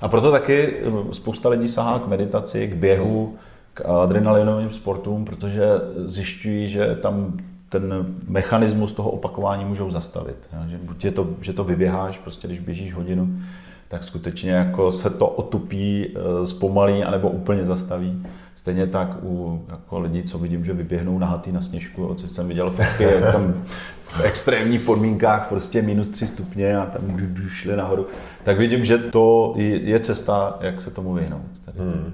A 0.01 0.07
proto 0.07 0.31
taky 0.31 0.73
hm, 0.85 1.13
spousta 1.13 1.49
lidí 1.49 1.69
sahá 1.69 1.99
k 1.99 2.07
meditaci, 2.07 2.67
k 2.67 2.73
běhu, 2.73 3.35
k 3.73 3.85
adrenalinovým 3.85 4.71
sportům, 4.71 5.25
protože 5.25 5.65
zjišťují, 6.05 6.69
že 6.69 6.95
tam 7.01 7.37
ten 7.69 8.15
mechanismus 8.27 8.91
toho 8.91 9.09
opakování 9.09 9.65
můžou 9.65 9.91
zastavit. 9.91 10.49
Že, 10.67 11.07
je 11.07 11.11
to, 11.11 11.29
že 11.41 11.53
to 11.53 11.63
vyběháš, 11.63 12.17
prostě 12.17 12.47
když 12.47 12.59
běžíš 12.59 12.93
hodinu, 12.93 13.39
tak 13.87 14.03
skutečně 14.03 14.51
jako 14.51 14.91
se 14.91 15.09
to 15.09 15.27
otupí, 15.27 16.07
eh, 16.07 16.47
zpomalí 16.47 17.03
anebo 17.03 17.29
úplně 17.29 17.65
zastaví. 17.65 18.25
Stejně 18.55 18.87
tak 18.87 19.23
u 19.23 19.65
jako 19.69 19.99
lidí, 19.99 20.23
co 20.23 20.39
vidím, 20.39 20.65
že 20.65 20.73
vyběhnou 20.73 21.19
nahatý 21.19 21.51
na 21.51 21.61
sněžku, 21.61 22.13
co 22.13 22.27
jsem 22.27 22.47
viděl 22.47 22.71
fotky, 22.71 23.03
jak 23.03 23.31
tam 23.31 23.63
v 24.03 24.21
extrémních 24.23 24.81
podmínkách 24.81 25.47
prostě 25.49 25.81
minus 25.81 26.09
3 26.09 26.27
stupně 26.27 26.77
a 26.77 26.85
tam 26.85 27.17
šli 27.47 27.75
nahoru, 27.75 28.07
tak 28.43 28.57
vidím, 28.57 28.85
že 28.85 28.97
to 28.97 29.53
je 29.57 29.99
cesta, 29.99 30.57
jak 30.61 30.81
se 30.81 30.91
tomu 30.91 31.13
vyhnout. 31.13 31.41
Tady. 31.65 31.79
Hmm. 31.79 32.13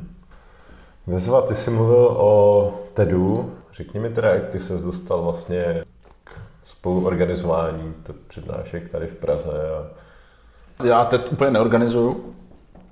Vezva, 1.07 1.41
ty 1.41 1.55
jsi 1.55 1.71
mluvil 1.71 2.07
o 2.17 2.73
TEDu. 2.93 3.51
Řekni 3.75 3.99
mi 3.99 4.09
teda, 4.09 4.29
jak 4.33 4.49
ty 4.49 4.59
se 4.59 4.77
dostal 4.77 5.21
vlastně 5.23 5.83
k 6.23 6.31
spoluorganizování 6.63 7.93
přednášek 8.27 8.89
tady 8.89 9.07
v 9.07 9.15
Praze 9.15 9.51
a 9.51 10.85
já 10.85 11.05
teď 11.05 11.31
úplně 11.31 11.51
neorganizuju. 11.51 12.35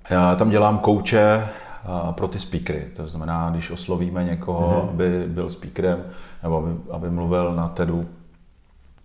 Já 0.09 0.35
tam 0.35 0.49
dělám 0.49 0.79
kouče 0.79 1.47
pro 2.11 2.27
ty 2.27 2.39
speakery. 2.39 2.87
To 2.95 3.07
znamená, 3.07 3.49
když 3.49 3.71
oslovíme 3.71 4.23
někoho, 4.23 4.67
mm-hmm. 4.67 4.89
aby 4.89 5.23
byl 5.27 5.49
speakerem 5.49 6.03
nebo 6.43 6.57
aby, 6.57 6.71
aby 6.91 7.09
mluvil 7.09 7.55
na 7.55 7.67
TEDu, 7.67 8.05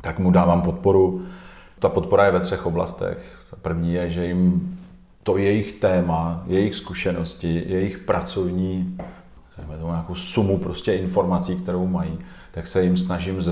tak 0.00 0.18
mu 0.18 0.30
dávám 0.30 0.62
podporu. 0.62 1.26
Ta 1.78 1.88
podpora 1.88 2.24
je 2.24 2.30
ve 2.30 2.40
třech 2.40 2.66
oblastech. 2.66 3.18
První 3.62 3.94
je, 3.94 4.10
že 4.10 4.26
jim 4.26 4.78
to 5.22 5.36
jejich 5.36 5.72
téma, 5.72 6.42
jejich 6.46 6.74
zkušenosti, 6.74 7.64
jejich 7.66 7.98
pracovní 7.98 8.98
tomu 9.62 9.90
nějakou 9.90 10.14
sumu 10.14 10.58
prostě 10.58 10.94
informací, 10.94 11.56
kterou 11.56 11.86
mají, 11.86 12.18
tak 12.52 12.66
se 12.66 12.82
jim 12.82 12.96
snažím 12.96 13.42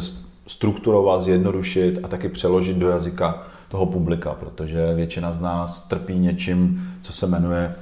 strukturovat, 0.47 1.23
zjednodušit 1.23 2.01
a 2.03 2.09
taky 2.09 2.29
přeložit 2.29 2.77
do 2.77 2.89
jazyka 2.89 3.43
toho 3.69 3.87
publika, 3.87 4.35
protože 4.35 4.95
většina 4.95 5.33
z 5.33 5.41
nás 5.41 5.83
trpí 5.89 6.19
něčím, 6.19 6.91
co 7.01 7.13
se 7.13 7.27
jmenuje 7.27 7.75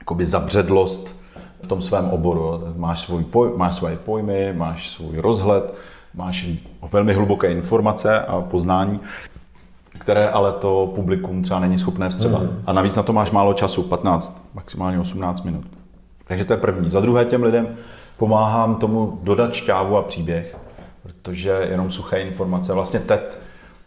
jakoby 0.00 0.24
zabředlost 0.24 1.16
v 1.62 1.66
tom 1.66 1.82
svém 1.82 2.10
oboru. 2.10 2.60
Máš, 2.76 3.00
svůj 3.00 3.24
poj, 3.24 3.52
máš 3.56 3.74
svoje 3.74 3.96
pojmy, 3.96 4.52
máš 4.56 4.90
svůj 4.90 5.18
rozhled, 5.18 5.74
máš 6.14 6.46
velmi 6.92 7.12
hluboké 7.12 7.52
informace 7.52 8.20
a 8.20 8.40
poznání, 8.40 9.00
které 9.98 10.28
ale 10.28 10.52
to 10.52 10.92
publikum 10.94 11.42
třeba 11.42 11.60
není 11.60 11.78
schopné 11.78 12.08
vstřebat. 12.08 12.42
Mm. 12.42 12.62
A 12.66 12.72
navíc 12.72 12.96
na 12.96 13.02
to 13.02 13.12
máš 13.12 13.30
málo 13.30 13.54
času, 13.54 13.82
15, 13.82 14.48
maximálně 14.54 15.00
18 15.00 15.44
minut. 15.44 15.64
Takže 16.24 16.44
to 16.44 16.52
je 16.52 16.56
první. 16.56 16.90
Za 16.90 17.00
druhé 17.00 17.24
těm 17.24 17.42
lidem 17.42 17.76
pomáhám 18.16 18.76
tomu 18.76 19.18
dodat 19.22 19.54
šťávu 19.54 19.96
a 19.96 20.02
příběh, 20.02 20.56
protože 21.02 21.50
jenom 21.70 21.90
suché 21.90 22.20
informace, 22.20 22.72
vlastně 22.72 23.00
TED 23.00 23.40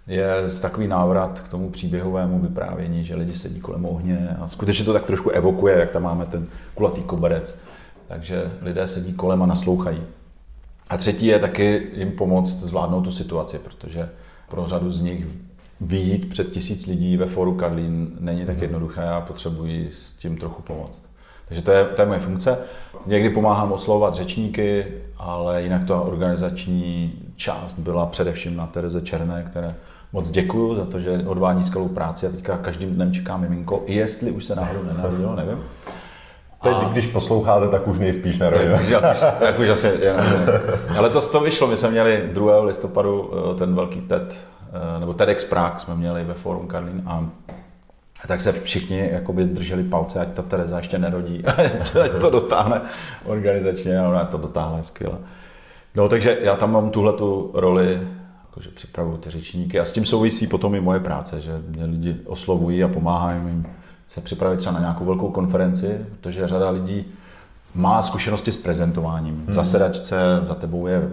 je 0.07 0.27
takový 0.61 0.87
návrat 0.87 1.39
k 1.39 1.49
tomu 1.49 1.69
příběhovému 1.69 2.39
vyprávění, 2.39 3.05
že 3.05 3.15
lidi 3.15 3.33
sedí 3.33 3.59
kolem 3.59 3.85
ohně 3.85 4.37
a 4.41 4.47
skutečně 4.47 4.85
to 4.85 4.93
tak 4.93 5.05
trošku 5.05 5.29
evokuje, 5.29 5.79
jak 5.79 5.91
tam 5.91 6.03
máme 6.03 6.25
ten 6.25 6.47
kulatý 6.73 7.01
koberec. 7.01 7.59
Takže 8.07 8.51
lidé 8.61 8.87
sedí 8.87 9.13
kolem 9.13 9.43
a 9.43 9.45
naslouchají. 9.45 10.01
A 10.89 10.97
třetí 10.97 11.25
je 11.25 11.39
taky 11.39 11.87
jim 11.93 12.11
pomoct 12.11 12.59
zvládnout 12.59 13.01
tu 13.01 13.11
situaci, 13.11 13.59
protože 13.59 14.09
pro 14.49 14.65
řadu 14.65 14.91
z 14.91 15.01
nich 15.01 15.27
vyjít 15.81 16.29
před 16.29 16.51
tisíc 16.51 16.85
lidí 16.85 17.17
ve 17.17 17.25
foru 17.25 17.55
Karlín 17.55 18.09
není 18.19 18.45
tak 18.45 18.55
mhm. 18.55 18.63
jednoduché 18.63 19.03
a 19.03 19.21
potřebují 19.21 19.89
s 19.91 20.13
tím 20.13 20.37
trochu 20.37 20.61
pomoct. 20.61 21.06
Takže 21.47 21.63
to 21.63 21.71
je, 21.71 21.85
to 21.85 22.01
je 22.01 22.05
moje 22.05 22.19
funkce. 22.19 22.57
Někdy 23.05 23.29
pomáhám 23.29 23.71
oslovovat 23.71 24.15
řečníky, 24.15 24.85
ale 25.17 25.61
jinak 25.61 25.83
ta 25.83 26.01
organizační 26.01 27.13
část 27.35 27.79
byla 27.79 28.05
především 28.05 28.57
na 28.57 28.67
Tereze 28.67 29.01
Černé, 29.01 29.47
které 29.49 29.75
moc 30.13 30.29
děkuju 30.29 30.75
za 30.75 30.85
to, 30.85 30.99
že 30.99 31.23
odvádí 31.25 31.63
skvělou 31.63 31.87
práci 31.87 32.27
a 32.27 32.29
teďka 32.29 32.57
každým 32.57 32.95
dnem 32.95 33.13
čeká 33.13 33.37
miminko, 33.37 33.83
jestli 33.85 34.31
už 34.31 34.45
se 34.45 34.55
náhodou 34.55 34.83
nenarodilo, 34.83 35.35
nevím. 35.35 35.63
Teď, 36.63 36.73
a... 36.73 36.89
když 36.89 37.07
posloucháte, 37.07 37.69
tak 37.69 37.87
už 37.87 37.99
nejspíš 37.99 38.37
narodil. 38.37 38.79
Tak, 39.01 39.17
tak 39.39 39.59
už 39.59 39.69
asi, 39.69 39.93
já 40.01 40.15
Ale 40.97 41.09
to 41.09 41.21
z 41.21 41.27
toho 41.27 41.43
vyšlo, 41.43 41.67
my 41.67 41.77
jsme 41.77 41.91
měli 41.91 42.29
2. 42.33 42.63
listopadu 42.63 43.31
eh, 43.33 43.55
ten 43.55 43.75
velký 43.75 44.01
TED, 44.01 44.35
eh, 44.95 44.99
nebo 44.99 45.13
TEDx 45.13 45.43
Prague 45.43 45.79
jsme 45.79 45.95
měli 45.95 46.23
ve 46.23 46.33
Forum 46.33 46.67
Karlín 46.67 47.03
a 47.05 47.25
tak 48.27 48.41
se 48.41 48.51
všichni 48.51 49.09
jakoby 49.11 49.45
drželi 49.45 49.83
palce, 49.83 50.19
ať 50.19 50.27
ta 50.27 50.41
Tereza 50.41 50.77
ještě 50.77 50.99
nerodí, 50.99 51.45
ať 52.03 52.21
to 52.21 52.29
dotáhne 52.29 52.81
organizačně 53.25 53.99
a 53.99 54.09
ona 54.09 54.25
to 54.25 54.37
dotáhne 54.37 54.83
skvěle. 54.83 55.17
No 55.95 56.09
takže 56.09 56.37
já 56.41 56.55
tam 56.55 56.71
mám 56.71 56.89
tuhle 56.89 57.13
tu 57.13 57.51
roli 57.53 58.07
jakože 58.45 58.69
připravuju 58.69 59.17
ty 59.17 59.29
řečníky 59.29 59.79
a 59.79 59.85
s 59.85 59.91
tím 59.91 60.05
souvisí 60.05 60.47
potom 60.47 60.75
i 60.75 60.81
moje 60.81 60.99
práce, 60.99 61.41
že 61.41 61.61
mě 61.67 61.85
lidi 61.85 62.15
oslovují 62.25 62.83
a 62.83 62.87
pomáhají 62.87 63.41
jim 63.45 63.65
se 64.07 64.21
připravit 64.21 64.57
třeba 64.57 64.73
na 64.73 64.79
nějakou 64.79 65.05
velkou 65.05 65.31
konferenci, 65.31 66.05
protože 66.19 66.47
řada 66.47 66.69
lidí 66.69 67.05
má 67.75 68.01
zkušenosti 68.01 68.51
s 68.51 68.57
prezentováním. 68.57 69.35
Hmm. 69.35 69.53
Za 69.53 69.63
sedačce 69.63 70.39
za 70.43 70.55
tebou 70.55 70.87
je 70.87 71.09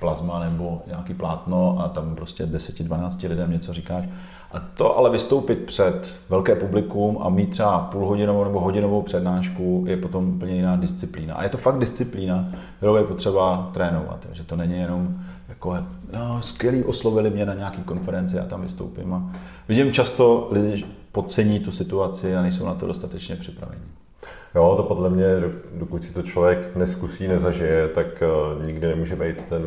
plazma 0.00 0.44
nebo 0.44 0.82
nějaký 0.86 1.14
plátno 1.14 1.80
a 1.80 1.88
tam 1.88 2.14
prostě 2.14 2.46
10-12 2.46 3.28
lidem 3.28 3.50
něco 3.52 3.72
říkáš. 3.72 4.04
A 4.52 4.60
to 4.60 4.98
ale 4.98 5.10
vystoupit 5.10 5.58
před 5.58 6.20
velké 6.28 6.54
publikum 6.54 7.18
a 7.20 7.28
mít 7.28 7.50
třeba 7.50 7.78
půlhodinovou 7.78 8.44
nebo 8.44 8.60
hodinovou 8.60 9.02
přednášku 9.02 9.84
je 9.86 9.96
potom 9.96 10.28
úplně 10.28 10.54
jiná 10.54 10.76
disciplína. 10.76 11.34
A 11.34 11.42
je 11.42 11.48
to 11.48 11.58
fakt 11.58 11.78
disciplína, 11.78 12.52
kterou 12.76 12.96
je 12.96 13.04
potřeba 13.04 13.70
trénovat. 13.74 14.26
že 14.32 14.44
to 14.44 14.56
není 14.56 14.80
jenom 14.80 15.16
jako, 15.48 15.76
no, 16.12 16.42
skvělý, 16.42 16.84
oslovili 16.84 17.30
mě 17.30 17.46
na 17.46 17.54
nějaký 17.54 17.82
konferenci 17.82 18.38
a 18.38 18.44
tam 18.44 18.62
vystoupím. 18.62 19.14
A 19.14 19.32
vidím 19.68 19.92
často 19.92 20.48
lidi 20.50 20.84
podcení 21.12 21.60
tu 21.60 21.72
situaci 21.72 22.36
a 22.36 22.42
nejsou 22.42 22.66
na 22.66 22.74
to 22.74 22.86
dostatečně 22.86 23.36
připraveni. 23.36 23.82
Jo, 24.54 24.74
to 24.76 24.82
podle 24.82 25.10
mě, 25.10 25.26
dokud 25.74 26.04
si 26.04 26.12
to 26.12 26.22
člověk 26.22 26.76
neskusí, 26.76 27.28
nezažije, 27.28 27.88
tak 27.88 28.06
uh, 28.56 28.66
nikdy 28.66 28.86
nemůže 28.86 29.16
být 29.16 29.36
ten 29.48 29.62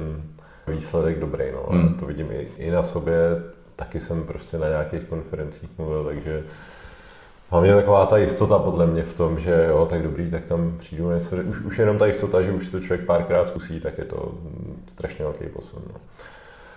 výsledek 0.68 1.20
dobrý. 1.20 1.46
No. 1.54 1.78
Hmm. 1.78 1.94
To 1.94 2.06
vidím 2.06 2.28
i, 2.32 2.48
i 2.58 2.72
na 2.72 2.84
sobě, 2.84 3.14
taky 3.76 4.00
jsem 4.00 4.24
prostě 4.24 4.58
na 4.58 4.70
nějakých 4.70 5.04
konferencích 5.04 5.70
mluvil, 5.78 6.04
takže 6.04 6.44
Hlavně 7.54 7.74
taková 7.74 8.06
ta 8.06 8.18
jistota 8.18 8.60
podle 8.60 8.88
mě 8.88 9.04
v 9.04 9.14
tom, 9.14 9.40
že 9.40 9.66
jo, 9.70 9.88
tak 9.90 10.04
dobrý, 10.04 10.32
tak 10.32 10.46
tam 10.46 10.74
přijdu 10.78 11.12
něco, 11.12 11.36
už, 11.36 11.60
už 11.60 11.80
jenom 11.80 11.98
ta 11.98 12.06
jistota, 12.06 12.42
že 12.42 12.52
už 12.52 12.70
to 12.70 12.80
člověk 12.80 13.06
párkrát 13.06 13.48
zkusí, 13.48 13.80
tak 13.80 13.98
je 13.98 14.06
to 14.06 14.32
strašně 14.88 15.26
velký 15.26 15.46
posun. 15.46 15.82
No. 15.88 16.00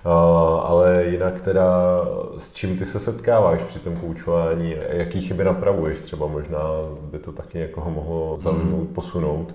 Uh, 0.06 0.60
ale 0.66 1.04
jinak 1.04 1.40
teda, 1.40 2.00
s 2.38 2.52
čím 2.52 2.78
ty 2.78 2.86
se 2.86 3.00
setkáváš 3.00 3.62
při 3.62 3.78
tom 3.78 3.96
koučování, 3.96 4.76
jaký 4.88 5.20
chyby 5.20 5.44
napravuješ, 5.44 6.00
třeba 6.00 6.26
možná 6.26 6.60
by 7.00 7.18
to 7.18 7.32
taky 7.32 7.58
někoho 7.58 7.90
mohlo 7.90 8.38
zaujmout, 8.40 8.88
mm. 8.88 8.94
posunout. 8.94 9.54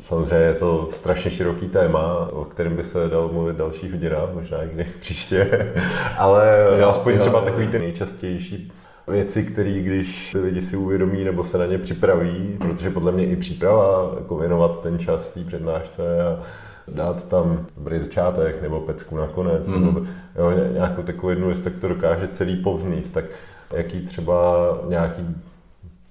Samozřejmě 0.00 0.46
je 0.46 0.54
to 0.54 0.86
strašně 0.90 1.30
široký 1.30 1.68
téma, 1.68 2.28
o 2.32 2.44
kterém 2.44 2.76
by 2.76 2.84
se 2.84 3.08
dal 3.08 3.28
mluvit 3.32 3.56
další 3.56 3.90
hodina, 3.90 4.18
možná 4.34 4.62
i 4.62 4.68
kdy 4.68 4.84
příště, 5.00 5.72
ale 6.18 6.68
jo, 6.78 6.88
aspoň 6.88 7.14
jo, 7.14 7.20
třeba 7.20 7.40
takový 7.40 7.66
ty 7.66 7.78
nejčastější 7.78 8.72
věci, 9.08 9.42
které 9.42 9.70
když 9.70 10.32
ty 10.32 10.38
lidi 10.38 10.62
si 10.62 10.76
uvědomí 10.76 11.24
nebo 11.24 11.44
se 11.44 11.58
na 11.58 11.66
ně 11.66 11.78
připraví, 11.78 12.56
protože 12.58 12.90
podle 12.90 13.12
mě 13.12 13.26
i 13.26 13.36
příprava, 13.36 14.12
jako 14.18 14.36
věnovat 14.36 14.82
ten 14.82 14.98
čas 14.98 15.30
té 15.30 15.40
přednášce 15.40 16.22
a 16.22 16.42
dát 16.88 17.28
tam 17.28 17.66
dobrý 17.76 17.98
začátek 17.98 18.62
nebo 18.62 18.80
pecku 18.80 19.16
nakonec, 19.16 19.68
mm. 19.68 19.84
nebo 19.84 20.06
jo, 20.36 20.52
nějakou 20.72 21.02
takovou 21.02 21.30
jednu 21.30 21.46
věc, 21.46 21.60
tak 21.60 21.72
to 21.80 21.88
dokáže 21.88 22.28
celý 22.28 22.56
povznést. 22.56 23.12
Tak 23.12 23.24
jaký 23.72 24.00
třeba 24.00 24.68
nějaký 24.88 25.36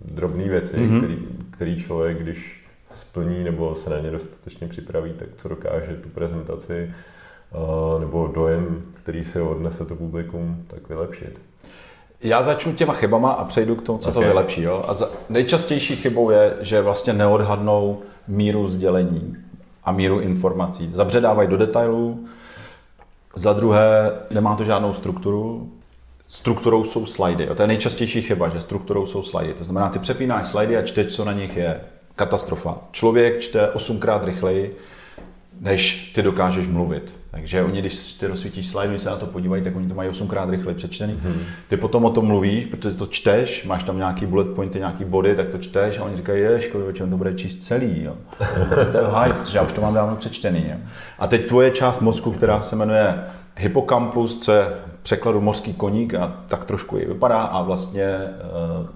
drobné 0.01 0.43
věci, 0.43 0.77
mm-hmm. 0.77 0.97
který, 0.97 1.27
který 1.51 1.83
člověk, 1.83 2.21
když 2.21 2.56
splní 2.91 3.43
nebo 3.43 3.75
se 3.75 3.89
na 3.89 3.99
ně 3.99 4.11
dostatečně 4.11 4.67
připraví, 4.67 5.13
tak 5.13 5.27
co 5.37 5.49
dokáže 5.49 5.99
tu 6.03 6.09
prezentaci 6.09 6.93
nebo 7.99 8.27
dojem, 8.27 8.83
který 8.93 9.23
si 9.23 9.41
odnese 9.41 9.85
to 9.85 9.95
publikum, 9.95 10.63
tak 10.67 10.89
vylepšit? 10.89 11.41
Já 12.21 12.41
začnu 12.41 12.73
těma 12.73 12.93
chybama 12.93 13.31
a 13.31 13.45
přejdu 13.45 13.75
k 13.75 13.81
tomu, 13.81 13.99
co 13.99 14.09
okay. 14.09 14.23
to 14.23 14.27
vylepší. 14.27 14.61
Jo? 14.61 14.85
A 14.87 14.93
za, 14.93 15.09
nejčastější 15.29 15.95
chybou 15.95 16.29
je, 16.29 16.57
že 16.61 16.81
vlastně 16.81 17.13
neodhadnou 17.13 18.01
míru 18.27 18.67
sdělení 18.67 19.37
a 19.83 19.91
míru 19.91 20.19
informací. 20.19 20.89
Zabředávají 20.91 21.49
do 21.49 21.57
detailů, 21.57 22.27
za 23.35 23.53
druhé 23.53 24.11
nemá 24.29 24.55
to 24.55 24.63
žádnou 24.63 24.93
strukturu, 24.93 25.71
strukturou 26.27 26.83
jsou 26.83 27.05
slajdy. 27.05 27.49
To 27.55 27.63
je 27.63 27.67
nejčastější 27.67 28.21
chyba, 28.21 28.49
že 28.49 28.61
strukturou 28.61 29.05
jsou 29.05 29.23
slajdy. 29.23 29.53
To 29.53 29.63
znamená, 29.63 29.89
ty 29.89 29.99
přepínáš 29.99 30.47
slajdy 30.47 30.77
a 30.77 30.81
čteš, 30.81 31.15
co 31.15 31.25
na 31.25 31.33
nich 31.33 31.57
je. 31.57 31.81
Katastrofa. 32.17 32.77
Člověk 32.91 33.39
čte 33.39 33.69
osmkrát 33.69 34.25
rychleji, 34.25 34.77
než 35.59 36.11
ty 36.15 36.21
dokážeš 36.21 36.67
mluvit. 36.67 37.13
Takže 37.31 37.63
oni, 37.63 37.79
když 37.79 38.13
ty 38.13 38.27
rozsvítíš 38.27 38.67
slide, 38.67 38.99
se 38.99 39.09
na 39.09 39.15
to 39.15 39.25
podívají, 39.25 39.63
tak 39.63 39.75
oni 39.75 39.87
to 39.87 39.95
mají 39.95 40.09
osmkrát 40.09 40.49
rychle 40.49 40.73
přečtený. 40.73 41.19
Hmm. 41.23 41.39
Ty 41.67 41.77
potom 41.77 42.05
o 42.05 42.09
tom 42.09 42.25
mluvíš, 42.25 42.65
protože 42.65 42.95
to 42.95 43.07
čteš, 43.07 43.65
máš 43.65 43.83
tam 43.83 43.97
nějaký 43.97 44.25
bullet 44.25 44.47
pointy, 44.55 44.79
nějaký 44.79 45.05
body, 45.05 45.35
tak 45.35 45.49
to 45.49 45.57
čteš 45.57 45.99
a 45.99 46.03
oni 46.03 46.15
říkají, 46.15 46.41
je, 46.41 46.61
škoda, 46.61 46.85
on 47.03 47.09
to 47.09 47.17
bude 47.17 47.33
číst 47.33 47.63
celý. 47.63 48.03
Jo. 48.03 48.15
to 48.91 48.97
je 48.97 49.03
haj, 49.03 49.33
protože 49.33 49.57
já 49.57 49.63
už 49.63 49.73
to 49.73 49.81
mám 49.81 49.93
dávno 49.93 50.15
přečtený. 50.15 50.65
Jo. 50.69 50.75
A 51.19 51.27
teď 51.27 51.47
tvoje 51.47 51.71
část 51.71 51.99
mozku, 51.99 52.31
která 52.31 52.61
se 52.61 52.75
jmenuje 52.75 53.23
Hippocampus, 53.57 54.39
co 54.41 54.51
je 54.51 54.65
překladu 55.03 55.41
mořský 55.41 55.73
koník 55.73 56.13
a 56.13 56.43
tak 56.47 56.65
trošku 56.65 56.97
i 56.97 57.05
vypadá 57.05 57.41
a 57.41 57.61
vlastně 57.61 58.03
eh, 58.03 58.87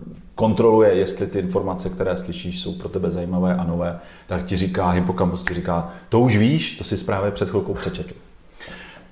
kontroluje, 0.42 0.94
jestli 0.94 1.28
ty 1.28 1.40
informace, 1.40 1.90
které 1.90 2.18
slyšíš, 2.18 2.62
jsou 2.62 2.74
pro 2.74 2.90
tebe 2.90 3.12
zajímavé 3.12 3.56
a 3.56 3.64
nové, 3.64 4.00
tak 4.28 4.46
ti 4.46 4.58
říká, 4.58 4.90
Hippocampus 4.90 5.44
ti 5.44 5.54
říká, 5.54 5.94
to 6.10 6.20
už 6.20 6.38
víš, 6.38 6.78
to 6.78 6.84
si 6.84 7.06
právě 7.06 7.32
před 7.32 7.50
chvilkou 7.50 7.74
přečetl. 7.74 8.14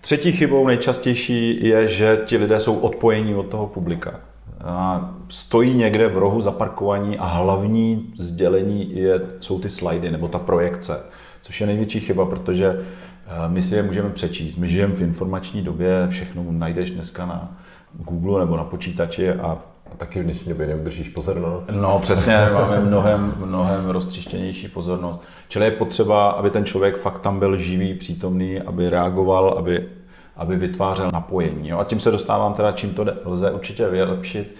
Třetí 0.01 0.31
chybou 0.31 0.67
nejčastější 0.67 1.67
je, 1.67 1.87
že 1.87 2.21
ti 2.25 2.37
lidé 2.37 2.59
jsou 2.59 2.75
odpojení 2.75 3.35
od 3.35 3.43
toho 3.43 3.67
publika. 3.67 4.19
A 4.63 5.09
stojí 5.29 5.73
někde 5.73 6.07
v 6.07 6.17
rohu 6.17 6.41
zaparkovaní 6.41 7.17
a 7.17 7.25
hlavní 7.25 8.13
sdělení 8.17 8.97
je, 8.97 9.21
jsou 9.39 9.59
ty 9.59 9.69
slajdy 9.69 10.11
nebo 10.11 10.27
ta 10.27 10.39
projekce, 10.39 10.99
což 11.41 11.61
je 11.61 11.67
největší 11.67 11.99
chyba, 11.99 12.25
protože 12.25 12.67
eh, 12.75 13.49
my 13.49 13.61
si 13.61 13.75
je 13.75 13.83
můžeme 13.83 14.09
přečíst. 14.09 14.57
My 14.57 14.67
žijeme 14.67 14.95
v 14.95 15.01
informační 15.01 15.61
době, 15.61 16.07
všechno 16.09 16.45
najdeš 16.49 16.91
dneska 16.91 17.25
na 17.25 17.57
Google 17.93 18.39
nebo 18.39 18.57
na 18.57 18.63
počítači 18.63 19.29
a 19.29 19.57
taky 19.97 20.19
v 20.19 20.23
dnešní 20.23 20.49
době 20.49 20.67
neudržíš 20.67 21.09
pozornost. 21.09 21.63
No 21.71 21.99
přesně, 21.99 22.37
máme 22.53 22.79
mnohem, 22.79 23.33
mnohem 23.37 23.89
roztřištěnější 23.89 24.67
pozornost. 24.67 25.21
Čili 25.47 25.65
je 25.65 25.71
potřeba, 25.71 26.29
aby 26.29 26.49
ten 26.49 26.65
člověk 26.65 26.97
fakt 26.97 27.19
tam 27.19 27.39
byl 27.39 27.57
živý, 27.57 27.93
přítomný, 27.93 28.61
aby 28.61 28.89
reagoval, 28.89 29.55
aby, 29.57 29.89
aby 30.35 30.55
vytvářel 30.55 31.09
napojení. 31.13 31.69
Jo? 31.69 31.79
A 31.79 31.83
tím 31.83 31.99
se 31.99 32.11
dostávám 32.11 32.53
teda, 32.53 32.71
čím 32.71 32.93
to 32.93 33.05
lze 33.25 33.51
určitě 33.51 33.87
vylepšit. 33.87 34.55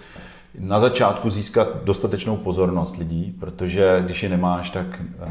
Na 0.58 0.80
začátku 0.80 1.30
získat 1.30 1.68
dostatečnou 1.84 2.36
pozornost 2.36 2.96
lidí, 2.96 3.36
protože 3.40 4.02
když 4.04 4.22
ji 4.22 4.28
nemáš, 4.28 4.70
tak 4.70 4.86
eh, 5.22 5.28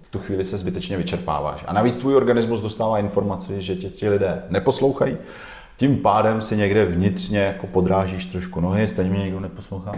v 0.00 0.10
tu 0.10 0.18
chvíli 0.18 0.44
se 0.44 0.58
zbytečně 0.58 0.96
vyčerpáváš. 0.96 1.64
A 1.66 1.72
navíc 1.72 1.96
tvůj 1.96 2.16
organismus 2.16 2.60
dostává 2.60 2.98
informaci, 2.98 3.62
že 3.62 3.76
tě 3.76 3.88
ti 3.88 4.08
lidé 4.08 4.42
neposlouchají 4.50 5.16
tím 5.80 5.96
pádem 5.96 6.40
si 6.40 6.56
někde 6.56 6.84
vnitřně 6.84 7.38
jako 7.38 7.66
podrážíš 7.66 8.24
trošku 8.24 8.60
nohy, 8.60 8.88
stejně 8.88 9.10
mě 9.10 9.18
někdo 9.18 9.40
neposlouchá. 9.40 9.92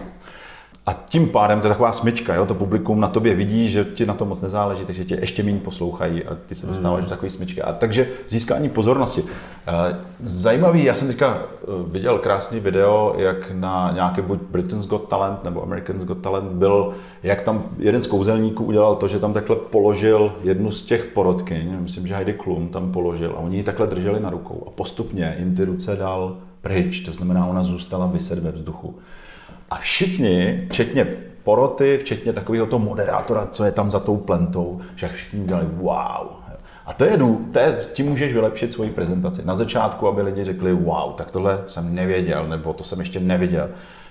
A 0.85 0.93
tím 0.93 1.29
pádem 1.29 1.61
to 1.61 1.67
je 1.67 1.73
taková 1.73 1.91
smyčka, 1.91 2.35
jo? 2.35 2.45
to 2.45 2.55
publikum 2.55 2.99
na 2.99 3.07
tobě 3.07 3.35
vidí, 3.35 3.69
že 3.69 3.85
ti 3.85 4.05
na 4.05 4.13
to 4.13 4.25
moc 4.25 4.41
nezáleží, 4.41 4.85
takže 4.85 5.05
tě 5.05 5.17
ještě 5.21 5.43
méně 5.43 5.59
poslouchají 5.59 6.23
a 6.23 6.37
ty 6.45 6.55
se 6.55 6.67
dostáváš 6.67 6.99
hmm. 6.99 7.03
do 7.03 7.09
takové 7.09 7.29
smyčky. 7.29 7.61
A 7.61 7.73
takže 7.73 8.07
získání 8.27 8.69
pozornosti. 8.69 9.23
Eh, 9.67 9.95
zajímavý, 10.23 10.83
já 10.83 10.93
jsem 10.93 11.07
teďka 11.07 11.37
eh, 11.41 11.65
viděl 11.87 12.17
krásný 12.17 12.59
video, 12.59 13.15
jak 13.17 13.51
na 13.51 13.91
nějaké 13.93 14.21
buď 14.21 14.39
Britain's 14.51 14.85
Got 14.85 15.09
Talent 15.09 15.43
nebo 15.43 15.63
American's 15.63 16.03
Got 16.03 16.21
Talent 16.21 16.51
byl, 16.51 16.93
jak 17.23 17.41
tam 17.41 17.63
jeden 17.79 18.01
z 18.01 18.07
kouzelníků 18.07 18.63
udělal 18.63 18.95
to, 18.95 19.07
že 19.07 19.19
tam 19.19 19.33
takhle 19.33 19.55
položil 19.55 20.33
jednu 20.43 20.71
z 20.71 20.85
těch 20.85 21.05
porodkyň, 21.05 21.77
myslím, 21.79 22.07
že 22.07 22.15
Heidi 22.15 22.33
Klum 22.33 22.67
tam 22.67 22.91
položil 22.91 23.33
a 23.37 23.39
oni 23.39 23.57
ji 23.57 23.63
takhle 23.63 23.87
drželi 23.87 24.19
na 24.19 24.29
rukou 24.29 24.63
a 24.67 24.69
postupně 24.69 25.35
jim 25.39 25.55
ty 25.55 25.65
ruce 25.65 25.95
dal 25.95 26.37
pryč, 26.61 26.99
to 26.99 27.11
znamená, 27.11 27.45
ona 27.45 27.63
zůstala 27.63 28.07
vyset 28.07 28.39
ve 28.39 28.51
vzduchu. 28.51 28.95
A 29.73 29.77
všichni, 29.77 30.67
včetně 30.71 31.07
poroty, 31.43 31.97
včetně 31.97 32.33
takového 32.33 32.65
toho 32.65 32.85
moderátora, 32.85 33.47
co 33.51 33.63
je 33.63 33.71
tam 33.71 33.91
za 33.91 33.99
tou 33.99 34.17
plentou, 34.17 34.81
že 34.95 35.07
všichni 35.07 35.39
udělali 35.39 35.65
wow. 35.75 36.27
A 36.85 36.93
to 36.93 37.05
je, 37.05 37.17
to 37.53 37.59
je, 37.59 37.79
tím 37.93 38.05
můžeš 38.05 38.33
vylepšit 38.33 38.73
svoji 38.73 38.89
prezentaci. 38.89 39.41
Na 39.45 39.55
začátku, 39.55 40.07
aby 40.07 40.21
lidi 40.21 40.43
řekli 40.43 40.73
wow, 40.73 41.13
tak 41.13 41.31
tohle 41.31 41.63
jsem 41.67 41.95
nevěděl, 41.95 42.47
nebo 42.47 42.73
to 42.73 42.83
jsem 42.83 42.99
ještě 42.99 43.19
neviděl, 43.19 43.69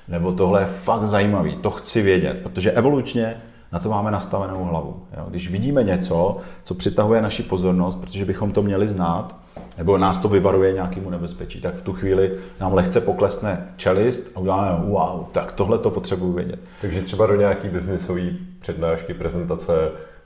nebo 0.08 0.32
tohle 0.32 0.62
je 0.62 0.66
fakt 0.66 1.06
zajímavý, 1.06 1.56
to 1.56 1.70
chci 1.70 2.02
vědět, 2.02 2.40
protože 2.42 2.72
evolučně 2.72 3.36
na 3.72 3.78
to 3.78 3.88
máme 3.88 4.10
nastavenou 4.10 4.64
hlavu. 4.64 5.02
Jo? 5.16 5.26
Když 5.28 5.50
vidíme 5.50 5.84
něco, 5.84 6.36
co 6.64 6.74
přitahuje 6.74 7.22
naši 7.22 7.42
pozornost, 7.42 7.98
protože 8.00 8.24
bychom 8.24 8.52
to 8.52 8.62
měli 8.62 8.88
znát, 8.88 9.41
nebo 9.78 9.98
nás 9.98 10.18
to 10.18 10.28
vyvaruje 10.28 10.72
nějakému 10.72 11.10
nebezpečí, 11.10 11.60
tak 11.60 11.74
v 11.74 11.82
tu 11.82 11.92
chvíli 11.92 12.32
nám 12.60 12.74
lehce 12.74 13.00
poklesne 13.00 13.68
čelist 13.76 14.30
a 14.34 14.40
uděláme 14.40 14.90
wow, 14.90 15.24
tak 15.32 15.52
tohle 15.52 15.78
to 15.78 15.90
potřebuji 15.90 16.32
vědět. 16.32 16.60
Takže 16.80 17.02
třeba 17.02 17.26
do 17.26 17.36
nějaký 17.36 17.68
biznisové 17.68 18.30
přednášky, 18.60 19.14
prezentace 19.14 19.72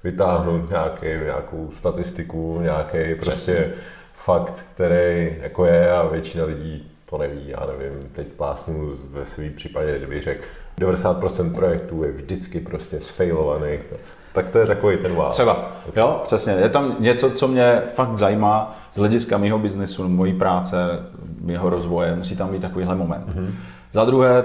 vytáhnout 0.05 0.71
nějaký, 0.71 1.07
nějakou 1.25 1.71
statistiku, 1.73 2.61
nějaký 2.61 3.15
prostě 3.15 3.73
fakt, 4.15 4.65
který 4.75 5.37
jako 5.43 5.65
je 5.65 5.93
a 5.93 6.07
většina 6.07 6.45
lidí 6.45 6.91
to 7.11 7.19
neví, 7.19 7.49
já 7.49 7.67
nevím, 7.67 8.09
teď 8.13 8.27
plásnu 8.27 8.91
ve 9.11 9.25
svém 9.25 9.53
případě, 9.53 9.99
kdybych 9.99 10.23
řekl, 10.23 10.45
90% 10.79 11.55
projektů 11.55 12.05
je 12.05 12.13
vždycky 12.13 12.61
prostě 12.61 13.01
sfailovaných. 13.01 13.93
Tak 14.37 14.51
to 14.51 14.59
je 14.59 14.67
takový 14.67 14.97
ten 14.97 15.15
wow. 15.15 15.31
Třeba, 15.31 15.57
jo, 15.97 16.21
přesně. 16.25 16.53
Je 16.53 16.69
tam 16.69 16.97
něco, 16.99 17.31
co 17.31 17.49
mě 17.49 17.83
fakt 17.95 18.17
zajímá 18.17 18.77
z 18.93 18.99
hlediska 18.99 19.39
mého 19.39 19.59
biznesu, 19.59 20.09
mojí 20.09 20.33
práce, 20.33 20.77
mého 21.41 21.71
rozvoje. 21.71 22.17
Musí 22.17 22.37
tam 22.37 22.49
být 22.49 22.63
takovýhle 22.63 22.95
moment. 22.95 23.27
Mm-hmm. 23.29 23.51
Za 23.93 24.05
druhé, 24.05 24.45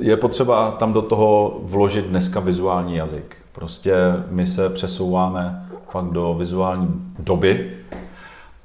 je 0.00 0.16
potřeba 0.16 0.70
tam 0.70 0.92
do 0.92 1.02
toho 1.02 1.60
vložit 1.62 2.06
dneska 2.06 2.40
vizuální 2.40 2.96
jazyk. 2.96 3.36
Prostě 3.52 3.94
my 4.30 4.46
se 4.46 4.68
přesouváme 4.68 5.68
fakt 5.90 6.10
do 6.10 6.34
vizuální 6.34 6.88
doby, 7.18 7.70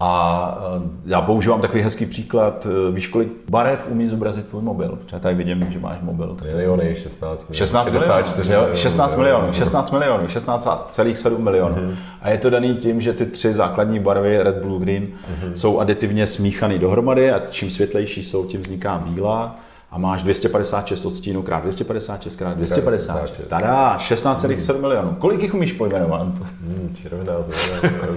a 0.03 0.57
eh, 0.77 0.89
já 1.05 1.21
používám 1.21 1.61
takový 1.61 1.83
hezký 1.83 2.05
příklad. 2.05 2.67
Eh, 2.69 2.91
víš, 2.91 3.07
kolik 3.07 3.29
barev 3.49 3.87
umí 3.89 4.07
zobrazit 4.07 4.47
tvůj 4.47 4.61
mobil? 4.61 4.99
Protože 5.01 5.19
tady 5.19 5.35
vidím, 5.35 5.67
že 5.69 5.79
máš 5.79 5.97
mobil. 6.01 6.35
Tak 6.39 6.47
Miliony, 6.47 6.95
16 6.95 7.39
milionů. 7.45 7.55
16 7.55 7.91
milionů, 7.91 8.75
16 8.75 9.15
milionů, 9.15 9.53
16 9.53 9.91
milionů, 9.91 10.27
16,7 10.27 11.37
milionů. 11.37 11.75
Mm-hmm. 11.75 11.95
A 12.21 12.29
je 12.29 12.37
to 12.37 12.49
daný 12.49 12.75
tím, 12.75 13.01
že 13.01 13.13
ty 13.13 13.25
tři 13.25 13.53
základní 13.53 13.99
barvy 13.99 14.43
Red, 14.43 14.57
Blue, 14.57 14.79
Green 14.79 15.03
mm-hmm. 15.03 15.51
jsou 15.53 15.79
aditivně 15.79 16.27
smíchané 16.27 16.77
dohromady 16.77 17.31
a 17.31 17.41
čím 17.49 17.71
světlejší 17.71 18.23
jsou, 18.23 18.45
tím 18.45 18.61
vzniká 18.61 19.03
bílá 19.07 19.59
a 19.91 19.97
máš 19.97 20.23
256 20.23 21.05
odstínů 21.05 21.41
krát 21.41 21.59
256 21.59 22.35
krát 22.35 22.57
256. 22.57 23.41
Tada, 23.47 23.97
16,7 23.97 24.73
hmm. 24.73 24.81
milionů. 24.81 25.15
Kolik 25.19 25.41
jich 25.41 25.53
umíš 25.53 25.73
pojmenovat? 25.73 26.21
Hmm, 26.21 26.95
červená, 27.01 27.33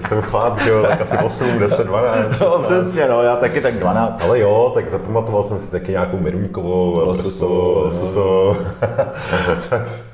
jsem 0.07 0.21
chlap, 0.21 0.61
že 0.61 0.69
jo, 0.69 0.85
tak 0.87 1.01
asi 1.01 1.17
8, 1.17 1.59
10, 1.59 1.87
12. 1.87 2.17
16. 2.17 2.39
No 2.39 2.59
přesně, 2.63 3.07
no, 3.07 3.23
já 3.23 3.35
taky 3.35 3.61
tak 3.61 3.79
12. 3.79 4.21
Ale 4.21 4.39
jo, 4.39 4.71
tak 4.73 4.89
zapamatoval 4.89 5.43
jsem 5.43 5.59
si 5.59 5.71
taky 5.71 5.91
nějakou 5.91 6.17
Meruňkovou, 6.19 7.05
Lososovou, 7.05 7.83
Lososovou. 7.83 8.55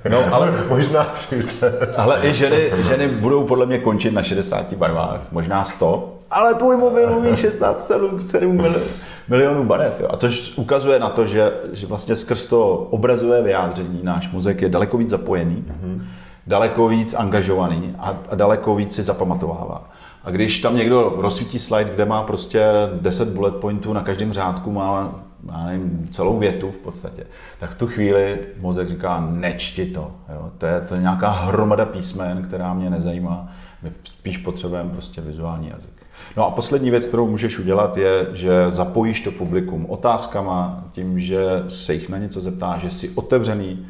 No, 0.10 0.34
ale 0.34 0.54
možná 0.70 1.04
30. 1.04 1.94
Ale 1.98 2.20
i 2.24 2.34
ženy, 2.34 2.72
ženy 2.78 3.08
budou 3.08 3.44
podle 3.44 3.66
mě 3.66 3.80
končit 3.80 4.14
na 4.14 4.24
60 4.24 4.74
barvách, 4.74 5.20
možná 5.32 5.64
100. 5.64 6.18
Ale 6.32 6.54
tvůj 6.54 6.78
mobil 6.78 7.18
umí 7.18 7.36
16, 7.36 7.88
7, 7.88 8.20
7 8.20 8.56
milionů 8.56 8.86
milionů 9.32 9.64
barev. 9.64 10.00
Jo. 10.00 10.08
A 10.10 10.18
což 10.18 10.58
ukazuje 10.58 11.00
na 11.00 11.10
to, 11.10 11.28
že, 11.28 11.52
že 11.74 11.88
vlastně 11.88 12.16
skrz 12.16 12.46
to 12.46 12.76
obrazové 12.76 13.42
vyjádření 13.42 14.00
náš 14.04 14.32
mozek 14.32 14.62
je 14.62 14.70
daleko 14.70 14.98
víc 14.98 15.10
zapojený, 15.10 15.66
mm-hmm. 15.68 16.02
daleko 16.48 16.88
víc 16.88 17.14
angažovaný 17.14 17.96
a, 18.00 18.18
a 18.30 18.36
daleko 18.36 18.76
víc 18.76 18.96
si 18.96 19.04
zapamatovává. 19.04 19.90
A 20.24 20.32
když 20.32 20.60
tam 20.60 20.76
někdo 20.76 21.14
rozsvítí 21.18 21.60
slide, 21.60 21.92
kde 21.96 22.06
má 22.06 22.24
prostě 22.24 22.66
10 23.02 23.30
bullet 23.30 23.56
pointů, 23.56 23.94
na 23.94 24.04
každém 24.04 24.34
řádku 24.34 24.72
má 24.72 25.16
já 25.52 25.66
nevím, 25.66 26.08
celou 26.10 26.40
větu 26.40 26.72
v 26.72 26.78
podstatě, 26.78 27.24
tak 27.60 27.70
v 27.72 27.78
tu 27.78 27.88
chvíli 27.88 28.40
mozek 28.60 28.90
říká, 28.90 29.28
nečti 29.30 29.86
to. 29.86 30.12
Jo. 30.34 30.52
To, 30.58 30.66
je, 30.66 30.82
to 30.82 30.96
je 30.96 31.02
nějaká 31.02 31.30
hromada 31.30 31.86
písmen, 31.86 32.44
která 32.44 32.74
mě 32.74 32.90
nezajímá. 32.90 33.50
My 33.84 33.92
spíš 34.04 34.38
potřebujeme 34.38 34.90
prostě 34.90 35.22
vizuální 35.22 35.70
jazyk. 35.70 36.01
No 36.38 36.48
a 36.48 36.52
poslední 36.52 36.90
věc, 36.90 37.06
kterou 37.06 37.28
můžeš 37.28 37.60
udělat, 37.60 37.98
je, 37.98 38.28
že 38.34 38.52
zapojíš 38.70 39.22
to 39.22 39.32
publikum 39.32 39.86
otázkama, 39.90 40.84
tím, 40.92 41.20
že 41.20 41.64
se 41.68 41.94
jich 41.94 42.10
na 42.10 42.18
něco 42.18 42.42
zeptá, 42.42 42.78
že 42.78 42.92
jsi 42.92 43.10
otevřený, 43.10 43.86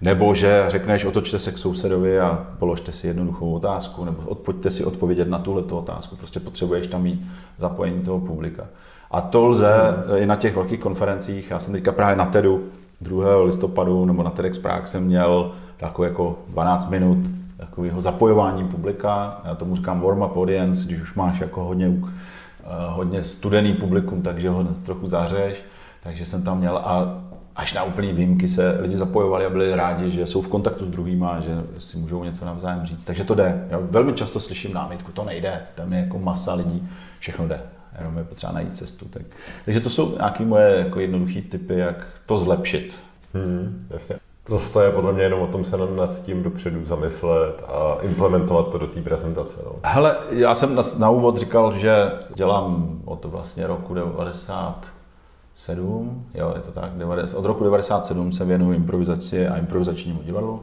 Nebo 0.00 0.34
že 0.34 0.64
řekneš, 0.68 1.04
otočte 1.04 1.38
se 1.38 1.52
k 1.52 1.58
sousedovi 1.58 2.20
a 2.20 2.46
položte 2.58 2.92
si 2.92 3.06
jednoduchou 3.06 3.52
otázku, 3.52 4.04
nebo 4.04 4.22
odpoďte 4.26 4.70
si 4.70 4.84
odpovědět 4.84 5.28
na 5.28 5.38
tuhle 5.38 5.62
otázku. 5.62 6.16
Prostě 6.16 6.40
potřebuješ 6.40 6.86
tam 6.86 7.02
mít 7.02 7.26
zapojení 7.58 8.02
toho 8.02 8.20
publika. 8.20 8.66
A 9.10 9.20
to 9.20 9.46
lze 9.46 9.72
i 10.16 10.26
na 10.26 10.36
těch 10.36 10.54
velkých 10.54 10.80
konferencích. 10.80 11.50
Já 11.50 11.58
jsem 11.58 11.72
teďka 11.72 11.92
právě 11.92 12.16
na 12.16 12.26
TEDu 12.26 12.64
2. 13.00 13.42
listopadu 13.42 14.04
nebo 14.04 14.22
na 14.22 14.30
TEDx 14.30 14.58
Prague 14.58 14.86
jsem 14.86 15.04
měl 15.04 15.52
takový 15.76 16.08
jako 16.08 16.38
12 16.48 16.90
minut 16.90 17.18
takového 17.58 18.00
zapojování 18.00 18.68
publika. 18.68 19.40
Já 19.44 19.54
tomu 19.54 19.76
říkám 19.76 20.02
warm-up 20.02 20.36
audience, 20.36 20.86
když 20.86 21.00
už 21.00 21.14
máš 21.14 21.40
jako 21.40 21.64
hodně, 21.64 21.92
eh, 21.92 22.64
hodně 22.88 23.24
studený 23.24 23.72
publikum, 23.72 24.22
takže 24.22 24.48
ho 24.48 24.64
trochu 24.64 25.06
zahřeješ. 25.06 25.62
Takže 26.02 26.26
jsem 26.26 26.42
tam 26.42 26.58
měl 26.58 26.76
a 26.76 27.22
až 27.56 27.72
na 27.72 27.82
úplný 27.82 28.12
výjimky 28.12 28.48
se 28.48 28.78
lidi 28.80 28.96
zapojovali 28.96 29.46
a 29.46 29.50
byli 29.50 29.76
rádi, 29.76 30.10
že 30.10 30.26
jsou 30.26 30.42
v 30.42 30.48
kontaktu 30.48 30.84
s 30.84 30.88
druhýma, 30.88 31.40
že 31.40 31.50
si 31.78 31.98
můžou 31.98 32.24
něco 32.24 32.44
navzájem 32.44 32.84
říct. 32.84 33.04
Takže 33.04 33.24
to 33.24 33.34
jde. 33.34 33.66
Já 33.70 33.78
velmi 33.82 34.12
často 34.12 34.40
slyším 34.40 34.74
námitku, 34.74 35.12
to 35.12 35.24
nejde, 35.24 35.60
tam 35.74 35.92
je 35.92 36.00
jako 36.00 36.18
masa 36.18 36.54
lidí, 36.54 36.88
všechno 37.18 37.48
jde. 37.48 37.60
Jenom 37.98 38.18
je 38.18 38.24
potřeba 38.24 38.52
najít 38.52 38.76
cestu. 38.76 39.08
Tak. 39.08 39.22
Takže 39.64 39.80
to 39.80 39.90
jsou 39.90 40.16
nějaké 40.16 40.44
moje 40.44 40.76
jako 40.76 41.00
jednoduché 41.00 41.42
typy, 41.42 41.78
jak 41.78 42.06
to 42.26 42.38
zlepšit. 42.38 42.96
Hmm, 43.34 43.86
jasně. 43.90 44.17
Zase 44.48 44.84
je 44.84 44.90
podle 44.90 45.12
mě 45.12 45.22
jenom 45.22 45.40
o 45.40 45.46
tom 45.46 45.64
se 45.64 45.76
nad 45.76 46.22
tím 46.22 46.42
dopředu 46.42 46.86
zamyslet 46.86 47.64
a 47.68 47.96
implementovat 48.02 48.68
to 48.68 48.78
do 48.78 48.86
té 48.86 49.02
prezentace. 49.02 49.54
No. 49.64 49.72
Hele, 49.82 50.16
já 50.30 50.54
jsem 50.54 50.74
na, 50.74 50.82
na 50.98 51.10
úvod 51.10 51.38
říkal, 51.38 51.78
že 51.78 52.12
dělám 52.34 53.00
od 53.04 53.24
vlastně 53.24 53.66
roku 53.66 53.94
97, 53.94 56.26
jo, 56.34 56.52
je 56.54 56.60
to 56.60 56.70
tak, 56.70 56.92
90, 56.92 57.36
od 57.36 57.44
roku 57.44 57.64
97 57.64 58.32
se 58.32 58.44
věnuju 58.44 58.72
improvizaci 58.72 59.48
a 59.48 59.56
improvizačnímu 59.56 60.22
divadlu. 60.22 60.62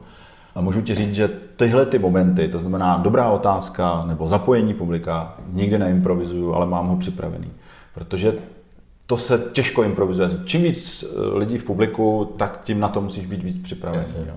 A 0.54 0.60
můžu 0.60 0.80
ti 0.80 0.94
říct, 0.94 1.14
že 1.14 1.28
tyhle 1.56 1.86
ty 1.86 1.98
momenty, 1.98 2.48
to 2.48 2.58
znamená 2.58 2.96
dobrá 2.96 3.30
otázka 3.30 4.04
nebo 4.06 4.26
zapojení 4.26 4.74
publika, 4.74 5.34
nikdy 5.52 5.78
neimprovizuju, 5.78 6.54
ale 6.54 6.66
mám 6.66 6.86
ho 6.86 6.96
připravený. 6.96 7.50
Protože 7.94 8.34
to 9.06 9.18
se 9.18 9.38
těžko 9.52 9.82
improvizuje. 9.82 10.28
Čím 10.44 10.62
víc 10.62 11.04
eh, 11.04 11.38
lidí 11.38 11.58
v 11.58 11.64
publiku, 11.64 12.34
tak 12.36 12.60
tím 12.64 12.80
na 12.80 12.88
to 12.88 13.00
musíš 13.00 13.26
být 13.26 13.42
víc 13.42 13.62
připravený. 13.62 14.04
Jo. 14.28 14.34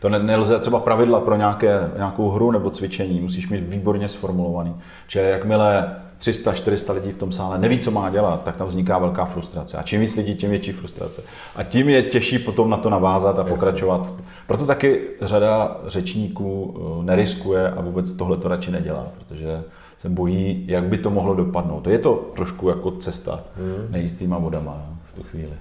To 0.00 0.08
ne, 0.08 0.18
nelze, 0.18 0.58
třeba 0.58 0.80
pravidla 0.80 1.20
pro 1.20 1.36
nějaké, 1.36 1.90
nějakou 1.96 2.30
hru 2.30 2.50
nebo 2.50 2.70
cvičení 2.70 3.20
musíš 3.20 3.48
mít 3.48 3.64
výborně 3.64 4.08
sformulovaný. 4.08 4.76
Že 5.08 5.20
jakmile 5.20 5.96
300-400 6.20 6.94
lidí 6.94 7.12
v 7.12 7.16
tom 7.16 7.32
sále 7.32 7.58
neví, 7.58 7.78
co 7.78 7.90
má 7.90 8.10
dělat, 8.10 8.42
tak 8.42 8.56
tam 8.56 8.68
vzniká 8.68 8.98
velká 8.98 9.24
frustrace. 9.24 9.76
A 9.76 9.82
čím 9.82 10.00
víc 10.00 10.16
lidí, 10.16 10.34
tím 10.34 10.50
větší 10.50 10.72
frustrace. 10.72 11.22
A 11.56 11.62
tím 11.62 11.88
je 11.88 12.02
těžší 12.02 12.38
potom 12.38 12.70
na 12.70 12.76
to 12.76 12.90
navázat 12.90 13.38
a 13.38 13.44
pokračovat. 13.44 14.12
Proto 14.46 14.66
taky 14.66 15.00
řada 15.20 15.76
řečníků 15.86 16.76
eh, 16.76 17.04
neriskuje 17.04 17.70
a 17.70 17.80
vůbec 17.80 18.12
tohle 18.12 18.36
to 18.36 18.48
radši 18.48 18.70
nedělá, 18.70 19.06
protože 19.18 19.62
se 20.02 20.08
bojí, 20.08 20.64
jak 20.68 20.84
by 20.84 20.98
to 20.98 21.10
mohlo 21.10 21.34
dopadnout. 21.34 21.80
To 21.80 21.90
je 21.90 21.98
to 21.98 22.30
trošku 22.36 22.68
jako 22.68 22.90
cesta 22.90 23.40
hmm. 23.56 23.92
nejistýma 23.92 24.38
vodama 24.38 24.84
v 25.04 25.14
tu 25.14 25.22
chvíli. 25.22 25.52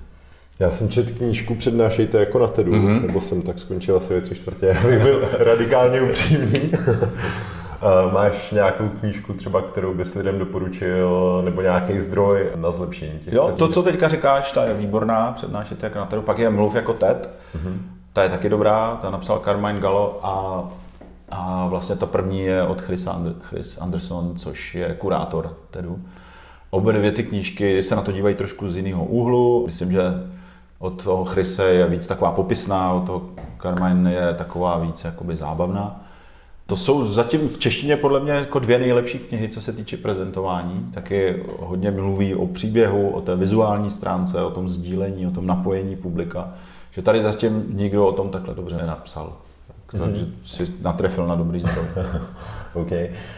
Já 0.60 0.70
jsem 0.70 0.90
četl 0.90 1.14
knížku 1.18 1.56
Přednášejte 1.56 2.20
jako 2.20 2.40
na 2.40 2.48
TEDu, 2.48 2.72
mm-hmm. 2.72 3.02
nebo 3.02 3.22
jsem 3.22 3.42
tak 3.42 3.60
skončil 3.60 3.98
asi 3.98 4.14
ve 4.14 4.22
tři 4.22 4.36
čtvrtě, 4.36 4.78
abych 4.84 5.00
byl 5.00 5.30
radikálně 5.40 6.02
upřímný. 6.02 6.72
Máš 8.14 8.52
nějakou 8.52 8.90
knížku 8.90 9.34
třeba, 9.34 9.62
kterou 9.62 9.94
bys 9.94 10.16
lidem 10.16 10.40
doporučil, 10.40 11.42
nebo 11.46 11.62
nějaký 11.62 12.00
zdroj 12.00 12.52
na 12.56 12.72
zlepšení 12.72 13.20
těch 13.20 13.34
Jo, 13.34 13.54
to, 13.58 13.68
co 13.68 13.84
teďka 13.84 14.10
říkáš, 14.10 14.52
ta 14.52 14.66
je 14.66 14.74
výborná, 14.74 15.32
přednášet 15.32 15.84
jako 15.84 15.98
na 16.00 16.06
TEDu. 16.06 16.22
Pak 16.22 16.40
je 16.40 16.50
Mluv 16.50 16.76
jako 16.76 16.94
TED, 16.94 17.30
mm-hmm. 17.56 17.78
ta 18.14 18.24
je 18.24 18.30
taky 18.30 18.50
dobrá, 18.50 19.00
ta 19.02 19.10
napsal 19.10 19.40
Carmine 19.40 19.80
Gallo 19.80 20.20
a 20.24 20.64
a 21.32 21.68
vlastně 21.68 21.96
ta 21.96 22.06
první 22.06 22.42
je 22.42 22.64
od 22.64 22.82
Chris, 22.82 23.08
Ander, 23.08 23.34
Chris 23.42 23.78
Anderson, 23.78 24.36
což 24.36 24.76
je 24.76 24.96
kurátor 25.00 25.58
TEDu. 25.72 26.00
Obě 26.70 26.94
dvě 26.94 27.12
ty 27.12 27.24
knížky 27.24 27.84
se 27.84 27.96
na 27.96 28.02
to 28.02 28.12
dívají 28.12 28.36
trošku 28.36 28.70
z 28.70 28.78
jiného 28.78 29.06
úhlu. 29.06 29.64
Myslím, 29.66 29.92
že 29.92 30.02
od 30.80 31.04
toho 31.04 31.26
Chrise 31.26 31.66
je 31.66 31.88
víc 31.88 32.08
taková 32.08 32.32
popisná, 32.32 32.94
od 32.94 33.06
toho 33.06 33.22
Carmine 33.62 34.14
je 34.14 34.34
taková 34.34 34.78
víc 34.78 35.04
jakoby 35.04 35.36
zábavná. 35.36 36.06
To 36.66 36.78
jsou 36.78 37.06
zatím 37.06 37.48
v 37.48 37.58
češtině 37.58 37.98
podle 37.98 38.20
mě 38.20 38.32
jako 38.32 38.60
dvě 38.60 38.80
nejlepší 38.80 39.20
knihy, 39.20 39.50
co 39.50 39.62
se 39.62 39.74
týče 39.74 39.98
prezentování. 39.98 40.92
Taky 40.94 41.44
hodně 41.60 41.92
mluví 41.92 42.36
o 42.36 42.48
příběhu, 42.48 43.10
o 43.10 43.22
té 43.22 43.36
vizuální 43.36 43.92
stránce, 43.92 44.44
o 44.44 44.52
tom 44.52 44.70
sdílení, 44.70 45.28
o 45.28 45.32
tom 45.32 45.48
napojení 45.48 45.96
publika. 45.96 46.54
Že 46.92 47.02
tady 47.02 47.24
zatím 47.24 47.66
nikdo 47.70 48.08
o 48.08 48.12
tom 48.12 48.30
takhle 48.30 48.56
dobře 48.56 48.78
nenapsal. 48.78 49.34
Mm-hmm. 49.94 50.00
Takže 50.00 50.26
si 50.44 50.74
natrefil 50.82 51.28
na 51.28 51.36
dobrý 51.36 51.60
zdroj. 51.60 51.86
OK. 52.74 52.92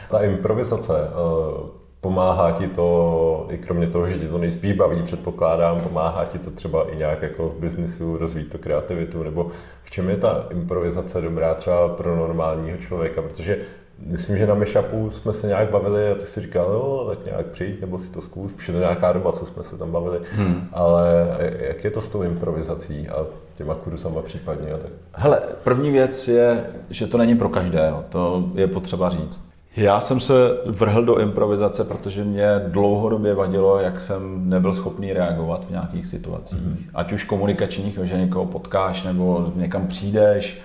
Ta 0.10 0.20
improvizace, 0.24 0.94
uh, 0.94 1.68
pomáhá 2.02 2.52
ti 2.52 2.68
to, 2.68 3.48
i 3.50 3.58
kromě 3.58 3.88
toho, 3.88 4.08
že 4.08 4.20
ti 4.20 4.28
to 4.28 4.38
nejspíš 4.38 4.74
baví, 4.74 5.04
předpokládám, 5.04 5.82
pomáhá 5.82 6.26
ti 6.26 6.40
to 6.40 6.52
třeba 6.52 6.92
i 6.92 6.96
nějak 6.96 7.22
jako 7.22 7.50
v 7.50 7.60
biznisu 7.60 8.18
rozvíjet 8.18 8.52
to 8.52 8.58
kreativitu, 8.58 9.24
nebo 9.24 9.52
v 9.84 9.92
čem 9.92 10.10
je 10.10 10.18
ta 10.18 10.46
improvizace 10.50 11.22
dobrá 11.22 11.54
třeba 11.54 11.90
pro 11.90 12.16
normálního 12.16 12.78
člověka, 12.78 13.22
protože 13.22 13.58
myslím, 14.00 14.38
že 14.38 14.48
na 14.48 14.56
Meshupu 14.56 15.10
jsme 15.10 15.34
se 15.34 15.48
nějak 15.48 15.70
bavili 15.70 16.12
a 16.12 16.16
ty 16.16 16.26
si 16.26 16.42
říkal, 16.42 16.66
jo, 16.66 17.06
tak 17.10 17.26
nějak 17.26 17.46
přijít 17.46 17.82
nebo 17.82 18.00
si 18.00 18.10
to 18.10 18.22
zkus, 18.22 18.68
je 18.68 18.74
to 18.74 18.80
nějaká 18.80 19.14
doba, 19.14 19.32
co 19.32 19.46
jsme 19.46 19.64
se 19.64 19.78
tam 19.78 19.92
bavili, 19.92 20.20
hmm. 20.32 20.68
ale 20.72 21.28
jak 21.60 21.84
je 21.84 21.92
to 21.92 22.02
s 22.02 22.10
tou 22.10 22.24
improvizací 22.24 23.10
a 23.10 23.26
těma 23.58 23.76
kurzama 23.76 24.22
případně 24.22 24.74
a 24.74 24.78
tak? 24.78 24.92
Hele, 25.14 25.42
první 25.64 25.92
věc 25.92 26.28
je, 26.28 26.66
že 26.90 27.08
to 27.08 27.18
není 27.18 27.36
pro 27.36 27.50
každého, 27.50 28.06
to 28.10 28.50
je 28.54 28.68
potřeba 28.68 29.10
říct. 29.10 29.54
Já 29.78 30.00
jsem 30.00 30.20
se 30.20 30.34
vrhl 30.66 31.04
do 31.06 31.20
improvizace, 31.20 31.84
protože 31.84 32.24
mě 32.24 32.48
dlouhodobě 32.68 33.34
vadilo, 33.34 33.80
jak 33.80 34.02
jsem 34.02 34.50
nebyl 34.50 34.74
schopný 34.74 35.14
reagovat 35.14 35.66
v 35.66 35.72
nějakých 35.72 36.08
situacích. 36.08 36.60
Mm-hmm. 36.60 36.78
Ať 36.94 37.14
už 37.14 37.24
komunikačních, 37.24 38.00
že 38.04 38.18
někoho 38.18 38.46
potkáš, 38.46 39.04
nebo 39.04 39.52
někam 39.56 39.88
přijdeš, 39.88 40.62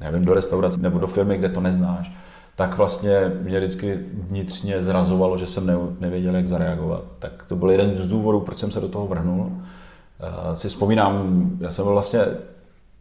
nevím, 0.00 0.24
do 0.24 0.34
restaurace 0.34 0.80
nebo 0.80 0.98
do 0.98 1.06
firmy, 1.06 1.38
kde 1.38 1.48
to 1.48 1.60
neznáš, 1.60 2.12
tak 2.56 2.76
vlastně 2.76 3.32
mě 3.42 3.58
vždycky 3.58 3.98
vnitřně 4.12 4.82
zrazovalo, 4.82 5.38
že 5.38 5.46
jsem 5.46 5.96
nevěděl, 6.00 6.36
jak 6.36 6.46
zareagovat. 6.46 7.02
Tak 7.18 7.44
to 7.46 7.56
byl 7.56 7.70
jeden 7.70 7.96
z 7.96 8.08
důvodů, 8.08 8.40
proč 8.40 8.58
jsem 8.58 8.70
se 8.70 8.80
do 8.80 8.88
toho 8.88 9.06
vrhnul. 9.06 9.52
Uh, 10.20 10.54
si 10.54 10.68
vzpomínám, 10.68 11.50
já 11.60 11.72
jsem 11.72 11.84
byl 11.84 11.92
vlastně 11.92 12.20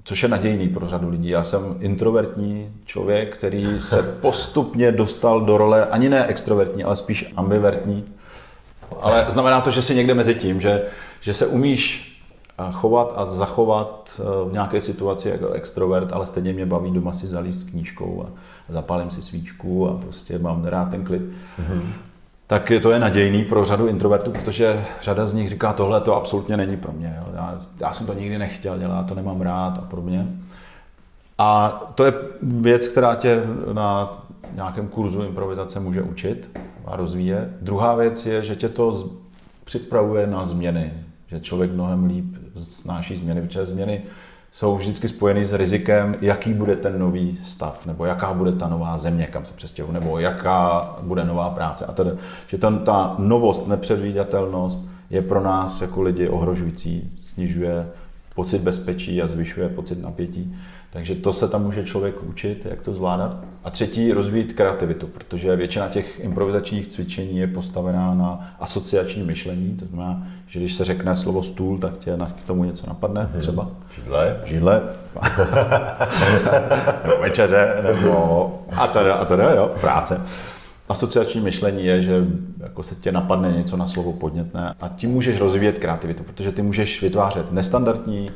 což 0.05 0.24
je 0.24 0.30
nadějný 0.30 0.70
pro 0.70 0.88
řadu 0.88 1.09
lidí. 1.09 1.30
Já 1.30 1.43
jsem 1.43 1.76
introvertní 1.80 2.70
člověk, 2.86 3.38
který 3.38 3.82
se 3.82 4.01
postupně 4.22 4.91
dostal 4.91 5.41
do 5.41 5.57
role 5.57 5.86
ani 5.86 6.09
ne 6.09 6.26
extrovertní, 6.26 6.84
ale 6.84 6.95
spíš 6.95 7.34
ambivertní. 7.36 8.05
Ale 9.01 9.26
znamená 9.30 9.61
to, 9.61 9.72
že 9.72 9.82
jsi 9.82 9.95
někde 9.95 10.13
mezi 10.13 10.36
tím, 10.36 10.61
že, 10.61 10.84
že 11.22 11.34
se 11.34 11.47
umíš 11.47 12.11
eh, 12.59 12.63
chovat 12.72 13.13
a 13.16 13.26
zachovat 13.26 14.20
eh, 14.20 14.49
v 14.49 14.53
nějaké 14.53 14.82
situaci 14.82 15.30
jako 15.30 15.49
extrovert, 15.49 16.13
ale 16.13 16.26
stejně 16.26 16.53
mě 16.53 16.66
baví 16.66 16.91
doma 16.91 17.13
si 17.13 17.28
zalíst 17.28 17.59
s 17.59 17.70
knížkou 17.70 18.26
a 18.28 18.32
zapálím 18.70 19.11
si 19.11 19.22
svíčku 19.22 19.89
a 19.89 19.97
prostě 19.97 20.39
mám 20.39 20.66
rád 20.66 20.89
ten 20.89 21.05
klid. 21.05 21.22
Mm-hmm 21.22 21.82
tak 22.47 22.71
to 22.81 22.91
je 22.91 22.99
nadějný 22.99 23.45
pro 23.45 23.65
řadu 23.65 23.87
introvertů, 23.87 24.31
protože 24.31 24.85
řada 25.01 25.25
z 25.25 25.33
nich 25.33 25.49
říká, 25.49 25.73
tohle 25.73 26.01
to 26.01 26.15
absolutně 26.15 26.57
není 26.57 26.77
pro 26.77 26.91
mě. 26.91 27.15
Jo. 27.17 27.33
Já, 27.35 27.59
já 27.81 27.93
jsem 27.93 28.07
to 28.07 28.13
nikdy 28.13 28.37
nechtěl 28.37 28.77
dělat, 28.79 29.07
to 29.07 29.15
nemám 29.15 29.41
rád 29.41 29.77
a 29.77 29.81
podobně. 29.81 30.27
A 31.37 31.69
to 31.95 32.05
je 32.05 32.13
věc, 32.41 32.87
která 32.87 33.15
tě 33.15 33.43
na 33.73 34.17
nějakém 34.53 34.87
kurzu 34.87 35.23
improvizace 35.23 35.79
může 35.79 36.01
učit 36.01 36.57
a 36.85 36.95
rozvíjet. 36.95 37.49
Druhá 37.61 37.95
věc 37.95 38.25
je, 38.25 38.43
že 38.43 38.55
tě 38.55 38.69
to 38.69 39.09
připravuje 39.63 40.27
na 40.27 40.45
změny, 40.45 40.93
že 41.27 41.39
člověk 41.39 41.71
mnohem 41.71 42.05
líp 42.05 42.25
snáší 42.63 43.15
změny, 43.15 43.41
protože 43.41 43.65
změny 43.65 44.03
jsou 44.56 44.76
vždycky 44.76 45.08
spojeny 45.08 45.45
s 45.45 45.53
rizikem, 45.53 46.16
jaký 46.22 46.53
bude 46.53 46.76
ten 46.76 46.99
nový 46.99 47.39
stav, 47.43 47.86
nebo 47.86 48.06
jaká 48.06 48.34
bude 48.34 48.51
ta 48.51 48.68
nová 48.68 48.97
země, 48.97 49.28
kam 49.28 49.45
se 49.45 49.53
přestěhují, 49.53 49.93
nebo 49.93 50.20
jaká 50.20 50.89
bude 51.01 51.26
nová 51.26 51.49
práce. 51.49 51.86
A 51.86 51.91
tedy, 51.91 52.10
že 52.47 52.58
ten, 52.58 52.80
ta 52.80 53.16
novost, 53.20 53.68
nepředvídatelnost 53.68 54.82
je 55.10 55.22
pro 55.22 55.41
nás 55.43 55.82
jako 55.82 56.01
lidi 56.01 56.28
ohrožující, 56.28 57.12
snižuje 57.18 57.88
pocit 58.36 58.62
bezpečí 58.62 59.22
a 59.22 59.28
zvyšuje 59.28 59.70
pocit 59.70 60.01
napětí. 60.01 60.56
Takže 60.95 61.15
to 61.15 61.33
se 61.33 61.47
tam 61.47 61.63
může 61.63 61.83
člověk 61.83 62.23
učit, 62.23 62.67
jak 62.69 62.81
to 62.81 62.93
zvládat. 62.93 63.37
A 63.63 63.69
třetí, 63.69 64.11
rozvíjet 64.11 64.53
kreativitu, 64.53 65.07
protože 65.07 65.55
většina 65.55 65.87
těch 65.87 66.19
improvizačních 66.19 66.87
cvičení 66.87 67.37
je 67.37 67.47
postavená 67.47 68.13
na 68.13 68.55
asociační 68.59 69.23
myšlení, 69.23 69.75
to 69.75 69.85
znamená, 69.85 70.27
že 70.47 70.59
když 70.59 70.73
se 70.73 70.85
řekne 70.85 71.15
slovo 71.15 71.43
stůl, 71.43 71.77
tak 71.77 71.97
tě 71.97 72.17
k 72.43 72.47
tomu 72.47 72.63
něco 72.63 72.87
napadne, 72.87 73.21
mm-hmm. 73.21 73.39
třeba. 73.39 73.67
Židle. 73.95 74.41
Židle. 74.45 74.81
nebo 77.03 77.21
večeře, 77.21 77.75
nebo 77.83 78.59
a 78.71 78.87
teda, 78.87 79.13
a 79.13 79.25
teda, 79.25 79.51
jo, 79.51 79.71
práce. 79.81 80.21
Asociační 80.89 81.41
myšlení 81.41 81.85
je, 81.85 82.01
že 82.01 82.25
jako 82.59 82.83
se 82.83 82.95
tě 82.95 83.11
napadne 83.11 83.51
něco 83.51 83.77
na 83.77 83.87
slovo 83.87 84.13
podnětné 84.13 84.73
a 84.81 84.87
tím 84.87 85.11
můžeš 85.11 85.39
rozvíjet 85.39 85.79
kreativitu, 85.79 86.23
protože 86.23 86.51
ty 86.51 86.61
můžeš 86.61 87.01
vytvářet 87.01 87.51
nestandardní 87.51 88.31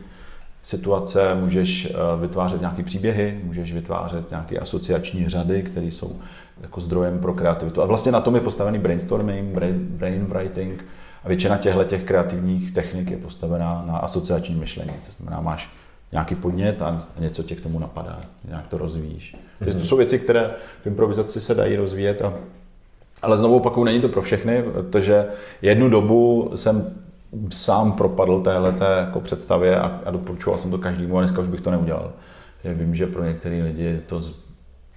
situace, 0.63 1.35
můžeš 1.35 1.85
eh, 1.85 2.21
vytvářet 2.21 2.59
nějaké 2.59 2.83
příběhy, 2.83 3.41
můžeš 3.43 3.73
vytvářet 3.73 4.29
nějaké 4.29 4.57
asociační 4.57 5.29
řady, 5.29 5.63
které 5.63 5.85
jsou 5.85 6.15
jako 6.61 6.81
zdrojem 6.81 7.19
pro 7.19 7.33
kreativitu. 7.33 7.81
A 7.81 7.85
vlastně 7.85 8.11
na 8.11 8.21
tom 8.21 8.35
je 8.35 8.41
postavený 8.41 8.79
brainstorming, 8.79 9.57
brainwriting 9.79 10.85
a 11.23 11.27
většina 11.27 11.57
těchto 11.57 11.83
těch 11.83 12.03
kreativních 12.03 12.71
technik 12.71 13.11
je 13.11 13.17
postavená 13.17 13.83
na 13.87 13.97
asociační 13.97 14.55
myšlení. 14.55 14.93
To 15.05 15.11
znamená, 15.11 15.41
máš 15.41 15.69
nějaký 16.11 16.35
podnět 16.35 16.81
a 16.81 17.07
něco 17.19 17.43
tě 17.43 17.55
k 17.55 17.61
tomu 17.61 17.79
napadá, 17.79 18.21
nějak 18.47 18.67
to 18.67 18.77
rozvíjíš. 18.77 19.35
Mm-hmm. 19.61 19.73
To 19.73 19.79
jsou 19.79 19.97
věci, 19.97 20.19
které 20.19 20.51
v 20.81 20.87
improvizaci 20.87 21.41
se 21.41 21.55
dají 21.55 21.75
rozvíjet 21.75 22.21
a 22.21 22.33
ale 23.21 23.37
znovu 23.37 23.55
opakuju, 23.55 23.83
není 23.83 24.01
to 24.01 24.09
pro 24.09 24.21
všechny, 24.21 24.63
protože 24.63 25.25
jednu 25.61 25.89
dobu 25.89 26.51
jsem 26.55 26.93
sám 27.49 27.91
propadl 27.91 28.41
téhle 28.41 28.75
jako 28.99 29.21
představě 29.21 29.79
a, 29.79 30.01
a 30.05 30.11
doporučoval 30.11 30.59
jsem 30.59 30.71
to 30.71 30.77
každému 30.77 31.17
a 31.17 31.21
dneska 31.21 31.41
už 31.41 31.47
bych 31.47 31.61
to 31.61 31.71
neudělal. 31.71 32.11
Že 32.63 32.73
vím, 32.73 32.95
že 32.95 33.07
pro 33.07 33.23
některé 33.23 33.63
lidi 33.63 34.01
to 34.05 34.21
z... 34.21 34.33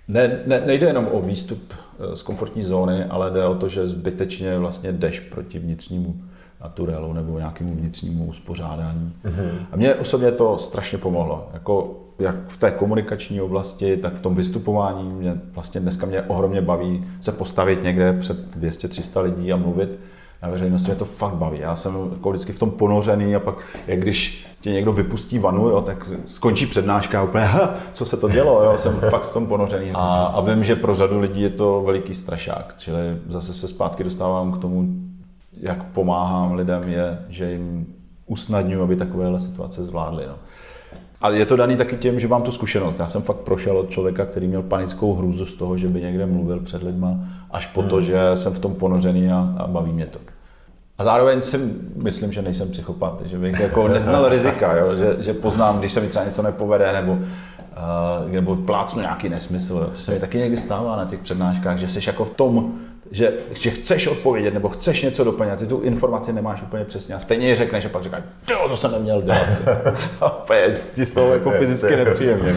ne, 0.09 0.41
ne, 0.47 0.63
nejde 0.67 0.87
jenom 0.87 1.09
o 1.13 1.23
výstup 1.23 1.73
eh, 1.73 2.17
z 2.17 2.23
komfortní 2.23 2.63
zóny, 2.63 3.05
ale 3.05 3.31
jde 3.31 3.45
o 3.45 3.55
to, 3.55 3.69
že 3.69 3.89
zbytečně 3.89 4.59
vlastně 4.59 4.93
jdeš 4.93 5.21
proti 5.21 5.59
vnitřnímu 5.59 6.23
naturelu 6.63 7.13
nebo 7.13 7.39
nějakému 7.39 7.75
vnitřnímu 7.75 8.25
uspořádání. 8.25 9.13
Mm-hmm. 9.25 9.51
A 9.73 9.77
mně 9.77 9.95
osobně 9.95 10.33
to 10.33 10.59
strašně 10.59 10.99
pomohlo. 10.99 11.49
Jako 11.53 11.99
jak 12.19 12.37
v 12.47 12.57
té 12.57 12.71
komunikační 12.71 13.41
oblasti, 13.41 13.97
tak 13.97 14.15
v 14.15 14.21
tom 14.21 14.35
vystupování. 14.35 15.11
Mě 15.11 15.41
vlastně 15.55 15.81
dneska 15.81 16.07
mě 16.07 16.23
ohromně 16.23 16.63
baví 16.63 17.05
se 17.21 17.33
postavit 17.33 17.83
někde 17.83 18.13
před 18.13 18.57
200-300 18.57 19.23
lidí 19.23 19.53
a 19.53 19.57
mluvit 19.57 19.99
na 20.43 20.51
veřejnosti. 20.51 20.91
Mě 20.91 20.97
to 20.97 21.05
fakt 21.05 21.35
baví. 21.35 21.59
Já 21.59 21.77
jsem 21.77 21.95
jako 22.13 22.31
vždycky 22.31 22.53
v 22.53 22.59
tom 22.59 22.71
ponořený 22.71 23.37
a 23.37 23.41
pak, 23.41 23.55
jak 23.87 24.01
když 24.01 24.47
tě 24.61 24.71
někdo 24.71 24.93
vypustí 24.93 25.39
vanu, 25.39 25.69
jo, 25.69 25.83
tak 25.83 26.11
skončí 26.27 26.67
přednáška 26.67 27.21
a 27.21 27.23
úplně, 27.23 27.45
ha, 27.45 27.75
co 27.93 28.05
se 28.05 28.17
to 28.17 28.29
dělo, 28.29 28.65
jo, 28.65 28.79
jsem 28.79 28.93
fakt 29.11 29.27
v 29.27 29.33
tom 29.33 29.47
ponořený. 29.47 29.91
A, 29.95 30.25
a 30.25 30.41
vím, 30.41 30.65
že 30.65 30.77
pro 30.77 30.95
řadu 30.95 31.21
lidí 31.21 31.43
je 31.43 31.51
to 31.51 31.83
veliký 31.87 32.15
strašák, 32.15 32.75
čili 32.77 32.99
zase 33.29 33.55
se 33.55 33.69
zpátky 33.69 34.05
dostávám 34.05 34.53
k 34.53 34.59
tomu, 34.59 34.89
jak 35.61 35.85
pomáhám 35.85 36.53
lidem, 36.53 36.89
je, 36.89 37.19
že 37.29 37.53
jim 37.53 37.87
usnadňuji, 38.27 38.83
aby 38.83 38.97
takovéhle 38.97 39.41
situace 39.41 39.85
zvládli. 39.85 40.27
No. 40.27 40.35
A 41.23 41.31
je 41.31 41.47
to 41.47 41.57
daný 41.57 41.77
taky 41.77 41.97
tím, 41.97 42.21
že 42.21 42.29
mám 42.29 42.43
tu 42.43 42.51
zkušenost. 42.51 42.99
Já 42.99 43.09
jsem 43.09 43.23
fakt 43.23 43.37
prošel 43.37 43.79
od 43.79 43.91
člověka, 43.91 44.27
který 44.27 44.49
měl 44.49 44.63
panickou 44.63 45.15
hrůzu 45.15 45.47
z 45.47 45.55
toho, 45.55 45.77
že 45.77 45.89
by 45.89 46.01
někde 46.01 46.27
mluvil 46.27 46.61
před 46.61 46.83
lidma, 46.83 47.19
až 47.51 47.67
po 47.67 47.83
to, 47.83 47.97
hmm. 47.97 48.05
že 48.05 48.17
jsem 48.35 48.53
v 48.53 48.59
tom 48.59 48.75
ponořený 48.75 49.33
a, 49.33 49.55
a 49.59 49.67
baví 49.67 49.93
mě 49.93 50.07
to. 50.07 50.19
A 50.99 51.05
zároveň 51.05 51.43
si 51.43 51.59
myslím, 51.97 52.33
že 52.33 52.43
nejsem 52.43 52.71
psychopat, 52.71 53.21
že 53.25 53.39
bych 53.39 53.61
jako 53.61 53.89
neznal 53.99 54.29
rizika, 54.29 54.77
jo? 54.77 54.97
Že, 54.97 55.17
že 55.21 55.35
poznám, 55.35 55.79
když 55.79 55.93
se 55.93 56.01
mi 56.01 56.09
třeba 56.09 56.25
něco 56.25 56.43
nepovede, 56.43 56.93
nebo, 56.93 57.13
uh, 57.13 58.31
nebo 58.31 58.57
plácnu 58.57 59.01
nějaký 59.01 59.29
nesmysl. 59.29 59.75
Jo? 59.75 59.85
To 59.85 59.95
se 59.95 60.13
mi 60.13 60.21
taky 60.21 60.39
někdy 60.39 60.57
stává 60.57 60.97
na 60.97 61.05
těch 61.05 61.21
přednáškách, 61.21 61.79
že 61.79 61.89
jsi 61.89 62.01
jako 62.07 62.25
v 62.25 62.31
tom 62.31 62.73
že, 63.13 63.33
že 63.61 63.71
chceš 63.71 64.07
odpovědět 64.07 64.55
nebo 64.55 64.69
chceš 64.69 65.03
něco 65.03 65.25
doplnit, 65.25 65.59
ty 65.59 65.67
tu 65.67 65.81
informaci 65.81 66.33
nemáš 66.33 66.63
úplně 66.63 66.85
přesně 66.85 67.15
a 67.15 67.19
stejně 67.19 67.49
ji 67.49 67.55
řekneš 67.55 67.85
a 67.85 67.89
pak 67.89 68.03
říkáš, 68.03 68.23
jo, 68.51 68.69
to 68.69 68.77
jsem 68.77 68.93
neměl 68.93 69.23
dělat. 69.23 69.47
a 70.21 70.45
ti 70.95 71.05
z 71.05 71.11
toho 71.11 71.33
jako 71.33 71.51
fyzicky 71.51 71.97
nepříjemně. 71.97 72.57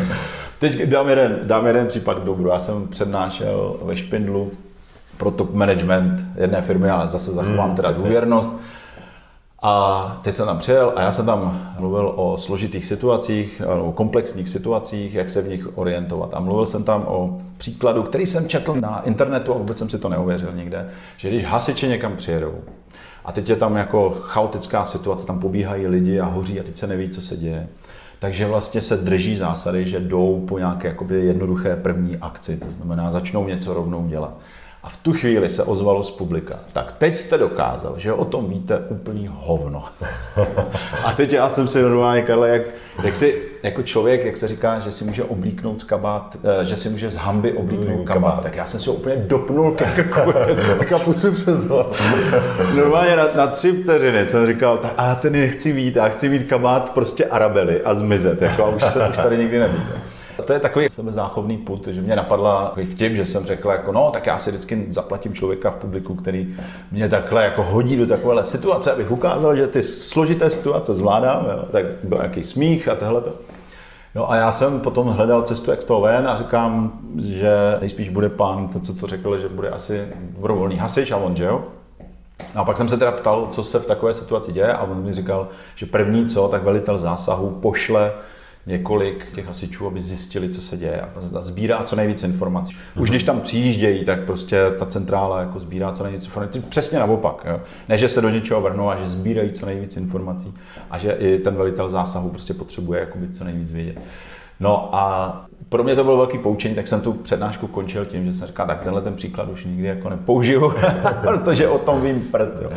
Teď 0.59 0.83
dám 0.83 1.09
jeden, 1.09 1.39
dám 1.43 1.67
jeden 1.67 1.87
případ 1.87 2.19
k 2.19 2.23
dobru. 2.23 2.49
Já 2.49 2.59
jsem 2.59 2.87
přednášel 2.87 3.75
ve 3.81 3.97
Špindlu 3.97 4.51
pro 5.17 5.31
top 5.31 5.53
management 5.53 6.25
jedné 6.35 6.61
firmy, 6.61 6.89
ale 6.89 7.07
zase 7.07 7.31
zachovám 7.31 7.67
hmm, 7.67 7.75
teda 7.75 7.91
důvěrnost. 7.91 8.51
A 9.68 10.18
teď 10.22 10.36
jsem 10.36 10.45
tam 10.45 10.57
přijel 10.57 10.93
a 10.95 11.01
já 11.01 11.11
jsem 11.11 11.26
tam 11.26 11.74
mluvil 11.80 12.13
o 12.16 12.38
složitých 12.38 12.86
situacích, 12.86 13.61
o 13.82 13.91
komplexních 13.91 14.49
situacích, 14.49 15.13
jak 15.13 15.30
se 15.30 15.41
v 15.41 15.47
nich 15.47 15.78
orientovat. 15.78 16.34
A 16.34 16.39
mluvil 16.39 16.66
jsem 16.66 16.84
tam 16.84 17.05
o 17.07 17.41
příkladu, 17.57 18.03
který 18.03 18.26
jsem 18.26 18.47
četl 18.47 18.76
na 18.76 19.01
internetu 19.01 19.53
a 19.53 19.57
vůbec 19.57 19.78
jsem 19.78 19.89
si 19.89 19.99
to 19.99 20.09
neuvěřil 20.09 20.53
nikde, 20.53 20.89
že 21.18 21.30
když 21.30 21.45
hasiči 21.45 21.88
někam 21.88 22.16
přijedou 22.16 22.53
a 23.26 23.32
teď 23.32 23.49
je 23.49 23.55
tam 23.55 23.76
jako 23.76 24.09
chaotická 24.22 24.86
situace, 24.86 25.26
tam 25.26 25.39
pobíhají 25.39 25.88
lidi 25.88 26.20
a 26.20 26.26
hoří 26.26 26.59
a 26.59 26.63
teď 26.63 26.78
se 26.78 26.88
neví, 26.88 27.09
co 27.09 27.22
se 27.22 27.38
děje, 27.38 27.68
takže 28.20 28.45
vlastně 28.45 28.82
se 28.82 28.97
drží 28.97 29.38
zásady, 29.38 29.86
že 29.86 29.99
jdou 29.99 30.45
po 30.47 30.59
nějaké 30.59 30.95
jednoduché 31.09 31.76
první 31.76 32.18
akci, 32.18 32.57
to 32.57 32.72
znamená 32.72 33.11
začnou 33.11 33.47
něco 33.47 33.74
rovnou 33.74 34.07
dělat. 34.07 34.38
A 34.86 34.89
v 34.89 34.97
tu 34.97 35.13
chvíli 35.13 35.49
se 35.49 35.63
ozvalo 35.63 36.03
z 36.03 36.11
publika. 36.11 36.59
Tak 36.73 36.91
teď 36.91 37.17
jste 37.17 37.38
dokázal, 37.38 37.93
že 37.97 38.13
o 38.13 38.25
tom 38.25 38.49
víte 38.49 38.79
úplný 38.89 39.29
hovno. 39.31 39.83
A 41.03 41.13
teď 41.13 41.33
já 41.33 41.49
jsem 41.49 41.67
si 41.67 41.81
normálně, 41.81 42.21
Karle, 42.21 42.49
jak, 42.49 42.61
jak 43.03 43.15
si 43.15 43.41
jako 43.63 43.83
člověk, 43.83 44.25
jak 44.25 44.38
se 44.38 44.47
říká, 44.47 44.79
že 44.79 44.91
si 44.91 45.05
může 45.05 45.23
oblíknout 45.23 45.81
z 45.81 45.83
kabát, 45.83 46.38
eh, 46.61 46.65
že 46.65 46.75
si 46.75 46.89
může 46.89 47.11
z 47.11 47.15
hamby 47.15 47.53
oblíknout 47.53 47.99
mm, 47.99 48.05
kabát, 48.05 48.43
tak 48.43 48.55
já 48.55 48.65
jsem 48.65 48.79
si 48.79 48.89
ho 48.89 48.95
úplně 48.95 49.15
dopnul 49.15 49.71
ke 49.71 50.03
kapucu 50.86 51.31
přes 51.31 51.67
Normálně 52.75 53.15
na, 53.15 53.27
na 53.36 53.47
tři 53.47 53.71
vteřiny 53.71 54.25
jsem 54.25 54.47
říkal, 54.47 54.77
tak 54.77 54.93
a 54.97 55.15
ten 55.15 55.33
nechci 55.33 55.71
vít, 55.71 55.95
já 55.95 56.09
chci 56.09 56.29
mít 56.29 56.47
kabát 56.47 56.93
prostě 56.93 57.25
arabely 57.25 57.81
a 57.81 57.95
zmizet, 57.95 58.41
jako 58.41 58.65
a 58.65 58.69
už, 58.69 58.83
se, 58.83 59.07
už 59.09 59.17
tady 59.17 59.38
nikdy 59.38 59.59
nevíte. 59.59 60.01
To 60.45 60.53
je 60.53 60.59
takový 60.59 60.89
sebezáchovný 60.89 61.57
put, 61.57 61.88
že 61.88 62.01
mě 62.01 62.15
napadla 62.15 62.75
vtip, 62.91 63.13
že 63.13 63.25
jsem 63.25 63.45
řekl, 63.45 63.69
jako 63.69 63.91
no, 63.91 64.11
tak 64.11 64.25
já 64.25 64.38
si 64.38 64.49
vždycky 64.49 64.86
zaplatím 64.89 65.33
člověka 65.33 65.71
v 65.71 65.75
publiku, 65.75 66.15
který 66.15 66.55
mě 66.91 67.09
takhle 67.09 67.43
jako 67.43 67.63
hodí 67.63 67.97
do 67.97 68.05
takovéhle 68.05 68.45
situace, 68.45 68.91
abych 68.91 69.11
ukázal, 69.11 69.55
že 69.55 69.67
ty 69.67 69.83
složité 69.83 70.49
situace 70.49 70.93
zvládám. 70.93 71.45
Jo. 71.45 71.65
Tak 71.71 71.86
byl 72.03 72.17
nějaký 72.17 72.43
smích 72.43 72.88
a 72.88 72.95
tohle. 72.95 73.21
No 74.15 74.31
a 74.31 74.36
já 74.36 74.51
jsem 74.51 74.79
potom 74.79 75.07
hledal 75.07 75.41
cestu, 75.41 75.71
jak 75.71 75.81
z 75.81 75.86
toho 75.86 76.01
ven 76.01 76.27
a 76.27 76.38
říkám, 76.38 76.99
že 77.19 77.51
nejspíš 77.81 78.09
bude 78.09 78.29
pán, 78.29 78.67
to, 78.67 78.79
co 78.79 78.93
to 78.93 79.07
řekl, 79.07 79.38
že 79.38 79.49
bude 79.49 79.69
asi 79.69 80.07
dobrovolný 80.29 80.77
hasič 80.77 81.11
a 81.11 81.17
on, 81.17 81.36
že 81.36 81.43
jo? 81.43 81.63
No 82.55 82.61
a 82.61 82.65
pak 82.65 82.77
jsem 82.77 82.89
se 82.89 82.97
teda 82.97 83.11
ptal, 83.11 83.47
co 83.49 83.63
se 83.63 83.79
v 83.79 83.86
takové 83.86 84.13
situaci 84.13 84.51
děje 84.53 84.73
a 84.73 84.83
on 84.83 85.03
mi 85.03 85.13
říkal, 85.13 85.47
že 85.75 85.86
první 85.86 86.25
co, 86.25 86.47
tak 86.47 86.63
velitel 86.63 86.97
zásahu 86.97 87.49
pošle 87.49 88.11
několik 88.68 89.32
těch 89.36 89.45
hasičů, 89.45 89.88
aby 89.88 90.01
zjistili, 90.01 90.49
co 90.49 90.61
se 90.61 90.78
děje 90.78 91.01
a 91.01 91.41
sbírá 91.41 91.84
co 91.84 91.95
nejvíc 91.95 92.24
informací. 92.24 92.76
Už 92.99 93.09
když 93.09 93.24
tam 93.24 93.41
přijíždějí, 93.41 94.05
tak 94.05 94.24
prostě 94.24 94.61
ta 94.80 94.86
centrála 94.86 95.39
jako 95.39 95.59
sbírá 95.59 95.91
co 95.91 96.03
nejvíc 96.03 96.26
informací. 96.26 96.61
Přesně 96.70 96.99
naopak. 96.99 97.45
Jo. 97.47 97.61
Ne, 97.89 97.97
že 97.97 98.09
se 98.09 98.22
do 98.22 98.30
něčeho 98.30 98.61
vrnou, 98.61 98.89
a 98.89 98.97
že 98.97 99.07
sbírají 99.07 99.51
co 99.51 99.66
nejvíc 99.66 99.97
informací 99.97 100.53
a 100.91 100.97
že 100.97 101.11
i 101.11 101.39
ten 101.39 101.55
velitel 101.55 101.89
zásahu 101.89 102.30
prostě 102.30 102.53
potřebuje 102.53 102.99
jakoby 102.99 103.30
co 103.30 103.43
nejvíc 103.43 103.72
vědět. 103.72 103.97
No 104.59 104.95
a 104.95 105.45
pro 105.70 105.84
mě 105.84 105.95
to 105.95 106.03
bylo 106.03 106.18
velký 106.18 106.38
poučení, 106.38 106.76
tak 106.76 106.88
jsem 106.88 107.01
tu 107.01 107.13
přednášku 107.13 107.68
končil 107.68 108.05
tím, 108.05 108.26
že 108.26 108.34
jsem 108.34 108.47
říkal, 108.47 108.68
tak 108.68 108.84
tenhle 108.84 109.01
ten 109.01 109.16
příklad 109.16 109.49
už 109.49 109.66
nikdy 109.66 109.88
jako 109.88 110.09
nepoužiju, 110.09 110.74
protože 111.22 111.68
o 111.68 111.78
tom 111.78 112.01
vím 112.01 112.22
prd. 112.22 112.61
Jo. 112.61 112.70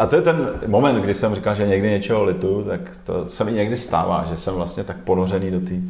A 0.00 0.06
to 0.06 0.16
je 0.16 0.22
ten 0.22 0.50
moment, 0.66 0.96
kdy 0.96 1.14
jsem 1.14 1.34
říkal, 1.34 1.54
že 1.54 1.66
někdy 1.66 1.90
něčeho 1.90 2.24
litu, 2.24 2.64
tak 2.68 2.80
to 3.04 3.28
se 3.28 3.44
mi 3.44 3.52
někdy 3.52 3.76
stává, 3.76 4.24
že 4.28 4.36
jsem 4.36 4.54
vlastně 4.54 4.84
tak 4.84 4.96
ponořený 4.96 5.50
do, 5.50 5.60
tý, 5.60 5.82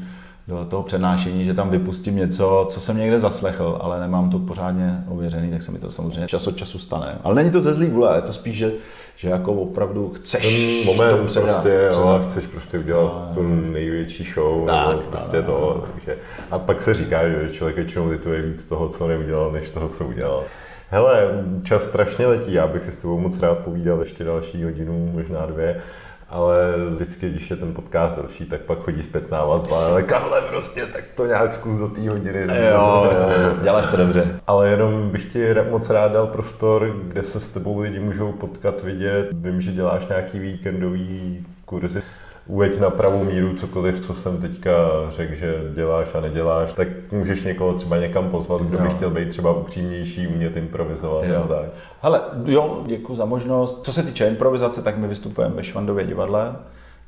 do 0.48 0.64
toho 0.64 0.82
přenášení, 0.82 1.44
že 1.44 1.54
tam 1.54 1.70
vypustím 1.70 2.16
něco, 2.16 2.66
co 2.68 2.80
jsem 2.80 2.98
někde 2.98 3.20
zaslechl, 3.20 3.78
ale 3.80 4.00
nemám 4.00 4.30
to 4.30 4.38
pořádně 4.38 5.04
ověřený, 5.08 5.50
tak 5.50 5.62
se 5.62 5.72
mi 5.72 5.78
to 5.78 5.90
samozřejmě 5.90 6.26
čas 6.26 6.46
od 6.46 6.56
času 6.56 6.78
stane. 6.78 7.18
Ale 7.24 7.34
není 7.34 7.50
to 7.50 7.60
ze 7.60 7.72
zlý 7.72 7.86
vůle, 7.86 8.16
je 8.16 8.22
to 8.22 8.32
spíš, 8.32 8.56
že, 8.56 8.72
že 9.16 9.28
jako 9.28 9.52
opravdu 9.52 10.12
chceš 10.14 10.42
ten 10.84 10.86
moment 10.86 11.26
předat, 11.26 11.46
prostě, 11.46 11.86
předat. 11.88 11.92
Jo, 11.92 12.20
chceš 12.22 12.46
prostě 12.46 12.78
udělat 12.78 13.28
a... 13.30 13.34
tu 13.34 13.42
největší 13.72 14.24
show, 14.34 14.66
tak, 14.66 14.88
nebo 14.88 15.00
prostě 15.00 15.36
tak, 15.36 15.44
to, 15.44 15.84
takže, 15.92 16.16
a 16.50 16.58
pak 16.58 16.82
se 16.82 16.94
říká, 16.94 17.28
že 17.28 17.48
člověk 17.52 17.76
většinou 17.76 18.08
lituje 18.08 18.42
víc 18.42 18.64
toho, 18.64 18.88
co 18.88 19.08
neudělal, 19.08 19.52
než 19.52 19.70
toho, 19.70 19.88
co 19.88 20.04
udělal. 20.04 20.44
Hele, 20.92 21.44
čas 21.64 21.84
strašně 21.84 22.26
letí, 22.26 22.52
já 22.52 22.66
bych 22.66 22.84
si 22.84 22.92
s 22.92 22.96
tebou 22.96 23.18
moc 23.18 23.40
rád 23.40 23.58
povídal 23.58 24.00
ještě 24.00 24.24
další 24.24 24.64
hodinu, 24.64 25.10
možná 25.14 25.46
dvě, 25.46 25.80
ale 26.28 26.74
vždycky, 26.94 27.30
když 27.30 27.50
je 27.50 27.56
ten 27.56 27.74
podcast 27.74 28.16
další, 28.16 28.44
tak 28.46 28.60
pak 28.60 28.78
chodí 28.78 29.02
zpětná 29.02 29.44
vazba, 29.44 29.86
ale 29.86 30.02
Karle 30.02 30.40
prostě, 30.40 30.86
tak 30.86 31.04
to 31.16 31.26
nějak 31.26 31.52
zkus 31.52 31.78
do 31.78 31.88
té 31.88 32.08
hodiny. 32.08 32.46
Jo, 32.70 33.10
jo, 33.12 33.52
děláš 33.62 33.86
to 33.86 33.96
dobře. 33.96 34.40
Ale 34.46 34.68
jenom 34.68 35.10
bych 35.10 35.32
ti 35.32 35.54
moc 35.70 35.90
rád 35.90 36.12
dal 36.12 36.26
prostor, 36.26 36.96
kde 37.04 37.22
se 37.22 37.40
s 37.40 37.48
tebou 37.48 37.80
lidi 37.80 37.98
můžou 37.98 38.32
potkat, 38.32 38.82
vidět. 38.82 39.28
Vím, 39.32 39.60
že 39.60 39.72
děláš 39.72 40.06
nějaký 40.06 40.38
víkendový 40.38 41.46
kurzy 41.64 42.02
uveď 42.50 42.80
na 42.80 42.90
pravou 42.90 43.24
míru 43.24 43.54
cokoliv, 43.54 44.06
co 44.06 44.14
jsem 44.14 44.36
teďka 44.36 44.72
řekl, 45.10 45.34
že 45.34 45.54
děláš 45.74 46.08
a 46.14 46.20
neděláš, 46.20 46.72
tak 46.72 46.88
můžeš 47.12 47.42
někoho 47.42 47.74
třeba 47.74 47.96
někam 47.96 48.30
pozvat, 48.30 48.62
kdo 48.62 48.78
by 48.78 48.88
chtěl 48.88 49.10
být 49.10 49.28
třeba 49.28 49.52
upřímnější, 49.52 50.26
umět 50.26 50.56
improvizovat. 50.56 51.24
Jo. 51.24 51.44
Tak. 51.48 51.66
Hele, 52.02 52.20
jo, 52.44 52.82
děkuji 52.86 53.14
za 53.14 53.24
možnost. 53.24 53.84
Co 53.84 53.92
se 53.92 54.02
týče 54.02 54.28
improvizace, 54.28 54.82
tak 54.82 54.96
my 54.96 55.08
vystupujeme 55.08 55.54
ve 55.54 55.64
Švandově 55.64 56.06
divadle. 56.06 56.56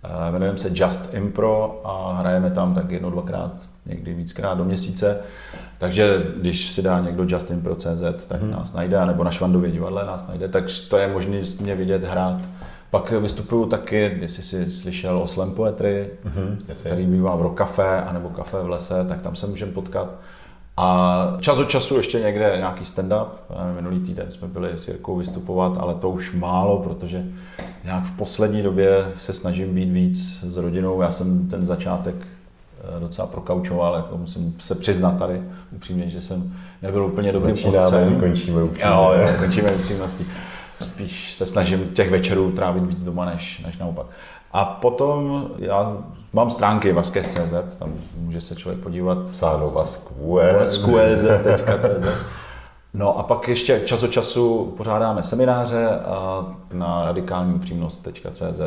Eh, 0.04 0.28
jmenujeme 0.28 0.58
se 0.58 0.68
Just 0.72 1.14
Impro 1.14 1.80
a 1.84 2.14
hrajeme 2.18 2.50
tam 2.50 2.74
tak 2.74 2.90
jedno, 2.90 3.10
dvakrát, 3.10 3.52
někdy 3.86 4.14
víckrát 4.14 4.58
do 4.58 4.64
měsíce. 4.64 5.20
Takže 5.78 6.22
když 6.36 6.70
si 6.70 6.82
dá 6.82 7.00
někdo 7.00 7.24
justimpro.cz, 7.28 8.24
tak 8.28 8.40
hmm. 8.40 8.50
nás 8.50 8.72
najde, 8.72 9.06
nebo 9.06 9.24
na 9.24 9.30
Švandově 9.30 9.70
divadle 9.70 10.04
nás 10.04 10.28
najde, 10.28 10.48
tak 10.48 10.64
to 10.88 10.96
je 10.96 11.08
možné 11.08 11.42
mě 11.60 11.74
vidět 11.74 12.04
hrát 12.04 12.40
Pak 12.92 13.10
vystupuju 13.10 13.66
taky, 13.66 14.18
jestli 14.20 14.42
jsi 14.42 14.72
slyšel 14.72 15.18
o 15.18 15.26
slam 15.26 15.50
poetry, 15.50 16.10
mm-hmm, 16.24 16.56
který 16.80 17.06
bývá 17.06 17.36
v 17.36 17.42
Rock 17.42 17.58
Café, 17.58 18.02
anebo 18.02 18.28
Café 18.28 18.62
v 18.62 18.68
lese, 18.68 19.06
tak 19.08 19.22
tam 19.22 19.36
se 19.36 19.46
můžeme 19.46 19.72
potkat. 19.72 20.14
A 20.76 21.36
čas 21.40 21.58
od 21.58 21.68
času 21.68 21.96
ještě 21.96 22.20
někde 22.20 22.54
nějaký 22.56 22.84
stand-up. 22.84 23.26
Minulý 23.76 24.00
týden 24.00 24.30
jsme 24.30 24.48
byli 24.48 24.70
s 24.74 24.88
Jirkou 24.88 25.16
vystupovat, 25.16 25.72
ale 25.80 25.94
to 25.94 26.10
už 26.10 26.34
málo, 26.34 26.78
protože 26.78 27.24
nějak 27.84 28.04
v 28.04 28.16
poslední 28.16 28.62
době 28.62 29.06
se 29.16 29.32
snažím 29.32 29.74
být 29.74 29.90
víc 29.90 30.44
s 30.46 30.56
rodinou. 30.56 31.02
Já 31.02 31.12
jsem 31.12 31.48
ten 31.48 31.66
začátek 31.66 32.14
eh, 32.16 33.00
docela 33.00 33.26
prokaučoval, 33.26 33.94
jako 33.94 34.18
musím 34.18 34.54
se 34.58 34.74
přiznat 34.74 35.18
tady 35.18 35.42
upřímně, 35.76 36.10
že 36.10 36.20
jsem 36.20 36.52
nebyl 36.82 37.04
úplně 37.06 37.32
dobrý 37.32 37.52
otcem. 37.52 38.20
končíme 38.20 38.62
upřímně. 38.62 38.92
Jo, 38.92 39.12
jo, 39.18 39.28
končíme 39.38 39.72
upřímností. 39.72 40.26
Spíš 40.82 41.34
se 41.34 41.46
snažím 41.46 41.88
těch 41.88 42.10
večerů 42.10 42.52
trávit 42.52 42.84
víc 42.84 43.02
doma, 43.02 43.24
než, 43.24 43.62
než 43.66 43.78
naopak. 43.78 44.06
A 44.52 44.64
potom 44.64 45.48
já 45.58 45.96
mám 46.32 46.50
stránky 46.50 46.92
vaskes.cz, 46.92 47.54
tam 47.78 47.92
může 48.16 48.40
se 48.40 48.56
člověk 48.56 48.82
podívat. 48.82 49.28
Sáno 49.28 49.68
vasquez.cz 49.68 50.82
No 52.94 53.18
a 53.18 53.22
pak 53.22 53.48
ještě 53.48 53.80
čas 53.84 54.02
od 54.02 54.10
času 54.10 54.74
pořádáme 54.76 55.22
semináře 55.22 55.88
na 56.72 57.04
radikálníupřímnost.cz. 57.04 58.60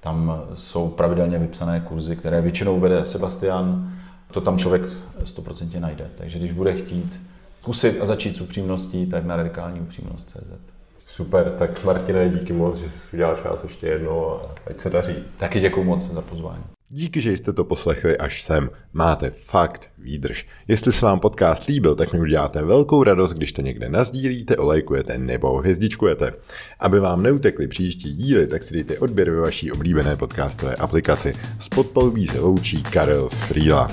Tam 0.00 0.42
jsou 0.54 0.88
pravidelně 0.88 1.38
vypsané 1.38 1.80
kurzy, 1.80 2.16
které 2.16 2.40
většinou 2.40 2.80
vede 2.80 3.06
Sebastian. 3.06 3.92
To 4.30 4.40
tam 4.40 4.58
člověk 4.58 4.82
100% 5.24 5.80
najde. 5.80 6.10
Takže 6.18 6.38
když 6.38 6.52
bude 6.52 6.74
chtít 6.74 7.22
zkusit 7.60 8.00
a 8.02 8.06
začít 8.06 8.36
s 8.36 8.40
upřímností, 8.40 9.06
tak 9.06 9.24
na 9.24 9.36
radikálníupřímnost.cz. 9.36 10.73
Super, 11.14 11.50
tak 11.50 11.84
Martine, 11.84 12.28
díky 12.28 12.52
moc, 12.52 12.76
že 12.76 12.90
jsi 12.90 13.16
udělal 13.16 13.38
čas 13.42 13.62
ještě 13.62 13.86
jednou 13.86 14.30
a 14.30 14.54
ať 14.66 14.80
se 14.80 14.90
daří. 14.90 15.14
Taky 15.36 15.60
děkuji 15.60 15.84
moc 15.84 16.10
za 16.10 16.22
pozvání. 16.22 16.64
Díky, 16.88 17.20
že 17.20 17.32
jste 17.32 17.52
to 17.52 17.64
poslechli 17.64 18.18
až 18.18 18.42
sem. 18.42 18.70
Máte 18.92 19.30
fakt 19.30 19.90
výdrž. 19.98 20.46
Jestli 20.68 20.92
se 20.92 21.06
vám 21.06 21.20
podcast 21.20 21.66
líbil, 21.66 21.94
tak 21.94 22.12
mi 22.12 22.20
uděláte 22.20 22.62
velkou 22.62 23.02
radost, 23.02 23.32
když 23.32 23.52
to 23.52 23.62
někde 23.62 23.88
nazdílíte, 23.88 24.56
olejkujete 24.56 25.18
nebo 25.18 25.58
hvězdičkujete. 25.58 26.32
Aby 26.80 27.00
vám 27.00 27.22
neutekly 27.22 27.68
příští 27.68 28.14
díly, 28.14 28.46
tak 28.46 28.62
si 28.62 28.74
dejte 28.74 28.98
odběr 28.98 29.30
ve 29.30 29.40
vaší 29.40 29.72
oblíbené 29.72 30.16
podcastové 30.16 30.74
aplikaci. 30.74 31.34
Spod 31.60 31.86
se 32.26 32.40
loučí 32.40 32.82
Karel 32.82 33.28
z 33.28 33.34
Frýla. 33.34 33.90